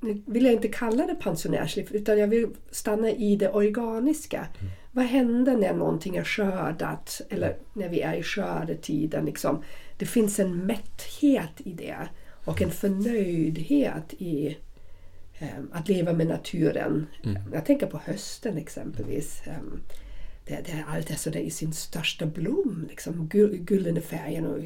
nu 0.01 0.21
vill 0.25 0.45
jag 0.45 0.53
inte 0.53 0.67
kalla 0.67 1.05
det 1.07 1.15
pensionärsliv 1.15 1.87
utan 1.91 2.19
jag 2.19 2.27
vill 2.27 2.47
stanna 2.71 3.11
i 3.11 3.35
det 3.35 3.49
organiska. 3.49 4.47
Vad 4.91 5.05
händer 5.05 5.57
när 5.57 5.73
någonting 5.73 6.15
är 6.15 6.23
skördat 6.23 7.21
eller 7.29 7.55
när 7.73 7.89
vi 7.89 8.01
är 8.01 8.13
i 8.13 8.23
skördetiden? 8.23 9.25
Liksom? 9.25 9.63
Det 9.97 10.05
finns 10.05 10.39
en 10.39 10.57
mätthet 10.57 11.51
i 11.57 11.73
det 11.73 11.97
och 12.45 12.61
en 12.61 12.71
förnöjdhet 12.71 14.13
i 14.17 14.57
att 15.71 15.89
leva 15.89 16.13
med 16.13 16.27
naturen. 16.27 17.07
Jag 17.53 17.65
tänker 17.65 17.87
på 17.87 17.97
hösten 17.97 18.57
exempelvis. 18.57 19.41
Um, 19.47 19.81
det, 20.45 20.61
det, 20.65 20.83
allt 20.87 21.11
är 21.11 21.15
sådär 21.15 21.39
i 21.39 21.49
sin 21.49 21.73
största 21.73 22.25
blom. 22.25 22.85
Liksom. 22.89 23.27
Gul, 23.27 23.65
gyllene 23.69 24.01
färgen 24.01 24.45
och 24.45 24.63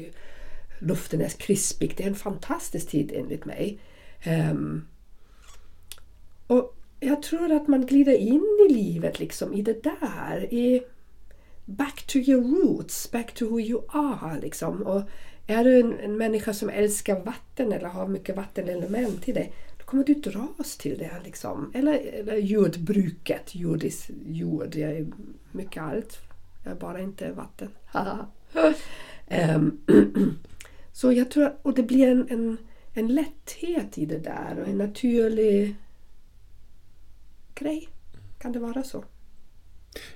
luften 0.78 1.20
är 1.20 1.28
krispig. 1.28 1.94
Det 1.96 2.02
är 2.02 2.08
en 2.08 2.14
fantastisk 2.14 2.88
tid 2.88 3.12
enligt 3.14 3.44
mig. 3.44 3.78
Um, 4.26 4.86
och 6.46 6.76
jag 7.00 7.22
tror 7.22 7.52
att 7.52 7.68
man 7.68 7.86
glider 7.86 8.16
in 8.16 8.66
i 8.68 8.72
livet 8.72 9.18
liksom 9.18 9.54
i 9.54 9.62
det 9.62 9.82
där. 9.82 10.54
I 10.54 10.82
back 11.64 12.02
to 12.06 12.18
your 12.18 12.42
roots, 12.42 13.10
back 13.10 13.34
to 13.34 13.44
who 13.44 13.60
you 13.60 13.82
are. 13.88 14.40
Liksom. 14.40 14.82
Och 14.82 15.02
är 15.46 15.64
du 15.64 15.80
en, 15.80 15.98
en 15.98 16.16
människa 16.16 16.54
som 16.54 16.68
älskar 16.68 17.24
vatten 17.24 17.72
eller 17.72 17.88
har 17.88 18.08
mycket 18.08 18.36
vattenelement 18.36 19.28
i 19.28 19.32
dig, 19.32 19.52
kommer 19.90 20.04
du 20.04 20.14
dras 20.14 20.76
till 20.76 20.98
det. 20.98 21.20
Liksom. 21.24 21.72
Eller, 21.74 21.94
eller 21.94 22.36
jordbruket, 22.36 23.54
jordis, 23.54 24.10
jord. 24.26 24.74
Jag 24.74 24.90
är 24.90 25.06
mycket 25.52 25.82
allt. 25.82 26.18
Jag 26.64 26.72
är 26.72 26.76
bara 26.76 27.00
inte 27.00 27.32
vatten. 27.32 27.68
um, 29.56 29.80
så 30.92 31.12
jag 31.12 31.30
tror, 31.30 31.56
och 31.62 31.74
det 31.74 31.82
blir 31.82 32.08
en, 32.08 32.28
en, 32.30 32.56
en 32.94 33.14
lätthet 33.14 33.98
i 33.98 34.06
det 34.06 34.18
där 34.18 34.58
och 34.60 34.68
en 34.68 34.78
naturlig 34.78 35.76
grej. 37.54 37.88
Kan 38.38 38.52
det 38.52 38.58
vara 38.58 38.82
så? 38.82 39.04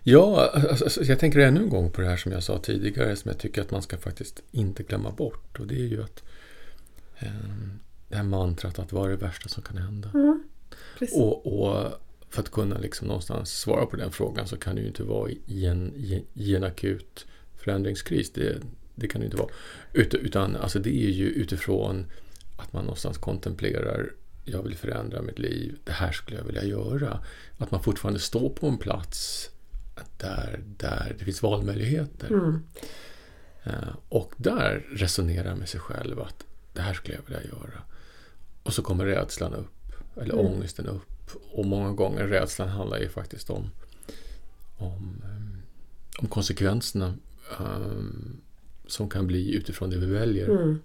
Ja, 0.02 0.50
alltså, 0.54 0.68
alltså, 0.68 0.84
alltså, 0.84 1.04
jag 1.04 1.18
tänker 1.18 1.38
ännu 1.38 1.60
en 1.60 1.68
gång 1.68 1.90
på 1.90 2.00
det 2.00 2.06
här 2.06 2.16
som 2.16 2.32
jag 2.32 2.42
sa 2.42 2.58
tidigare 2.58 3.16
som 3.16 3.28
jag 3.28 3.38
tycker 3.38 3.62
att 3.62 3.70
man 3.70 3.82
ska 3.82 3.98
faktiskt 3.98 4.42
inte 4.50 4.82
glömma 4.82 5.10
bort. 5.10 5.60
Och 5.60 5.66
det 5.66 5.74
är 5.74 5.86
ju 5.86 6.02
att 6.02 6.22
eh, 7.18 7.30
det 8.08 8.16
här 8.16 8.22
mantrat 8.22 8.78
att 8.78 8.92
vad 8.92 9.06
är 9.06 9.10
det 9.10 9.16
värsta 9.16 9.48
som 9.48 9.62
kan 9.62 9.76
hända? 9.76 10.10
Mm. 10.14 10.42
Och, 11.12 11.46
och 11.46 11.92
för 12.30 12.42
att 12.42 12.50
kunna 12.50 12.78
liksom 12.78 13.06
någonstans 13.06 13.60
svara 13.60 13.86
på 13.86 13.96
den 13.96 14.12
frågan 14.12 14.48
så 14.48 14.56
kan 14.56 14.74
det 14.74 14.80
ju 14.80 14.86
inte 14.86 15.02
vara 15.02 15.30
i 15.46 15.66
en, 15.66 15.92
i, 16.34 16.54
en 16.54 16.64
akut 16.64 17.26
förändringskris. 17.56 18.32
Det, 18.32 18.58
det 18.94 19.08
kan 19.08 19.20
det 19.20 19.24
inte 19.24 19.36
vara. 19.36 19.50
Utan, 19.92 20.20
utan 20.20 20.56
alltså 20.56 20.78
det 20.78 21.04
är 21.04 21.10
ju 21.10 21.26
utifrån 21.26 22.06
att 22.56 22.72
man 22.72 22.84
någonstans 22.84 23.18
kontemplerar 23.18 24.10
jag 24.44 24.62
vill 24.62 24.76
förändra 24.76 25.22
mitt 25.22 25.38
liv, 25.38 25.78
det 25.84 25.92
här 25.92 26.12
skulle 26.12 26.38
jag 26.38 26.44
vilja 26.44 26.64
göra. 26.64 27.20
Att 27.58 27.70
man 27.70 27.82
fortfarande 27.82 28.20
står 28.20 28.50
på 28.50 28.66
en 28.66 28.78
plats 28.78 29.50
där, 30.16 30.60
där 30.76 31.16
det 31.18 31.24
finns 31.24 31.42
valmöjligheter. 31.42 32.28
Mm. 32.28 32.62
Eh, 33.64 33.96
Och 34.08 34.32
där 34.36 34.86
resonerar 34.90 35.54
med 35.54 35.68
sig 35.68 35.80
själv 35.80 36.20
att 36.20 36.44
det 36.72 36.80
här 36.82 36.94
skulle 36.94 37.14
jag 37.14 37.22
vilja 37.22 37.42
göra. 37.42 37.82
Och 38.64 38.72
så 38.72 38.82
kommer 38.82 39.04
rädslan 39.06 39.54
upp, 39.54 39.92
eller 40.22 40.34
Mm. 40.34 40.46
ångesten 40.46 40.86
upp. 40.86 41.30
Och 41.52 41.64
många 41.66 41.92
gånger 41.92 42.24
rädslan 42.26 42.68
handlar 42.68 42.98
ju 42.98 43.08
faktiskt 43.08 43.50
om, 43.50 43.70
om, 44.76 45.22
eh, 45.24 45.58
om 46.22 46.28
konsekvenserna 46.28 47.14
eh, 47.60 48.02
som 48.86 49.08
kan 49.10 49.26
bli 49.26 49.54
utifrån 49.56 49.90
det 49.90 49.96
vi 49.96 50.06
väljer. 50.06 50.48
Mm. 50.48 50.80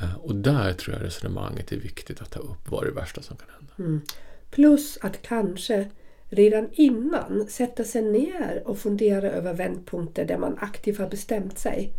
Eh, 0.00 0.14
Och 0.16 0.34
där 0.34 0.72
tror 0.72 0.96
jag 0.96 1.04
resonemanget 1.04 1.72
är 1.72 1.76
viktigt 1.76 2.20
att 2.22 2.30
ta 2.30 2.40
upp. 2.40 2.70
Vad 2.70 2.82
är 2.82 2.86
det 2.88 2.94
värsta 3.00 3.22
som 3.22 3.36
kan 3.36 3.46
hända? 3.58 3.72
Mm. 3.78 4.00
Plus 4.50 4.98
att 5.00 5.22
kanske 5.22 5.90
redan 6.28 6.68
innan 6.72 7.46
sätta 7.48 7.84
sig 7.84 8.02
ner 8.02 8.62
och 8.66 8.78
fundera 8.78 9.30
över 9.30 9.54
vändpunkter 9.54 10.24
där 10.24 10.38
man 10.38 10.56
aktivt 10.60 10.98
har 10.98 11.08
bestämt 11.08 11.58
sig. 11.58 11.92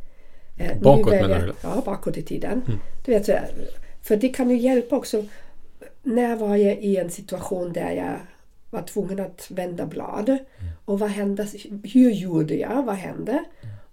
Eh, 0.58 0.82
Bakåt 0.82 1.12
menar 1.14 1.48
du? 1.48 1.54
Ja, 1.64 1.82
bakåt 1.86 2.18
i 2.18 2.22
tiden. 2.22 2.62
Du 3.06 3.12
vet, 3.12 3.26
så 3.26 3.32
för 4.02 4.16
det 4.16 4.30
kan 4.30 4.50
ju 4.50 4.58
hjälpa 4.58 4.96
också. 4.96 5.26
När 6.04 6.36
var 6.36 6.56
jag 6.56 6.78
i 6.78 6.98
en 6.98 7.10
situation 7.10 7.74
där 7.74 7.92
jag 7.92 8.20
var 8.70 8.82
tvungen 8.82 9.20
att 9.20 9.52
vända 9.52 9.86
blad? 9.86 10.38
Och 10.86 11.00
vad 11.00 11.10
hände? 11.10 11.48
Hur 11.84 12.12
gjorde 12.12 12.56
jag? 12.56 12.84
Vad 12.84 12.96
hände? 12.96 13.44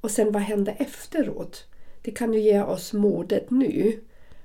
Och 0.01 0.11
sen 0.11 0.33
vad 0.33 0.43
händer 0.43 0.77
efteråt? 0.79 1.67
Det 2.03 2.11
kan 2.11 2.35
ju 2.35 2.41
ge 2.41 2.63
oss 2.63 2.93
modet 2.93 3.51
nu 3.51 4.01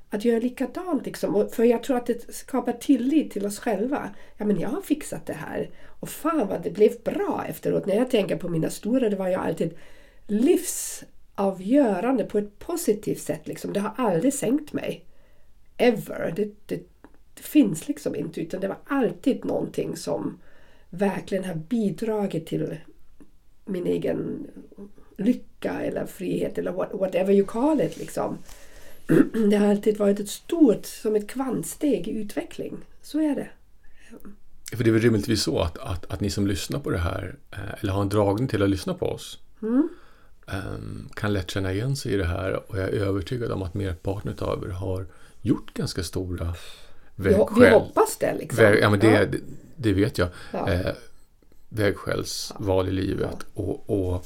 att 0.09 0.25
göra 0.25 0.39
likadant. 0.39 1.05
Liksom. 1.05 1.49
För 1.51 1.63
jag 1.63 1.83
tror 1.83 1.97
att 1.97 2.05
det 2.05 2.33
skapar 2.33 2.73
tillit 2.73 3.31
till 3.31 3.45
oss 3.45 3.59
själva. 3.59 4.09
Ja, 4.37 4.45
men 4.45 4.59
jag 4.59 4.69
har 4.69 4.81
fixat 4.81 5.25
det 5.25 5.33
här. 5.33 5.69
Och 5.99 6.09
fan 6.09 6.47
vad 6.47 6.63
det 6.63 6.69
blev 6.71 6.91
bra 7.03 7.45
efteråt. 7.47 7.85
När 7.85 7.95
jag 7.95 8.09
tänker 8.09 8.37
på 8.37 8.49
mina 8.49 8.69
stora, 8.69 9.09
det 9.09 9.15
var 9.15 9.27
ju 9.27 9.35
alltid 9.35 9.77
livsavgörande 10.27 12.23
på 12.23 12.37
ett 12.37 12.59
positivt 12.59 13.21
sätt. 13.21 13.47
Liksom. 13.47 13.73
Det 13.73 13.79
har 13.79 13.93
aldrig 13.97 14.33
sänkt 14.33 14.73
mig. 14.73 15.05
Ever. 15.77 16.33
Det, 16.35 16.51
det, 16.65 16.75
det 17.33 17.43
finns 17.43 17.87
liksom 17.87 18.15
inte. 18.15 18.41
Utan 18.41 18.61
det 18.61 18.67
var 18.67 18.77
alltid 18.87 19.45
någonting 19.45 19.97
som 19.97 20.37
verkligen 20.89 21.43
har 21.43 21.55
bidragit 21.55 22.47
till 22.47 22.77
min 23.65 23.87
egen 23.87 24.47
lycka 25.17 25.79
eller 25.81 26.05
frihet 26.05 26.57
eller 26.57 26.71
whatever 26.71 27.33
you 27.33 27.45
call 27.47 27.81
it. 27.81 27.97
Liksom. 27.97 28.37
Det 29.49 29.55
har 29.55 29.67
alltid 29.67 29.97
varit 29.97 30.19
ett 30.19 30.29
stort, 30.29 30.85
som 30.85 31.15
ett 31.15 31.27
kvantsteg 31.29 32.07
i 32.07 32.11
utveckling. 32.11 32.77
Så 33.01 33.19
är 33.19 33.35
det. 33.35 33.49
För 34.77 34.83
det 34.83 34.89
är 34.89 34.91
väl 34.91 35.01
rimligtvis 35.01 35.43
så 35.43 35.59
att, 35.59 35.77
att, 35.77 36.11
att 36.11 36.21
ni 36.21 36.29
som 36.29 36.47
lyssnar 36.47 36.79
på 36.79 36.89
det 36.89 36.97
här, 36.97 37.35
eh, 37.51 37.59
eller 37.81 37.93
har 37.93 38.01
en 38.01 38.09
dragning 38.09 38.47
till 38.47 38.63
att 38.63 38.69
lyssna 38.69 38.93
på 38.93 39.05
oss, 39.05 39.39
Mm. 39.61 39.89
ehm, 40.47 41.09
kan 41.13 41.33
lätt 41.33 41.51
känna 41.51 41.73
igen 41.73 41.95
sig 41.95 42.13
i 42.13 42.17
det 42.17 42.25
här 42.25 42.71
och 42.71 42.77
jag 42.77 42.89
är 42.89 42.93
övertygad 42.93 43.51
om 43.51 43.61
att 43.61 43.73
merparten 43.73 44.35
av 44.39 44.63
er 44.63 44.69
har 44.69 45.05
gjort 45.43 45.73
ganska 45.73 46.03
stora 46.03 46.53
Vi, 47.15 47.29
vi 47.29 47.35
vägskäl. 47.35 47.73
hoppas 47.73 48.17
det. 48.17 48.35
Liksom. 48.39 48.63
Väg, 48.63 48.79
ja, 48.81 48.89
men 48.89 48.99
det, 48.99 49.07
Ja. 49.11 49.25
det, 49.25 49.37
det 49.75 49.93
vet 49.93 50.17
jag. 50.17 50.27
Ja. 50.51 50.69
Eh, 50.71 50.91
vägskälsval 51.69 52.87
i 52.87 52.91
livet. 52.91 53.37
Och, 53.53 53.89
och 53.89 54.25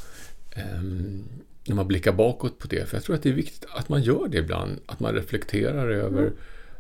ehm, 0.56 1.24
när 1.68 1.76
man 1.76 1.88
blickar 1.88 2.12
bakåt 2.12 2.60
på 2.60 2.68
det. 2.68 2.90
För 2.90 2.98
jag 2.98 3.04
tror 3.04 3.16
att 3.16 3.24
det 3.24 3.30
är 3.30 3.34
viktigt 3.34 3.66
att 3.70 3.90
man 3.90 4.02
gör 4.02 4.28
det 4.28 4.38
ibland. 4.38 4.80
Att 4.86 5.00
man 5.00 5.14
reflekterar 5.14 5.90
över, 5.90 6.32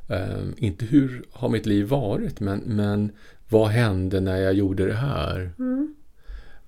ehm, 0.09 0.53
inte 0.57 0.85
hur 0.85 1.23
har 1.31 1.49
mitt 1.49 1.65
liv 1.65 1.87
varit, 1.87 2.39
men, 2.39 2.59
men 2.59 3.11
vad 3.49 3.67
hände 3.69 4.19
när 4.19 4.37
jag 4.37 4.53
gjorde 4.53 4.85
det 4.87 4.93
här? 4.93 5.51
Mm. 5.59 5.95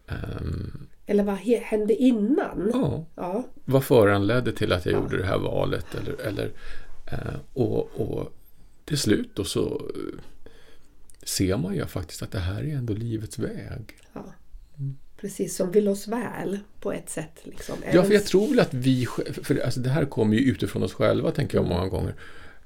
Ehm, 0.08 0.88
Eller 1.06 1.24
vad 1.24 1.36
hände 1.36 1.94
innan? 1.96 2.70
ja, 2.74 3.06
Ja. 3.16 3.44
vad 3.66 3.84
föranledde 3.84 4.52
till 4.52 4.72
att 4.74 4.86
jag 4.86 4.94
Ja. 4.96 5.00
gjorde 5.00 5.18
det 5.18 5.26
här 5.26 5.38
valet? 5.38 5.86
Eller, 5.96 6.22
eller, 6.28 6.46
eh, 6.46 6.52
och, 7.54 8.02
och 8.02 8.34
till 8.86 8.98
slut 8.98 9.30
då 9.34 9.44
så 9.44 9.90
eh, 9.96 10.20
ser 11.24 11.58
man 11.58 11.76
ju 11.76 11.86
faktiskt 11.86 12.22
att 12.22 12.32
det 12.32 12.40
här 12.40 12.64
är 12.64 12.76
ändå 12.76 12.94
livets 12.94 13.40
väg. 13.40 13.98
ja. 14.14 14.34
Precis, 15.22 15.56
som 15.56 15.72
vill 15.72 15.88
oss 15.88 16.08
väl 16.08 16.60
på 16.80 16.92
ett 16.92 17.10
sätt. 17.10 17.40
Liksom. 17.44 17.76
Ja, 17.94 18.04
för 18.04 18.14
jag 18.14 18.26
tror 18.26 18.48
väl 18.48 18.60
att 18.60 18.74
vi 18.74 19.08
för 19.44 19.60
alltså 19.66 19.80
det 19.80 19.90
här 19.90 20.06
kommer 20.06 20.36
ju 20.38 20.52
utifrån 20.52 20.84
oss 20.84 20.94
själva, 20.94 21.32
tänker 21.32 21.58
jag 21.58 21.68
många 21.68 21.88
gånger. 21.88 22.16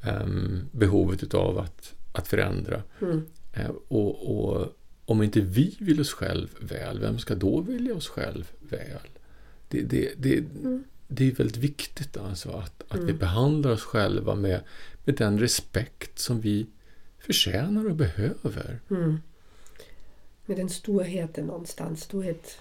Ehm, 0.02 0.70
behovet 0.72 1.24
utav 1.24 1.60
att, 1.60 1.94
att 2.14 2.28
förändra. 2.28 2.84
Mm. 3.02 3.26
Eh, 3.54 3.72
och, 3.88 4.38
och 4.38 4.78
om 5.06 5.24
inte 5.24 5.42
vi 5.42 5.78
vill 5.80 6.02
oss 6.02 6.14
själv 6.14 6.50
väl, 6.60 7.00
vem 7.00 7.20
ska 7.20 7.36
då 7.36 7.62
vilja 7.62 7.96
oss 7.96 8.08
själv 8.08 8.52
väl? 8.60 9.08
Det, 9.68 9.82
det, 9.82 10.14
det, 10.18 10.38
Mm. 10.38 10.84
Det 11.16 11.28
är 11.28 11.32
väldigt 11.32 11.58
viktigt 11.58 12.18
alltså 12.18 12.52
att, 12.52 12.84
att 12.88 13.04
vi 13.04 13.14
behandlar 13.14 13.72
oss 13.72 13.84
själva 13.84 14.36
med, 14.36 14.62
med 15.04 15.16
den 15.16 15.40
respekt 15.40 16.20
som 16.20 16.42
vi 16.42 16.68
förtjänar 17.20 17.90
och 17.90 17.96
behöver. 17.96 18.80
Mm. 18.90 19.20
Med 20.46 20.58
den 20.58 20.70
storheten 20.70 21.46
någonstans. 21.46 22.02
Storhet, 22.02 22.58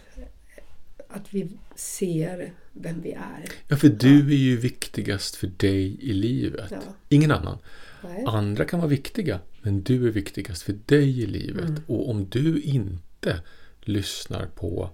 att 1.09 1.35
vi 1.35 1.49
ser 1.77 2.53
vem 2.73 3.01
vi 3.01 3.13
är. 3.13 3.45
Ja, 3.69 3.77
för 3.77 3.89
du 3.89 4.33
är 4.33 4.39
ju 4.39 4.57
viktigast 4.57 5.37
för 5.37 5.47
dig 5.47 5.99
i 6.01 6.13
livet. 6.13 6.71
Ja. 6.71 6.81
Ingen 7.09 7.31
annan. 7.31 7.59
Nej. 8.05 8.25
Andra 8.27 8.65
kan 8.65 8.81
vara 8.81 8.89
viktiga, 8.89 9.41
men 9.63 9.83
du 9.83 10.07
är 10.07 10.11
viktigast 10.11 10.63
för 10.63 10.79
dig 10.87 11.21
i 11.23 11.27
livet. 11.27 11.69
Mm. 11.69 11.83
Och 11.87 12.11
om 12.11 12.29
du 12.29 12.61
inte 12.61 13.41
lyssnar 13.81 14.47
på 14.47 14.91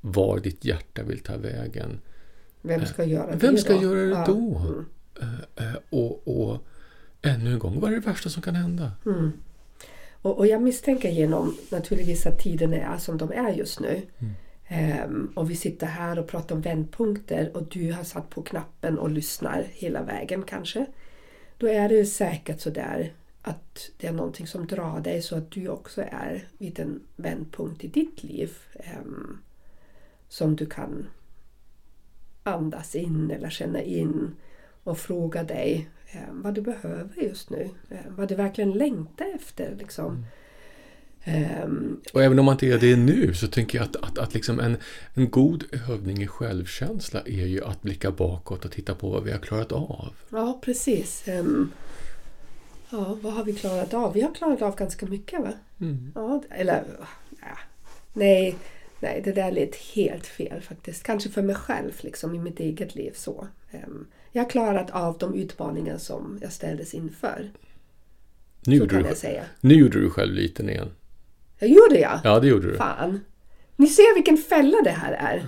var 0.00 0.38
ditt 0.38 0.64
hjärta 0.64 1.02
vill 1.02 1.20
ta 1.20 1.36
vägen. 1.36 2.00
Vem 2.62 2.86
ska 2.86 3.04
göra 3.04 3.30
det 3.30 3.36
Vem 3.36 3.56
ska 3.56 3.72
då? 3.74 3.82
göra 3.82 4.00
det 4.00 4.06
Ja. 4.10 4.24
då? 4.26 4.58
Mm. 4.58 4.86
Eh, 5.56 5.66
eh, 5.66 5.76
Och, 5.90 6.28
och 6.28 6.58
ännu 7.22 7.52
en 7.52 7.58
gång, 7.58 7.80
vad 7.80 7.90
är 7.92 7.94
det 7.94 8.06
värsta 8.06 8.28
som 8.28 8.42
kan 8.42 8.54
hända? 8.54 8.92
Mm. 9.06 9.32
Och, 10.22 10.38
och 10.38 10.46
jag 10.46 10.62
misstänker 10.62 11.08
genom 11.10 11.56
naturligtvis 11.70 12.26
att 12.26 12.38
tiden 12.38 12.72
är 12.74 12.96
som 12.98 13.18
de 13.18 13.32
är 13.32 13.50
just 13.52 13.80
nu. 13.80 14.02
Mm. 14.18 14.32
Ehm, 14.68 15.32
och 15.36 15.50
vi 15.50 15.56
sitter 15.56 15.86
här 15.86 16.18
och 16.18 16.26
pratar 16.28 16.54
om 16.54 16.60
vändpunkter 16.60 17.56
och 17.56 17.62
du 17.62 17.92
har 17.92 18.04
satt 18.04 18.30
på 18.30 18.42
knappen 18.42 18.98
och 18.98 19.10
lyssnar 19.10 19.66
hela 19.70 20.02
vägen 20.02 20.42
kanske. 20.42 20.86
Då 21.58 21.68
är 21.68 21.88
det 21.88 22.04
säkert 22.06 22.60
så 22.60 22.70
där 22.70 23.12
att 23.42 23.90
det 23.96 24.06
är 24.06 24.12
någonting 24.12 24.46
som 24.46 24.66
drar 24.66 25.00
dig 25.00 25.22
så 25.22 25.36
att 25.36 25.50
du 25.50 25.68
också 25.68 26.02
är 26.10 26.48
vid 26.58 26.80
en 26.80 27.00
vändpunkt 27.16 27.84
i 27.84 27.88
ditt 27.88 28.22
liv. 28.22 28.52
ehm, 28.74 29.38
som 30.28 30.56
du 30.56 30.66
kan 30.66 31.06
andas 32.42 32.94
in 32.94 33.30
eller 33.30 33.50
känna 33.50 33.82
in 33.82 34.30
och 34.84 34.98
fråga 34.98 35.42
dig 35.44 35.88
eh, 36.12 36.20
vad 36.32 36.54
du 36.54 36.60
behöver 36.60 37.22
just 37.22 37.50
nu. 37.50 37.70
Eh, 37.90 37.96
vad 38.08 38.28
du 38.28 38.34
verkligen 38.34 38.70
längtar 38.72 39.26
efter. 39.34 39.76
Liksom. 39.78 40.26
Ehm, 41.24 42.00
Och 42.12 42.22
även 42.22 42.38
om 42.38 42.44
man 42.44 42.54
inte 42.54 42.66
är 42.66 42.78
det 42.78 42.96
nu 42.96 43.34
så 43.34 43.46
tänker 43.46 43.78
jag 43.78 43.84
att, 43.84 43.96
att, 43.96 44.18
att 44.18 44.34
liksom 44.34 44.60
en, 44.60 44.76
en 45.14 45.30
god 45.30 45.64
övning 45.90 46.22
i 46.22 46.26
självkänsla 46.26 47.20
är 47.20 47.46
ju 47.46 47.64
att 47.64 47.82
blicka 47.82 48.10
bakåt 48.10 48.64
och 48.64 48.70
titta 48.72 48.94
på 48.94 49.10
vad 49.10 49.24
vi 49.24 49.32
har 49.32 49.38
klarat 49.38 49.72
av. 49.72 50.14
ja, 50.30 50.58
precis. 50.64 51.28
Ehm, 51.28 51.70
ja, 52.90 53.18
vad 53.22 53.32
har 53.32 53.44
vi 53.44 53.52
klarat 53.52 53.94
av? 53.94 54.12
Vi 54.12 54.20
har 54.20 54.34
klarat 54.34 54.62
av 54.62 54.76
ganska 54.76 55.06
mycket 55.06 55.40
va? 55.40 55.52
Mm. 55.80 56.12
Ja, 56.14 56.42
eller 56.50 56.84
ja, 57.40 57.58
nej, 58.12 58.56
nej, 59.00 59.20
det 59.24 59.32
där 59.32 59.52
lät 59.52 59.76
helt 59.76 60.26
fel 60.26 60.60
faktiskt. 60.60 61.02
Kanske 61.02 61.30
för 61.30 61.42
mig 61.42 61.54
själv 61.54 61.92
liksom 62.00 62.34
i 62.34 62.38
mitt 62.38 62.60
eget 62.60 62.94
liv 62.94 63.12
så. 63.14 63.46
Ehm, 63.70 64.06
jag 64.32 64.42
har 64.42 64.50
klarat 64.50 64.90
av 64.90 65.18
de 65.18 65.34
utmaningar 65.34 65.98
som 65.98 66.38
jag 66.42 66.52
ställdes 66.52 66.94
inför. 66.94 67.50
Nu, 68.66 68.76
Så 68.76 68.82
gjorde 68.82 68.94
kan 68.94 69.02
du, 69.02 69.08
jag 69.08 69.16
säga. 69.16 69.42
nu 69.60 69.74
gjorde 69.74 70.00
du 70.00 70.10
själv 70.10 70.32
liten 70.34 70.68
igen. 70.70 70.88
Jag 71.58 71.70
gjorde 71.70 71.98
jag? 72.00 72.20
Ja, 72.24 72.40
det 72.40 72.46
gjorde 72.46 72.68
du. 72.70 72.76
Fan. 72.76 73.20
Ni 73.76 73.86
ser 73.86 74.14
vilken 74.14 74.36
fälla 74.36 74.76
det 74.84 74.90
här 74.90 75.12
är. 75.12 75.44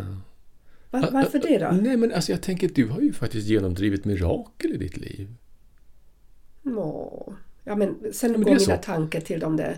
Va- 0.90 1.08
varför 1.12 1.38
det 1.38 1.58
då? 1.58 1.70
Nej, 1.82 1.96
men 1.96 2.12
alltså 2.12 2.32
jag 2.32 2.42
tänker 2.42 2.66
att 2.68 2.74
du 2.74 2.88
har 2.88 3.00
ju 3.00 3.12
faktiskt 3.12 3.46
genomdrivit 3.48 4.04
mirakel 4.04 4.72
i 4.74 4.76
ditt 4.76 4.96
liv. 4.96 5.28
Nå. 6.62 7.34
Ja, 7.64 7.76
men 7.76 8.12
sen 8.12 8.32
Ja, 8.32 8.38
men 8.38 8.42
går 8.44 8.50
mina 8.50 8.58
så. 8.60 8.76
tankar 8.76 9.20
till 9.20 9.40
de 9.40 9.56
där... 9.56 9.76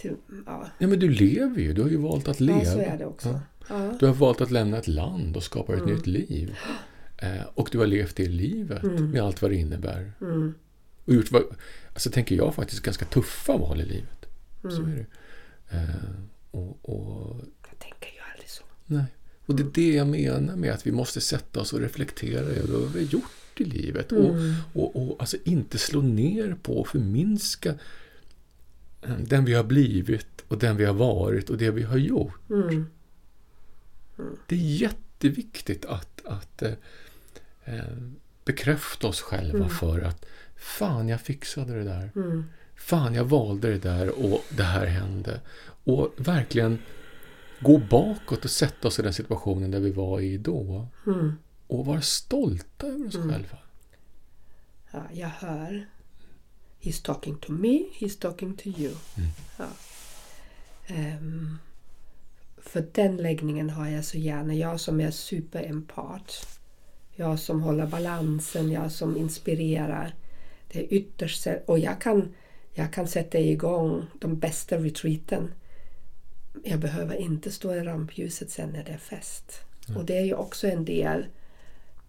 Till, 0.00 0.16
ja, 0.46 0.66
Ja, 0.78 0.86
men 0.86 0.98
du 0.98 1.10
lever 1.10 1.60
ju. 1.60 1.72
Du 1.72 1.82
har 1.82 1.88
ju 1.88 1.96
valt 1.96 2.28
att 2.28 2.40
leva. 2.40 2.58
ja, 2.64 2.72
så 2.72 2.78
är 2.78 2.98
det 2.98 3.06
också. 3.06 3.40
Ja. 3.68 3.96
Du 4.00 4.06
har 4.06 4.14
valt 4.14 4.40
att 4.40 4.50
lämna 4.50 4.78
ett 4.78 4.88
land 4.88 5.36
och 5.36 5.42
skapa 5.42 5.72
Mm. 5.72 5.84
ett 5.84 5.92
nytt 5.94 6.06
liv. 6.06 6.56
Eh, 7.16 7.42
och 7.54 7.68
du 7.72 7.78
har 7.78 7.86
levt 7.86 8.16
det 8.16 8.28
livet 8.28 8.82
med 8.82 9.22
allt 9.22 9.42
vad 9.42 9.50
det 9.50 9.56
innebär. 9.56 10.12
Mm. 10.20 10.54
Och 11.04 11.14
gjort, 11.14 11.28
alltså 11.92 12.10
tänker 12.10 12.34
jag 12.36 12.54
faktiskt, 12.54 12.82
ganska 12.82 13.04
tuffa 13.04 13.56
val 13.56 13.80
i 13.80 13.84
livet. 13.84 14.26
Mm. 14.64 14.76
Så 14.76 14.82
är 14.82 14.86
det. 14.96 15.06
Eh, 15.76 16.10
och, 16.50 16.88
och, 16.88 17.36
Jag 17.70 17.78
tänker 17.78 18.06
ju 18.14 18.20
aldrig 18.32 18.48
så. 18.50 18.62
nej. 18.86 19.04
och 19.46 19.54
det 19.54 19.62
är 19.62 19.70
det 19.74 19.94
jag 19.94 20.06
menar 20.06 20.56
med 20.56 20.72
att 20.72 20.86
vi 20.86 20.92
måste 20.92 21.20
sätta 21.20 21.60
oss 21.60 21.72
och 21.72 21.80
reflektera 21.80 22.40
över 22.40 22.78
vad 22.78 22.92
vi 22.92 23.04
har 23.04 23.12
gjort 23.12 23.24
i 23.60 23.64
livet. 23.64 24.12
Mm. 24.12 24.24
Och, 24.72 24.96
och, 24.96 24.96
och 25.10 25.16
alltså 25.20 25.36
inte 25.44 25.78
slå 25.78 26.00
ner 26.02 26.56
på 26.62 26.80
och 26.80 26.88
förminska 26.88 27.74
den 29.00 29.44
vi 29.44 29.54
har 29.54 29.64
blivit 29.64 30.44
och 30.48 30.58
den 30.58 30.76
vi 30.76 30.84
har 30.84 30.94
varit 30.94 31.50
och 31.50 31.58
det 31.58 31.70
vi 31.70 31.82
har 31.82 31.96
gjort. 31.96 32.50
Mm. 32.50 32.86
Det 34.46 34.54
är 34.54 34.58
jätteviktigt 34.58 35.84
att, 35.84 36.26
att 36.26 36.62
eh, 36.62 36.72
eh, 37.64 37.84
bekräfta 38.44 39.06
oss 39.06 39.20
själva 39.20 39.68
för 39.68 40.00
att 40.00 40.26
fan, 40.56 41.08
jag 41.08 41.20
fixade 41.20 41.74
det 41.74 41.84
där. 41.84 42.10
Mm. 42.16 42.44
Fan, 42.74 43.14
jag 43.14 43.24
valde 43.24 43.70
det 43.70 43.78
där 43.78 44.26
och 44.26 44.44
det 44.56 44.62
här 44.62 44.86
hände. 44.86 45.40
Och 45.84 46.14
verkligen 46.16 46.78
gå 47.60 47.78
bakåt 47.78 48.44
och 48.44 48.50
sätta 48.50 48.88
oss 48.88 48.98
i 48.98 49.02
den 49.02 49.14
situationen 49.14 49.70
där 49.70 49.80
vi 49.80 49.90
var 49.90 50.20
i 50.20 50.38
då. 50.38 50.88
Mm. 51.06 51.32
Och 51.66 51.86
vara 51.86 52.00
stolta 52.00 52.86
över 52.86 53.06
oss 53.06 53.16
själva. 53.16 53.58
Ja, 54.90 55.02
jag 55.12 55.28
hör. 55.28 55.86
He's 56.80 57.02
talking 57.02 57.36
to 57.36 57.52
me, 57.52 57.84
he's 57.98 58.20
talking 58.20 58.56
to 58.56 58.68
you. 58.68 58.94
Ja. 59.58 59.66
Ehm, 60.86 61.58
för 62.56 62.86
den 62.92 63.16
läggningen 63.16 63.70
har 63.70 63.88
jag 63.88 64.04
så 64.04 64.18
gärna. 64.18 64.54
Jag 64.54 64.80
som 64.80 65.00
är 65.00 65.10
superempat. 65.10 66.46
Jag 67.14 67.38
som 67.38 67.62
håller 67.62 67.86
balansen, 67.86 68.70
jag 68.70 68.92
som 68.92 69.16
inspirerar. 69.16 70.14
Det 70.72 70.80
är 70.80 70.94
ytterst 70.94 71.46
Och 71.66 71.78
jag 71.78 72.00
kan, 72.00 72.34
jag 72.72 72.92
kan 72.92 73.08
sätta 73.08 73.38
igång 73.38 74.06
de 74.20 74.38
bästa 74.38 74.76
retreaten. 74.76 75.52
Jag 76.64 76.80
behöver 76.80 77.16
inte 77.16 77.50
stå 77.50 77.74
i 77.74 77.80
rampljuset 77.80 78.50
sen 78.50 78.70
när 78.70 78.84
det 78.84 78.92
är 78.92 78.98
fest. 78.98 79.60
Och 79.96 80.04
det 80.04 80.18
är 80.18 80.24
ju 80.24 80.34
också 80.34 80.68
en 80.68 80.84
del 80.84 81.26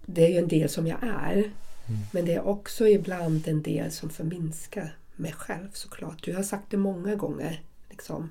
Det 0.05 0.26
är 0.26 0.30
ju 0.30 0.38
en 0.38 0.47
del 0.47 0.69
som 0.69 0.88
jag 0.88 1.03
är. 1.03 1.51
Mm. 1.94 2.02
Men 2.12 2.26
det 2.26 2.34
är 2.34 2.48
också 2.48 2.88
ibland 2.88 3.48
en 3.48 3.62
del 3.62 3.92
som 3.92 4.10
förminskar 4.10 4.96
mig 5.16 5.32
själv 5.38 5.68
såklart. 5.74 6.24
Du 6.24 6.36
har 6.36 6.44
sagt 6.44 6.66
det 6.70 6.78
många 6.78 7.16
gånger. 7.16 7.62
Liksom, 7.89 8.30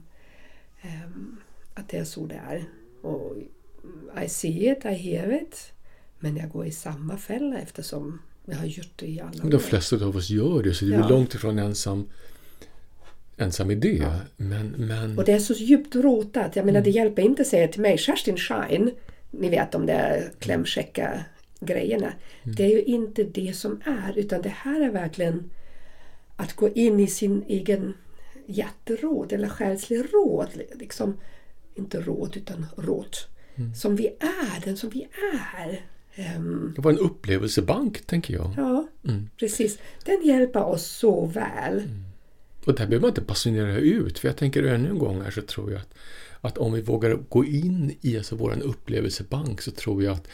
ehm, 0.82 1.36
att 1.74 1.88
det 1.88 1.96
är 1.98 2.04
så 2.04 2.26
det 2.26 2.34
är. 2.50 2.64
Och 3.02 3.36
I 4.24 4.28
see 4.28 4.70
it, 4.72 4.84
I 4.84 4.88
hear 4.88 5.42
it. 5.42 5.72
Men 6.18 6.36
jag 6.36 6.50
går 6.50 6.66
i 6.66 6.70
samma 6.70 7.16
fälla 7.16 7.58
eftersom 7.58 8.18
jag 8.44 8.56
har 8.56 8.66
gjort 8.66 8.92
det 8.96 9.06
i 9.06 9.20
alla 9.20 9.30
Men 9.42 9.50
de 9.50 9.56
år. 9.56 9.60
flesta 9.60 9.96
av 9.96 10.16
oss 10.16 10.30
gör 10.30 10.62
det, 10.62 10.74
så 10.74 10.84
du 10.84 10.94
är 10.94 10.98
Ja. 10.98 11.08
långt 11.08 11.34
ifrån 11.34 11.58
ensam, 11.58 12.08
ensam 13.36 13.70
i 13.70 13.74
det. 13.74 14.12
Men, 14.36 14.68
men 14.78 15.18
Och 15.18 15.24
det 15.24 15.32
är 15.32 15.38
så 15.38 15.52
djupt 15.54 15.94
rotat. 15.94 16.56
Jag 16.56 16.66
menar 16.66 16.78
Mm. 16.80 16.84
det 16.84 16.90
hjälper 16.90 17.22
inte 17.22 17.42
att 17.42 17.48
säga 17.48 17.68
till 17.68 17.80
mig 17.80 17.98
Kerstin 17.98 18.36
Schein, 18.36 18.90
ni 19.30 19.48
vet 19.48 19.72
de 19.72 19.86
där 19.86 20.32
klämkäcka 20.38 21.24
grejerna. 21.60 22.12
Mm. 22.42 22.54
Det 22.56 22.64
är 22.64 22.70
ju 22.70 22.82
inte 22.82 23.22
det 23.24 23.56
som 23.56 23.80
är 23.84 24.18
utan 24.18 24.42
det 24.42 24.48
här 24.56 24.80
är 24.80 24.90
verkligen 24.90 25.50
att 26.36 26.56
gå 26.56 26.68
in 26.68 27.00
i 27.00 27.06
sin 27.06 27.44
egen 27.48 27.94
hjärteråd 28.46 29.32
eller 29.32 29.48
själslig 29.48 29.98
råd. 30.14 30.48
Liksom, 30.74 31.16
inte 31.74 32.00
råd 32.00 32.36
utan 32.36 32.66
råd. 32.76 33.16
Mm. 33.54 33.74
Som 33.74 33.96
vi 33.96 34.06
är, 34.06 34.64
den 34.64 34.76
som 34.76 34.90
vi 34.90 35.08
är. 35.56 35.84
Ehm, 36.14 36.72
det 36.76 36.82
var 36.82 36.90
en 36.92 36.98
upplevelsebank, 36.98 38.06
tänker 38.06 38.34
jag. 38.34 38.54
ja, 38.56 38.88
Mm. 39.08 39.30
precis. 39.36 39.78
Den 40.04 40.22
hjälper 40.24 40.64
oss 40.64 40.86
så 40.86 41.26
väl. 41.26 41.82
Och 42.64 42.74
det 42.74 42.78
här 42.80 42.86
behöver 42.88 43.00
man 43.02 43.10
inte 43.10 43.20
basunera 43.20 43.76
ut, 43.76 44.18
för 44.18 44.28
jag 44.28 44.36
tänker 44.36 44.62
ännu 44.62 44.88
en 44.88 44.98
gång 44.98 45.20
här 45.22 45.30
så 45.30 45.42
tror 45.42 45.72
jag 45.72 45.80
att, 45.80 45.94
att 46.40 46.58
om 46.58 46.72
vi 46.72 46.80
vågar 46.82 47.14
gå 47.28 47.44
in 47.44 47.96
i 48.00 48.16
alltså 48.16 48.36
vår 48.36 48.62
upplevelsebank 48.62 49.60
så 49.62 49.70
tror 49.70 50.02
jag 50.02 50.12
att 50.14 50.28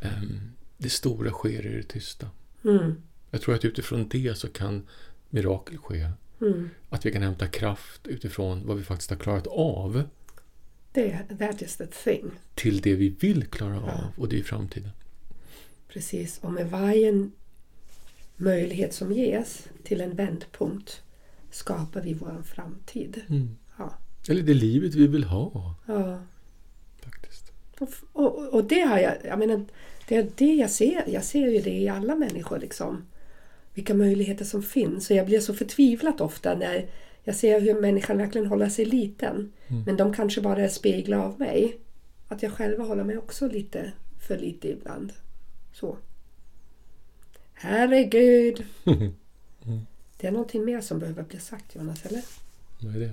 ehm, 0.00 0.40
det 0.78 0.90
stora 0.90 1.30
sker 1.30 1.66
i 1.66 1.76
det 1.76 1.82
tysta. 1.82 2.30
Mm, 2.64 2.94
Jag 3.30 3.40
tror 3.42 3.54
att 3.54 3.64
utifrån 3.64 4.08
det 4.08 4.38
så 4.38 4.48
kan 4.48 4.86
mirakel 5.30 5.78
ske. 5.78 6.10
mm. 6.40 6.70
Att 6.88 7.06
vi 7.06 7.12
kan 7.12 7.22
hämta 7.22 7.46
kraft 7.46 8.06
utifrån 8.06 8.66
vad 8.66 8.76
vi 8.76 8.82
faktiskt 8.84 9.10
har 9.10 9.16
klarat 9.16 9.46
av 9.46 10.02
Det, 10.92 11.18
that 11.38 11.62
is 11.62 11.76
the 11.76 11.86
thing. 11.86 12.30
till 12.54 12.80
det 12.80 12.94
vi 12.94 13.08
vill 13.08 13.46
klara 13.46 13.76
av 13.80 14.04
och 14.16 14.28
det 14.28 14.36
är 14.36 14.40
i 14.40 14.42
framtiden. 14.42 14.90
Precis, 15.88 16.38
och 16.38 16.52
med 16.52 16.70
varje 16.70 17.30
möjlighet 18.36 18.94
som 18.94 19.12
ges 19.12 19.68
till 19.84 20.00
en 20.00 20.16
vändpunkt 20.16 21.02
skapar 21.50 22.00
vi 22.00 22.14
vår 22.14 22.42
framtid. 22.44 23.20
Mm. 23.28 23.56
Ja. 23.78 23.94
Eller 24.28 24.42
det 24.42 24.54
livet 24.54 24.94
vi 24.94 25.06
vill 25.06 25.24
ha, 25.24 25.74
Ja. 25.86 26.20
faktiskt. 27.00 27.52
Och, 27.78 27.88
och, 28.12 28.54
och 28.54 28.64
det 28.64 28.80
har 28.80 28.98
jag, 28.98 29.16
jag 29.24 29.38
menar, 29.38 29.64
det 30.08 30.16
är 30.16 30.30
det 30.34 30.54
jag 30.54 30.70
ser. 30.70 31.04
Jag 31.06 31.24
ser 31.24 31.48
ju 31.48 31.60
det 31.60 31.78
i 31.78 31.88
alla 31.88 32.14
människor 32.14 32.58
liksom. 32.58 33.04
Vilka 33.74 33.94
möjligheter 33.94 34.44
som 34.44 34.62
finns. 34.62 35.10
Och 35.10 35.16
jag 35.16 35.26
blir 35.26 35.40
så 35.40 35.54
förtvivlat 35.54 36.20
ofta 36.20 36.54
när 36.54 36.86
jag 37.24 37.36
ser 37.36 37.60
hur 37.60 37.80
människan 37.80 38.18
verkligen 38.18 38.46
håller 38.46 38.68
sig 38.68 38.84
liten. 38.84 39.52
Men 39.86 39.96
de 39.96 40.14
kanske 40.14 40.40
bara 40.40 40.62
är 40.62 40.68
speglar 40.68 41.18
av 41.18 41.38
mig. 41.40 41.78
Att 42.28 42.42
jag 42.42 42.52
själva 42.52 42.84
håller 42.84 43.04
mig 43.04 43.18
också 43.18 43.48
lite 43.48 43.92
för 44.26 44.38
lite 44.38 44.68
ibland. 44.68 45.12
Så. 45.72 45.96
Herregud! 47.54 48.64
Det 50.16 50.26
är 50.26 50.32
någonting 50.32 50.64
mer 50.64 50.80
som 50.80 50.98
behöver 50.98 51.22
bli 51.22 51.38
sagt 51.38 51.74
Jonas, 51.74 52.06
eller? 52.06 52.22
Vad 52.80 52.96
är 52.96 53.00
det? 53.00 53.12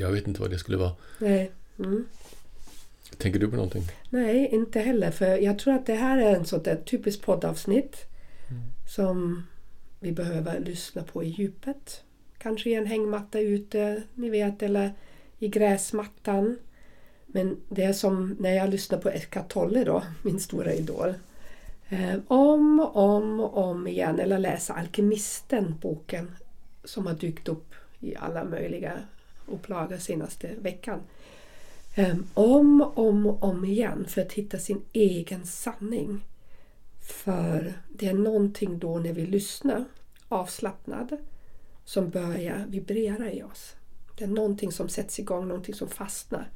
Jag 0.00 0.10
vet 0.12 0.26
inte 0.26 0.40
vad 0.40 0.50
det 0.50 0.58
skulle 0.58 0.76
vara. 0.76 0.92
Nej. 1.18 1.50
Mm. 1.78 2.06
Tänker 3.16 3.38
du 3.38 3.48
på 3.48 3.56
någonting? 3.56 3.82
Nej, 4.10 4.48
inte 4.52 4.80
heller. 4.80 5.10
För 5.10 5.38
jag 5.38 5.58
tror 5.58 5.74
att 5.74 5.86
det 5.86 5.94
här 5.94 6.18
är 6.18 6.36
en 6.36 6.44
sånt 6.44 6.64
där 6.64 6.76
typiskt 6.76 7.22
poddavsnitt 7.22 8.10
som 8.86 9.42
vi 10.00 10.12
behöver 10.12 10.60
lyssna 10.60 11.02
på 11.02 11.24
i 11.24 11.28
djupet. 11.28 12.02
Kanske 12.38 12.70
i 12.70 12.74
en 12.74 12.86
hängmatta 12.86 13.40
ute, 13.40 14.02
ni 14.14 14.30
vet, 14.30 14.62
eller 14.62 14.92
i 15.38 15.48
gräsmattan. 15.48 16.58
Men 17.26 17.56
det 17.68 17.82
är 17.82 17.92
som 17.92 18.36
när 18.40 18.52
jag 18.52 18.70
lyssnar 18.70 18.98
på 18.98 19.10
Eckhart 19.10 19.54
då, 19.54 20.02
min 20.22 20.40
stora 20.40 20.74
idol. 20.74 21.14
Eh, 21.88 22.18
om 22.26 22.80
och 22.80 22.96
om 22.96 23.40
och 23.40 23.56
om 23.56 23.86
igen, 23.86 24.20
eller 24.20 24.38
läsa 24.38 24.74
Alkemisten, 24.74 25.74
boken 25.80 26.30
som 26.84 27.06
har 27.06 27.14
dykt 27.14 27.48
upp 27.48 27.74
i 28.00 28.16
alla 28.16 28.44
möjliga 28.44 28.92
upplagor 29.50 29.96
senaste 29.96 30.54
veckan. 30.60 31.00
Um, 31.96 32.26
om 32.34 32.80
och 32.80 32.98
om, 32.98 33.26
och 33.26 33.44
om 33.44 33.64
igen 33.64 34.04
för 34.08 34.22
att 34.22 34.32
hitta 34.32 34.58
sin 34.58 34.82
egen 34.92 35.46
sanning. 35.46 36.24
För 37.00 37.74
det 37.88 38.06
är 38.06 38.14
någonting 38.14 38.78
då 38.78 38.98
när 38.98 39.12
vi 39.12 39.26
lyssnar 39.26 39.84
avslappnad 40.28 41.16
som 41.84 42.10
börjar 42.10 42.66
vibrera 42.68 43.32
i 43.32 43.42
oss. 43.42 43.74
Det 44.18 44.24
är 44.24 44.28
någonting 44.28 44.72
som 44.72 44.88
sätts 44.88 45.18
igång, 45.18 45.48
någonting 45.48 45.74
som 45.74 45.88
fastnar. 45.88 46.50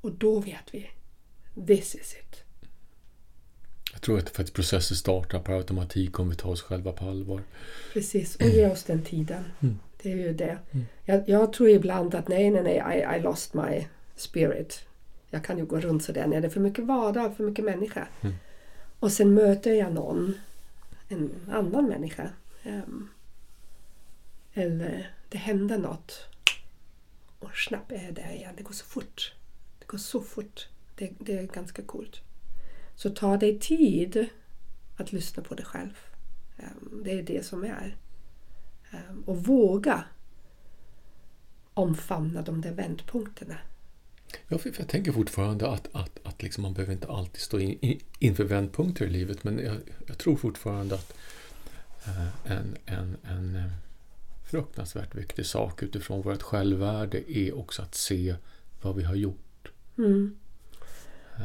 Och 0.00 0.12
då 0.12 0.40
vet 0.40 0.74
vi, 0.74 0.90
this 1.66 1.94
is 1.94 2.14
it. 2.14 2.44
Jag 3.92 4.02
tror 4.02 4.18
att 4.18 4.30
faktiskt 4.30 4.54
processer 4.54 4.94
startar 4.94 5.40
på 5.40 5.52
automatik 5.52 6.18
om 6.18 6.30
vi 6.30 6.36
tar 6.36 6.50
oss 6.50 6.62
själva 6.62 6.92
på 6.92 7.04
allvar. 7.04 7.42
Precis, 7.92 8.36
och 8.36 8.42
ge 8.46 8.70
oss 8.70 8.84
den 8.84 9.04
tiden. 9.04 9.44
Mm. 9.60 9.78
Det 10.02 10.12
är 10.12 10.16
ju 10.16 10.32
det. 10.32 10.58
Jag, 11.04 11.28
jag 11.28 11.52
tror 11.52 11.68
ibland 11.68 12.14
att 12.14 12.28
nej, 12.28 12.50
nej, 12.50 12.62
nej, 12.62 12.98
I, 12.98 13.16
I 13.18 13.22
lost 13.22 13.54
my 13.54 13.86
spirit. 14.16 14.84
Jag 15.30 15.44
kan 15.44 15.58
ju 15.58 15.66
gå 15.66 15.80
runt 15.80 16.04
sådär 16.04 16.26
när 16.26 16.40
det 16.40 16.46
är 16.46 16.50
för 16.50 16.60
mycket 16.60 16.84
vardag, 16.84 17.36
för 17.36 17.44
mycket 17.44 17.64
människa. 17.64 18.08
Mm. 18.20 18.34
Och 19.00 19.12
sen 19.12 19.34
möter 19.34 19.72
jag 19.72 19.92
någon, 19.92 20.34
en 21.08 21.30
annan 21.50 21.88
människa. 21.88 22.30
ehm, 22.62 23.08
eller 24.54 25.10
det 25.28 25.38
händer 25.38 25.78
något. 25.78 26.26
Och 27.38 27.56
snabbt 27.56 27.92
är 27.92 28.04
jag 28.04 28.14
där 28.14 28.30
igen. 28.32 28.54
Det 28.56 28.62
går 28.62 28.72
så 28.72 28.84
fort. 28.84 29.32
Det 29.78 29.86
går 29.86 29.98
så 29.98 30.20
fort. 30.20 30.68
Det, 30.94 31.10
det 31.18 31.38
är 31.38 31.42
ganska 31.42 31.82
coolt. 31.82 32.20
Så 32.96 33.10
ta 33.10 33.36
dig 33.36 33.58
tid 33.58 34.26
att 34.96 35.12
lyssna 35.12 35.42
på 35.42 35.54
dig 35.54 35.64
själv. 35.66 35.98
Ehm, 36.58 37.02
Det 37.04 37.12
är 37.18 37.22
det 37.22 37.46
som 37.46 37.64
är. 37.64 37.96
Ehm, 38.90 39.22
Och 39.26 39.44
våga 39.44 40.04
omfamna 41.74 42.42
de 42.42 42.60
där 42.60 42.72
vändpunkterna. 42.72 43.56
Ja, 44.48 44.58
för 44.58 44.72
jag 44.78 44.88
tänker 44.88 45.12
fortfarande 45.12 45.68
att, 45.68 45.88
att, 45.92 46.18
att 46.22 46.42
liksom 46.42 46.62
man 46.62 46.74
behöver 46.74 46.92
inte 46.92 47.08
alltid 47.08 47.40
stå 47.40 47.58
in, 47.58 47.78
in, 47.80 48.00
inför 48.18 48.44
vändpunkter 48.44 49.06
i 49.06 49.10
livet 49.10 49.44
men 49.44 49.58
jag, 49.58 49.76
jag 50.06 50.18
tror 50.18 50.36
fortfarande 50.36 50.94
att 50.94 51.14
eh, 52.06 52.52
en, 52.52 52.76
en, 52.86 53.16
en 53.22 53.56
eh, 53.56 53.70
fruktansvärt 54.50 55.14
viktig 55.14 55.46
sak 55.46 55.82
utifrån 55.82 56.22
vårt 56.22 56.42
självvärde 56.42 57.38
är 57.38 57.58
också 57.58 57.82
att 57.82 57.94
se 57.94 58.36
vad 58.82 58.96
vi 58.96 59.04
har 59.04 59.14
gjort. 59.14 59.68
Mm. 59.98 60.36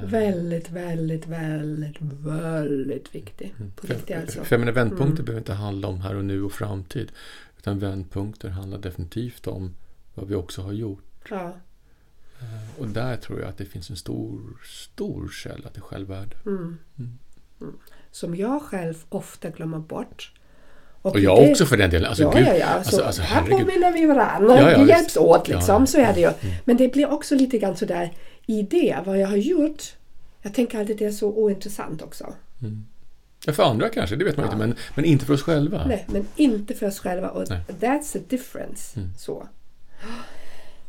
Väldigt, 0.02 0.70
väldigt, 0.70 1.28
väldigt, 1.28 1.96
väldigt 2.02 3.16
viktig. 3.16 3.54
På 3.76 3.88
För, 3.88 3.94
riktigt 3.94 4.18
alltså. 4.18 4.44
för 4.44 4.56
jag 4.56 4.60
menar, 4.60 4.72
vändpunkter 4.72 5.24
behöver 5.24 5.42
inte 5.42 5.54
handla 5.54 5.88
om 5.88 6.02
här 6.02 6.16
och 6.16 6.26
nu 6.26 6.44
och 6.44 6.52
framtid 6.52 7.12
utan 7.58 7.80
vändpunkter 7.80 8.50
handlar 8.50 8.78
definitivt 8.78 9.48
om 9.48 9.76
vad 10.14 10.28
vi 10.28 10.36
också 10.36 10.62
har 10.62 10.74
gjort. 10.74 11.30
Ja. 11.30 11.54
Och 12.78 12.88
där 12.88 13.16
tror 13.18 13.40
jag 13.40 13.50
att 13.50 13.58
det 13.58 13.66
finns 13.66 13.90
en 13.90 13.96
stor, 13.96 14.42
stor 14.66 15.30
källa 15.30 15.70
till 15.70 15.82
självvärde. 15.82 16.36
Mm. 16.46 16.78
Mm. 17.00 17.18
Som 18.12 18.36
jag 18.36 18.62
själv 18.62 18.96
ofta 19.10 19.50
glömmer 19.50 19.80
bort. 19.80 20.32
Och 21.02 21.20
jag 21.20 21.38
det- 21.44 21.52
också 21.52 21.66
för 21.66 21.78
den 21.78 21.90
delen. 21.90 22.08
Alltså, 22.10 22.24
ja, 22.24 22.32
gud, 22.32 22.48
ja, 22.48 22.54
ja. 22.56 22.68
Så 22.68 22.78
alltså, 22.78 23.02
alltså, 23.04 23.22
här 23.22 23.42
herregud. 23.42 23.60
påminner 23.68 23.94
vi 23.94 24.06
varandra. 24.06 24.62
Ja, 24.62 24.72
ja, 24.72 24.84
vi 24.84 24.90
hjälps 24.90 25.18
åt 25.18 25.48
liksom. 25.48 25.88
Så 25.88 25.98
är 25.98 26.14
det 26.14 26.20
ju. 26.20 26.28
Mm. 26.28 26.56
Men 26.66 26.78
det 26.78 26.88
blir 26.94 27.12
också 27.12 27.36
lite 27.36 27.58
grann 27.58 27.76
sådär 27.76 28.14
i 28.46 28.62
det, 28.62 28.98
vad 29.06 29.20
jag 29.20 29.28
har 29.28 29.38
gjort. 29.38 29.84
Jag 30.42 30.54
tänker 30.54 30.80
alltid 30.80 30.98
det 30.98 31.06
är 31.06 31.12
så 31.12 31.28
ointressant 31.34 32.02
också. 32.02 32.34
Ja, 33.46 33.54
för 33.54 33.64
andra 33.64 33.90
kanske, 33.90 34.16
det 34.16 34.26
vet 34.26 34.38
man 34.38 34.46
inte, 34.46 34.58
men, 34.58 34.76
men 34.96 35.06
inte 35.06 35.26
för 35.26 35.34
oss 35.34 35.42
själva. 35.42 35.86
Nej, 35.88 36.06
men 36.08 36.28
inte 36.36 36.74
för 36.74 36.88
oss 36.88 37.00
själva. 37.00 37.30
Och 37.30 37.50
Nej. 37.50 37.60
that's 37.80 38.14
the 38.14 38.20
difference. 38.30 39.00
Mm. 39.00 39.10
Så. 39.18 39.48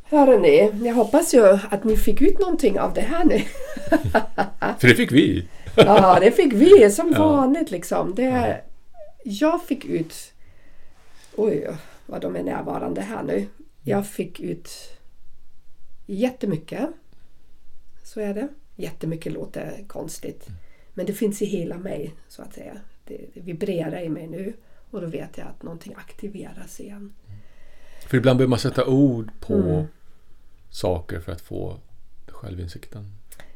Hörrni, 0.02 0.86
jag 0.86 0.94
hoppas 0.94 1.34
ju 1.34 1.58
att 1.70 1.84
ni 1.84 1.96
fick 1.96 2.22
ut 2.22 2.38
någonting 2.38 2.80
av 2.80 2.94
det 2.94 3.00
här 3.00 3.24
nu. 3.24 3.38
För 4.78 4.88
det 4.88 4.94
fick 4.94 5.12
vi. 5.12 5.48
Ja, 5.76 6.18
det 6.20 6.30
fick 6.30 6.52
vi 6.52 6.90
som 6.90 7.12
Ja. 7.12 7.18
vanligt 7.18 7.70
liksom. 7.70 8.14
Det, 8.14 8.60
jag 9.24 9.64
fick 9.64 9.84
ut... 9.84 10.14
Oj, 11.36 11.68
vad 12.06 12.20
de 12.20 12.36
är 12.36 12.42
närvarande 12.42 13.00
här 13.00 13.22
nu. 13.22 13.46
Jag 13.82 14.06
fick 14.06 14.40
ut 14.40 14.70
jättemycket. 16.06 16.88
Så 18.04 18.20
är 18.20 18.34
det. 18.34 18.48
Jättemycket 18.76 19.32
låter 19.32 19.84
konstigt. 19.86 20.46
Men 20.94 21.06
det 21.06 21.12
finns 21.12 21.42
i 21.42 21.44
hela 21.44 21.78
mig, 21.78 22.14
så 22.28 22.42
att 22.42 22.54
säga. 22.54 22.76
Det, 23.04 23.20
det 23.34 23.40
vibrerar 23.40 24.00
i 24.00 24.08
mig 24.08 24.26
nu 24.26 24.52
och 24.90 25.00
då 25.00 25.06
vet 25.06 25.38
jag 25.38 25.46
att 25.48 25.62
någonting 25.62 25.94
aktiveras 25.96 26.80
igen. 26.80 27.12
För 28.08 28.16
ibland 28.16 28.38
behöver 28.38 28.50
man 28.50 28.58
sätta 28.58 28.86
ord 28.86 29.30
på 29.40 29.54
Mm. 29.54 29.84
saker 30.70 31.20
för 31.20 31.32
att 31.32 31.40
få 31.40 31.76
självinsikten. 32.28 33.12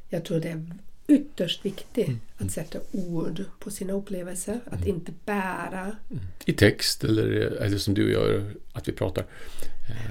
Jag 0.09 0.25
tror 0.25 0.41
det 0.41 0.49
är 0.49 0.67
ytterst 1.09 1.65
viktigt 1.65 2.09
Mm. 2.09 2.21
att 2.39 2.51
sätta 2.51 2.79
ord 2.93 3.45
på 3.59 3.71
sina 3.71 3.93
upplevelser. 3.93 4.61
Att 4.71 4.87
inte 4.87 5.13
bära 5.25 5.97
I 6.45 6.53
text 6.53 7.05
eller, 7.05 7.27
eller 7.63 7.79
som 7.79 7.95
du 7.95 8.13
gör, 8.13 8.51
att 8.73 8.89
vi 8.89 8.93
pratar. 8.93 9.25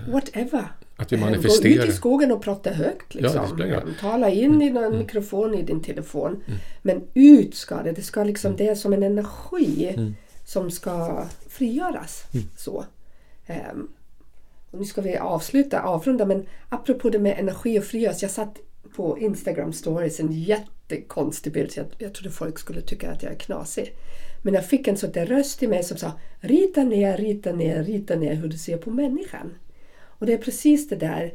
whatever. 0.09 0.67
Att 0.95 1.11
vi 1.11 1.15
Eh, 1.15 1.21
Gå 1.21 1.27
ut 1.27 1.31
manifesterar. 1.35 1.85
i 1.87 1.91
skogen 1.91 2.31
och 2.31 2.43
prata 2.43 2.69
högt. 2.69 3.15
Ja, 3.15 3.21
Liksom. 3.21 3.61
ingen 3.61 3.73
roll. 3.81 3.93
Tala 4.01 4.29
in 4.29 4.61
i 4.61 4.69
någon 4.69 4.97
mikrofon 4.97 5.53
i 5.55 5.61
din 5.63 5.81
telefon. 5.83 6.43
Men 6.81 7.01
ut 7.13 7.55
ska 7.55 7.83
det. 7.83 7.91
Det 7.91 8.01
ska 8.01 8.23
liksom, 8.23 8.55
det 8.55 8.67
är 8.67 8.75
som 8.75 8.93
en 8.93 9.03
energi 9.03 9.95
som 10.45 10.71
ska 10.71 11.25
frigöras. 11.49 12.23
Så. 12.57 12.85
Ehm, 13.47 13.87
och 14.71 14.79
nu 14.79 14.85
ska 14.85 15.01
vi 15.01 15.17
avsluta, 15.17 15.81
avrunda, 15.81 16.25
men 16.25 16.45
apropå 16.69 17.09
det 17.09 17.19
med 17.19 17.39
energi 17.39 17.79
och 17.79 17.83
frigöras. 17.83 18.21
Jag 18.21 18.31
satt 18.31 18.57
på 18.97 19.19
Instagram 19.19 19.73
stories, 19.73 20.19
en 20.19 20.31
jättekonstig 20.31 21.53
bild. 21.53 21.71
så 21.71 21.79
Jag, 21.79 21.87
jag 21.97 22.13
trodde 22.13 22.31
folk 22.31 22.59
skulle 22.59 22.81
tycka 22.81 23.11
att 23.11 23.23
jag 23.23 23.31
är 23.31 23.35
knasig. 23.35 23.93
Men 24.43 24.53
jag 24.53 24.65
fick 24.65 24.87
en 24.87 24.97
sån 24.97 25.11
där 25.11 25.25
röst 25.25 25.63
i 25.63 25.67
mig 25.67 25.83
som 25.83 25.97
sa 25.97 26.11
rita 26.39 26.83
ner, 26.83 27.17
rita 27.17 27.51
ner, 27.51 27.83
rita 27.83 28.15
ner 28.15 28.33
hur 28.33 28.47
du 28.47 28.57
ser 28.57 28.77
på 28.77 28.91
människan. 28.91 29.53
Och 29.99 30.25
det 30.25 30.33
är 30.33 30.37
precis 30.37 30.89
det 30.89 30.95
där 30.95 31.33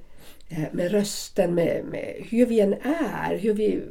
eh, 0.48 0.64
med 0.72 0.90
rösten, 0.90 1.54
med, 1.54 1.84
med 1.84 2.14
hur 2.30 2.46
vi 2.46 2.60
än 2.60 2.72
är, 2.82 3.38
hur 3.38 3.54
vi 3.54 3.82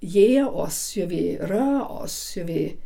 ger 0.00 0.54
oss, 0.54 0.96
hur 0.96 1.06
vi 1.06 1.38
rör 1.38 1.92
oss, 1.92 2.36
hur 2.36 2.44
vi 2.44 2.76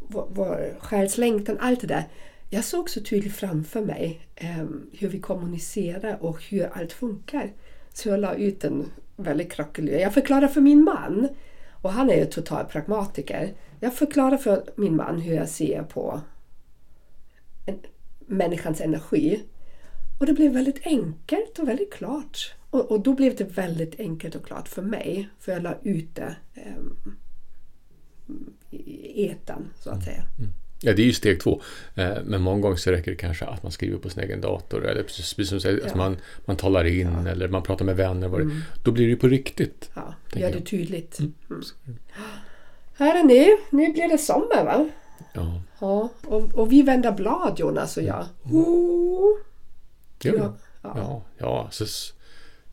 vår, 0.00 0.28
vår 0.30 0.76
själslängtan, 0.80 1.56
allt 1.60 1.80
det 1.80 1.86
där. 1.86 2.04
Jag 2.50 2.64
såg 2.64 2.90
så 2.90 3.00
tydligt 3.00 3.36
framför 3.36 3.80
mig 3.80 4.20
eh, 4.34 4.66
hur 4.92 5.08
vi 5.08 5.20
kommunicerar 5.20 6.22
och 6.22 6.42
hur 6.42 6.68
allt 6.72 6.92
funkar. 6.92 7.52
Så 7.92 8.08
jag 8.08 8.20
la 8.20 8.34
ut 8.34 8.64
en 8.64 8.90
väldigt 9.16 9.52
krackelur. 9.52 9.98
Jag 9.98 10.14
förklarar 10.14 10.48
för 10.48 10.60
min 10.60 10.84
man, 10.84 11.28
och 11.82 11.92
han 11.92 12.10
är 12.10 12.16
ju 12.16 12.24
total 12.24 12.64
pragmatiker. 12.64 13.54
Jag 13.80 13.94
förklarar 13.94 14.36
för 14.36 14.64
min 14.76 14.96
man 14.96 15.20
hur 15.20 15.34
jag 15.34 15.48
ser 15.48 15.82
på 15.82 16.20
en, 17.66 17.78
människans 18.26 18.80
energi. 18.80 19.42
Och 20.20 20.26
det 20.26 20.32
blev 20.32 20.52
väldigt 20.52 20.86
enkelt 20.86 21.58
och 21.58 21.68
väldigt 21.68 21.92
klart. 21.92 22.54
Och, 22.70 22.90
och 22.90 23.00
då 23.00 23.14
blev 23.14 23.36
det 23.36 23.44
väldigt 23.44 24.00
enkelt 24.00 24.34
och 24.34 24.46
klart 24.46 24.68
för 24.68 24.82
mig. 24.82 25.28
För 25.38 25.52
jag 25.52 25.62
la 25.62 25.74
ut 25.82 26.14
det 26.14 26.36
ehm, 26.54 26.96
i 28.70 29.26
etan 29.26 29.68
så 29.78 29.90
att 29.90 30.04
säga. 30.04 30.22
Ja, 30.80 30.92
det 30.92 31.02
är 31.02 31.06
ju 31.06 31.12
steg 31.12 31.40
två. 31.40 31.62
Eh, 31.94 32.16
Men 32.24 32.42
många 32.42 32.60
gånger 32.60 32.76
så 32.76 32.90
räcker 32.90 33.10
det 33.10 33.16
kanske 33.16 33.44
att 33.44 33.62
man 33.62 33.72
skriver 33.72 33.98
på 33.98 34.10
sin 34.10 34.22
egen 34.22 34.40
dator 34.40 34.86
eller 34.86 35.02
precis 35.02 35.48
som 35.48 35.60
säger, 35.60 35.78
att 35.78 35.90
Ja. 35.90 35.96
man, 35.96 36.16
man 36.44 36.56
talar 36.56 36.84
in 36.84 37.26
eller 37.26 37.48
man 37.48 37.62
pratar 37.62 37.84
med 37.84 37.96
vänner. 37.96 38.28
Vad 38.28 38.40
det, 38.48 38.60
Då 38.84 38.90
blir 38.92 39.04
det 39.04 39.10
ju 39.10 39.16
på 39.16 39.28
riktigt. 39.28 39.90
Ja, 39.94 40.14
Tänker 40.32 40.48
gör 40.48 40.56
det 40.58 40.64
tydligt. 40.66 41.18
Mm. 41.18 41.64
Här 42.96 43.18
är 43.20 43.24
ni. 43.24 43.56
Nu 43.70 43.92
blir 43.92 44.08
det 44.08 44.18
sommar 44.18 44.64
va? 44.64 44.88
Ja, 45.32 45.62
Ja, 45.80 46.08
och, 46.26 46.54
och 46.54 46.72
vi 46.72 46.82
vänder 46.82 47.12
blad 47.12 47.54
Jonas 47.58 47.96
och 47.96 48.02
jag. 48.02 48.24
Oh. 48.44 49.36
gör 50.22 50.32
det. 50.32 50.38
Ja, 50.38 50.52
ja. 50.82 50.92
Ja, 50.96 51.22
ja 51.38 51.68
så, 51.70 51.84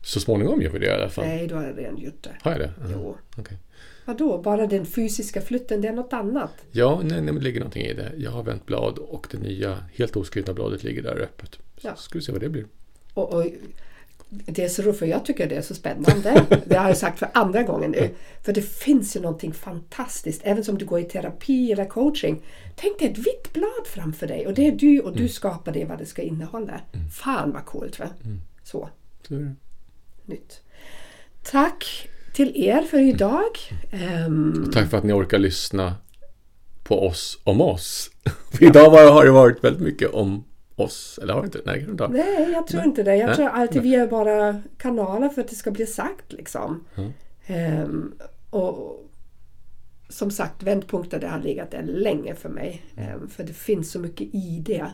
så 0.02 0.20
småningom 0.20 0.62
gör 0.62 0.70
vi 0.70 0.78
det 0.78 0.86
i 0.86 0.90
alla 0.90 1.08
fall. 1.08 1.24
Nej, 1.26 1.46
då 1.46 1.54
har 1.56 1.62
jag 1.62 1.78
redan 1.78 1.98
gjort 1.98 2.22
det. 2.22 2.36
Har 2.42 2.50
jag 2.52 2.60
det? 2.60 2.72
Ja, 2.80 2.86
Jo. 2.92 3.16
okej. 3.36 3.56
Vadå, 4.06 4.38
bara 4.42 4.66
den 4.66 4.86
fysiska 4.86 5.40
flytten, 5.40 5.80
det 5.80 5.88
är 5.88 5.92
något 5.92 6.12
annat? 6.12 6.52
Ja, 6.72 7.00
nej, 7.04 7.20
nej, 7.22 7.34
det 7.34 7.40
ligger 7.40 7.60
någonting 7.60 7.82
i 7.84 7.94
det. 7.94 8.12
Jag 8.16 8.30
har 8.30 8.42
vänt 8.42 8.66
blad 8.66 8.98
och 8.98 9.26
det 9.30 9.38
nya, 9.38 9.78
helt 9.94 10.16
oskrivna 10.16 10.54
bladet 10.54 10.84
ligger 10.84 11.02
där 11.02 11.16
öppet. 11.20 11.50
Så 11.52 11.86
Ja. 11.88 11.96
ska 11.96 12.18
vi 12.18 12.24
se 12.24 12.32
vad 12.32 12.40
det 12.40 12.48
blir. 12.48 12.66
Och, 13.14 13.32
och 13.34 13.46
det 14.28 14.64
är 14.64 14.68
så 14.68 14.82
roligt 14.82 14.98
för 14.98 15.06
jag 15.06 15.24
tycker 15.24 15.48
det 15.48 15.54
är 15.56 15.62
så 15.62 15.74
spännande. 15.74 16.44
Det 16.66 16.76
har 16.76 16.88
jag 16.88 16.96
sagt 16.96 17.18
för 17.18 17.28
andra 17.34 17.62
gången 17.62 17.90
nu. 17.90 18.10
För 18.44 18.52
det 18.52 18.62
finns 18.62 19.16
ju 19.16 19.20
någonting 19.20 19.52
fantastiskt. 19.52 20.40
Även 20.44 20.64
som 20.64 20.78
du 20.78 20.84
går 20.84 21.00
i 21.00 21.04
terapi 21.04 21.72
eller 21.72 21.84
coaching. 21.84 22.42
Tänk 22.76 22.98
dig 22.98 23.08
ett 23.08 23.18
vitt 23.18 23.52
blad 23.52 23.86
framför 23.86 24.26
dig 24.26 24.46
och 24.46 24.54
det 24.54 24.66
är 24.66 24.72
du 24.72 25.00
och 25.00 25.16
du 25.16 25.28
skapar 25.28 25.72
det 25.72 25.84
vad 25.84 25.98
det 25.98 26.06
ska 26.06 26.22
innehålla. 26.22 26.80
Fan 27.14 27.52
vad 27.52 27.64
coolt 27.64 27.98
va? 27.98 28.06
Så, 28.64 28.88
Så 29.28 29.34
det. 29.34 29.54
nytt. 30.24 30.60
Tack 31.42 32.08
till 32.36 32.64
er 32.64 32.82
för 32.82 32.98
idag. 32.98 33.58
Ehm, 33.90 34.70
Tack 34.72 34.90
för 34.90 34.98
att 34.98 35.04
ni 35.04 35.12
orkar 35.12 35.38
lyssna 35.38 35.94
på 36.84 37.06
oss 37.06 37.40
om 37.44 37.60
oss. 37.60 38.10
För 38.52 38.64
idag 38.64 38.90
var, 38.90 39.12
har 39.12 39.24
det 39.24 39.30
varit 39.30 39.64
väldigt 39.64 39.82
mycket 39.82 40.10
om 40.10 40.44
oss. 40.76 41.18
Eller 41.22 41.34
har 41.34 41.40
det 41.40 41.46
inte? 41.46 41.60
Nej, 41.66 41.86
inte. 41.90 42.08
Nej, 42.08 42.50
jag 42.52 42.66
tror 42.66 42.84
inte 42.84 43.02
det. 43.02 43.16
Jag 43.16 43.26
Nej. 43.26 43.36
tror 43.36 43.48
alltid 43.48 43.82
vi 43.82 43.94
är 43.94 44.06
bara 44.06 44.62
kanaler 44.78 45.28
för 45.28 45.40
att 45.40 45.48
det 45.48 45.54
ska 45.54 45.70
bli 45.70 45.86
sagt. 45.86 46.32
Liksom. 46.32 46.84
Ehm, 47.46 48.14
och 48.50 49.04
som 50.08 50.30
sagt, 50.30 50.62
vändpunkter 50.62 51.20
det 51.20 51.28
har 51.28 51.38
legat 51.38 51.70
där 51.70 51.82
länge 51.82 52.34
för 52.34 52.48
mig. 52.48 52.82
Ehm, 52.96 53.28
för 53.28 53.44
det 53.44 53.52
finns 53.52 53.90
så 53.90 53.98
mycket 53.98 54.34
i 54.34 54.62
det. 54.66 54.86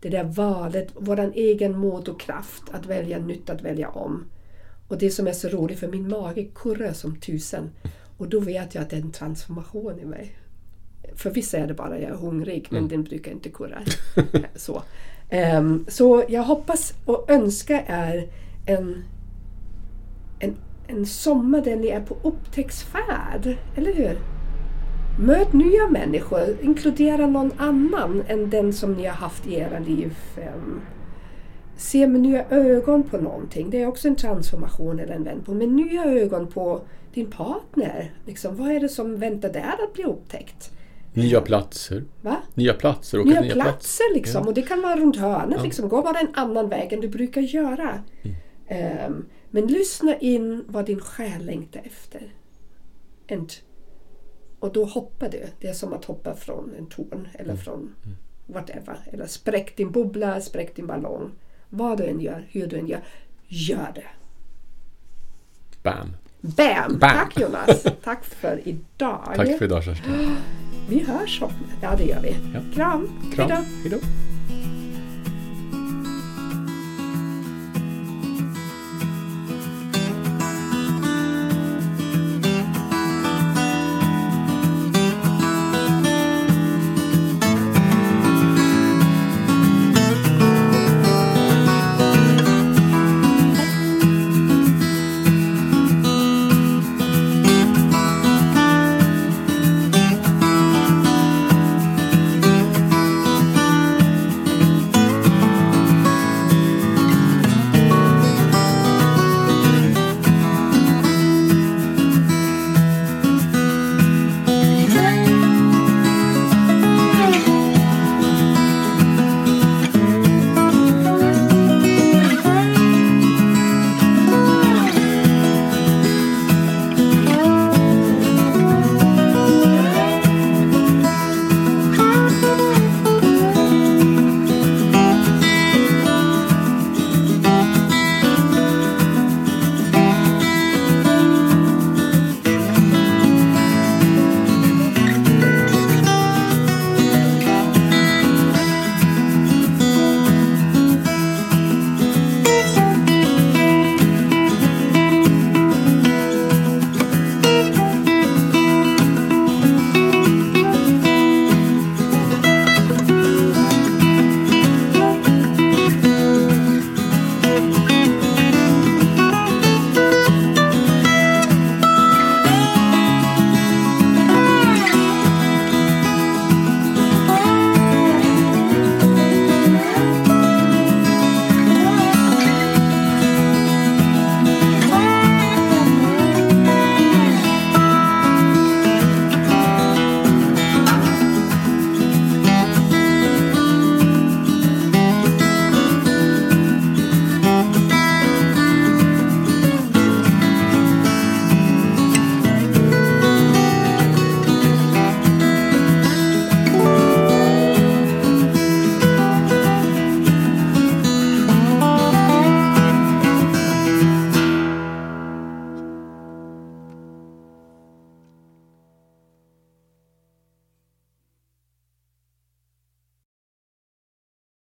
Det 0.00 0.08
där 0.08 0.24
valet, 0.24 0.88
våran 0.94 1.32
egen 1.34 1.78
mod 1.78 2.08
och 2.08 2.20
kraft 2.20 2.62
att 2.70 2.86
välja 2.86 3.18
nytt, 3.18 3.50
att 3.50 3.62
välja 3.62 3.88
om. 3.88 4.24
Och 4.88 4.98
det 4.98 5.10
som 5.10 5.26
är 5.26 5.32
så 5.32 5.48
roligt, 5.48 5.78
för 5.78 5.88
min 5.88 6.08
mage 6.08 6.46
kurrar 6.54 6.92
som 6.92 7.16
tusen. 7.16 7.70
Och 8.16 8.28
då 8.28 8.40
vet 8.40 8.74
jag 8.74 8.82
att 8.82 8.90
det 8.90 8.96
är 8.96 9.00
en 9.00 9.12
transformation 9.12 10.00
i 10.00 10.04
mig. 10.04 10.36
För 11.14 11.30
vissa 11.30 11.58
är 11.58 11.66
det 11.66 11.74
bara 11.74 11.98
jag 12.00 12.10
är 12.10 12.14
hungrig, 12.14 12.68
men 12.70 12.88
den 12.88 13.04
brukar 13.04 13.32
inte 13.32 13.48
kurra. 13.48 13.78
så. 14.54 14.82
Ehm, 15.30 15.84
så 15.88 16.24
jag 16.28 16.42
hoppas 16.42 16.94
och 17.04 17.30
önskar 17.30 17.84
är 17.86 18.28
en, 18.66 19.04
en, 20.38 20.56
en 20.86 21.06
sommar 21.06 21.60
där 21.60 21.76
ni 21.76 21.88
är 21.88 22.00
på 22.00 22.16
upptäcktsfärd, 22.22 23.56
eller 23.76 23.94
hur? 23.94 24.18
Möt 25.18 25.52
nya 25.52 25.88
människor, 25.90 26.56
inkludera 26.62 27.26
någon 27.26 27.52
annan 27.56 28.22
än 28.28 28.50
den 28.50 28.72
som 28.72 28.92
ni 28.92 29.06
har 29.06 29.14
haft 29.14 29.46
i 29.46 29.54
era 29.54 29.78
liv. 29.78 30.16
Ehm, 30.36 30.80
se 31.76 32.06
med 32.06 32.20
nya 32.20 32.44
ögon 32.48 33.02
på 33.02 33.16
någonting. 33.16 33.70
Det 33.70 33.82
är 33.82 33.86
också 33.86 34.08
en 34.08 34.16
transformation 34.16 34.98
eller 34.98 35.14
en 35.14 35.24
vändpunkt. 35.24 35.58
Med 35.58 35.68
nya 35.68 36.04
ögon 36.04 36.46
på 36.46 36.80
din 37.14 37.30
partner. 37.30 38.14
Liksom, 38.26 38.56
vad 38.56 38.70
är 38.70 38.80
det 38.80 38.88
som 38.88 39.16
väntar 39.16 39.52
där 39.52 39.84
att 39.84 39.92
bli 39.92 40.04
upptäckt? 40.04 40.70
Nya 41.12 41.40
platser. 41.40 42.04
Va? 42.22 42.36
Nya 42.54 42.74
platser. 42.74 43.20
åka 43.20 43.28
Nya, 43.28 43.42
till 43.42 43.52
platser 43.52 44.14
liksom. 44.14 44.42
Ja. 44.42 44.48
Och 44.48 44.54
det 44.54 44.62
kan 44.62 44.82
vara 44.82 44.96
runt 44.96 45.16
hörnet. 45.16 45.62
Liksom. 45.62 45.88
Gå 45.88 46.02
bara 46.02 46.18
en 46.18 46.34
annan 46.34 46.68
väg 46.68 46.92
än 46.92 47.00
du 47.00 47.08
brukar 47.08 47.40
göra. 47.40 48.02
Mm. 48.22 48.36
Ehm, 48.68 49.24
men 49.50 49.66
lyssna 49.66 50.16
in 50.16 50.64
vad 50.66 50.86
din 50.86 51.00
själ 51.00 51.44
längtar 51.46 51.82
efter. 51.84 52.32
And, 53.30 53.52
och 54.58 54.72
då 54.72 54.84
hoppar 54.84 55.28
du. 55.28 55.42
Det 55.60 55.68
är 55.68 55.72
som 55.72 55.92
att 55.92 56.04
hoppa 56.04 56.34
från 56.34 56.74
en 56.78 56.86
torn 56.86 57.28
eller 57.34 57.50
Mm. 57.52 57.56
från 57.64 57.94
whatever. 58.46 58.96
Eller 59.12 59.26
spräck 59.26 59.76
din 59.76 59.90
bubbla, 59.90 60.40
spräck 60.40 60.76
din 60.76 60.86
ballong. 60.86 61.30
Vad 61.76 61.98
du 61.98 62.04
än 62.04 62.20
gör, 62.20 62.46
hur 62.50 62.66
du 62.66 62.78
än 62.78 62.86
gör. 62.86 63.00
Gör 63.48 63.92
det. 63.94 64.06
Bam. 65.82 66.16
Bam! 66.40 66.98
Bam. 66.98 67.10
Tack 67.10 67.40
Jonas! 67.40 67.86
Tack 68.04 68.24
för 68.24 68.60
idag. 68.68 69.32
Tack 69.36 69.58
för 69.58 69.64
idag 69.64 69.84
Kerstin. 69.84 70.36
Vi 70.88 71.04
hörs. 71.04 71.42
Ja, 71.82 71.94
det 71.98 72.04
gör 72.04 72.20
vi. 72.20 72.36
Ja. 72.54 72.60
Kram! 72.74 73.08
Kram. 73.34 73.50
Hejdå. 73.50 73.64
Hejdå. 73.82 73.96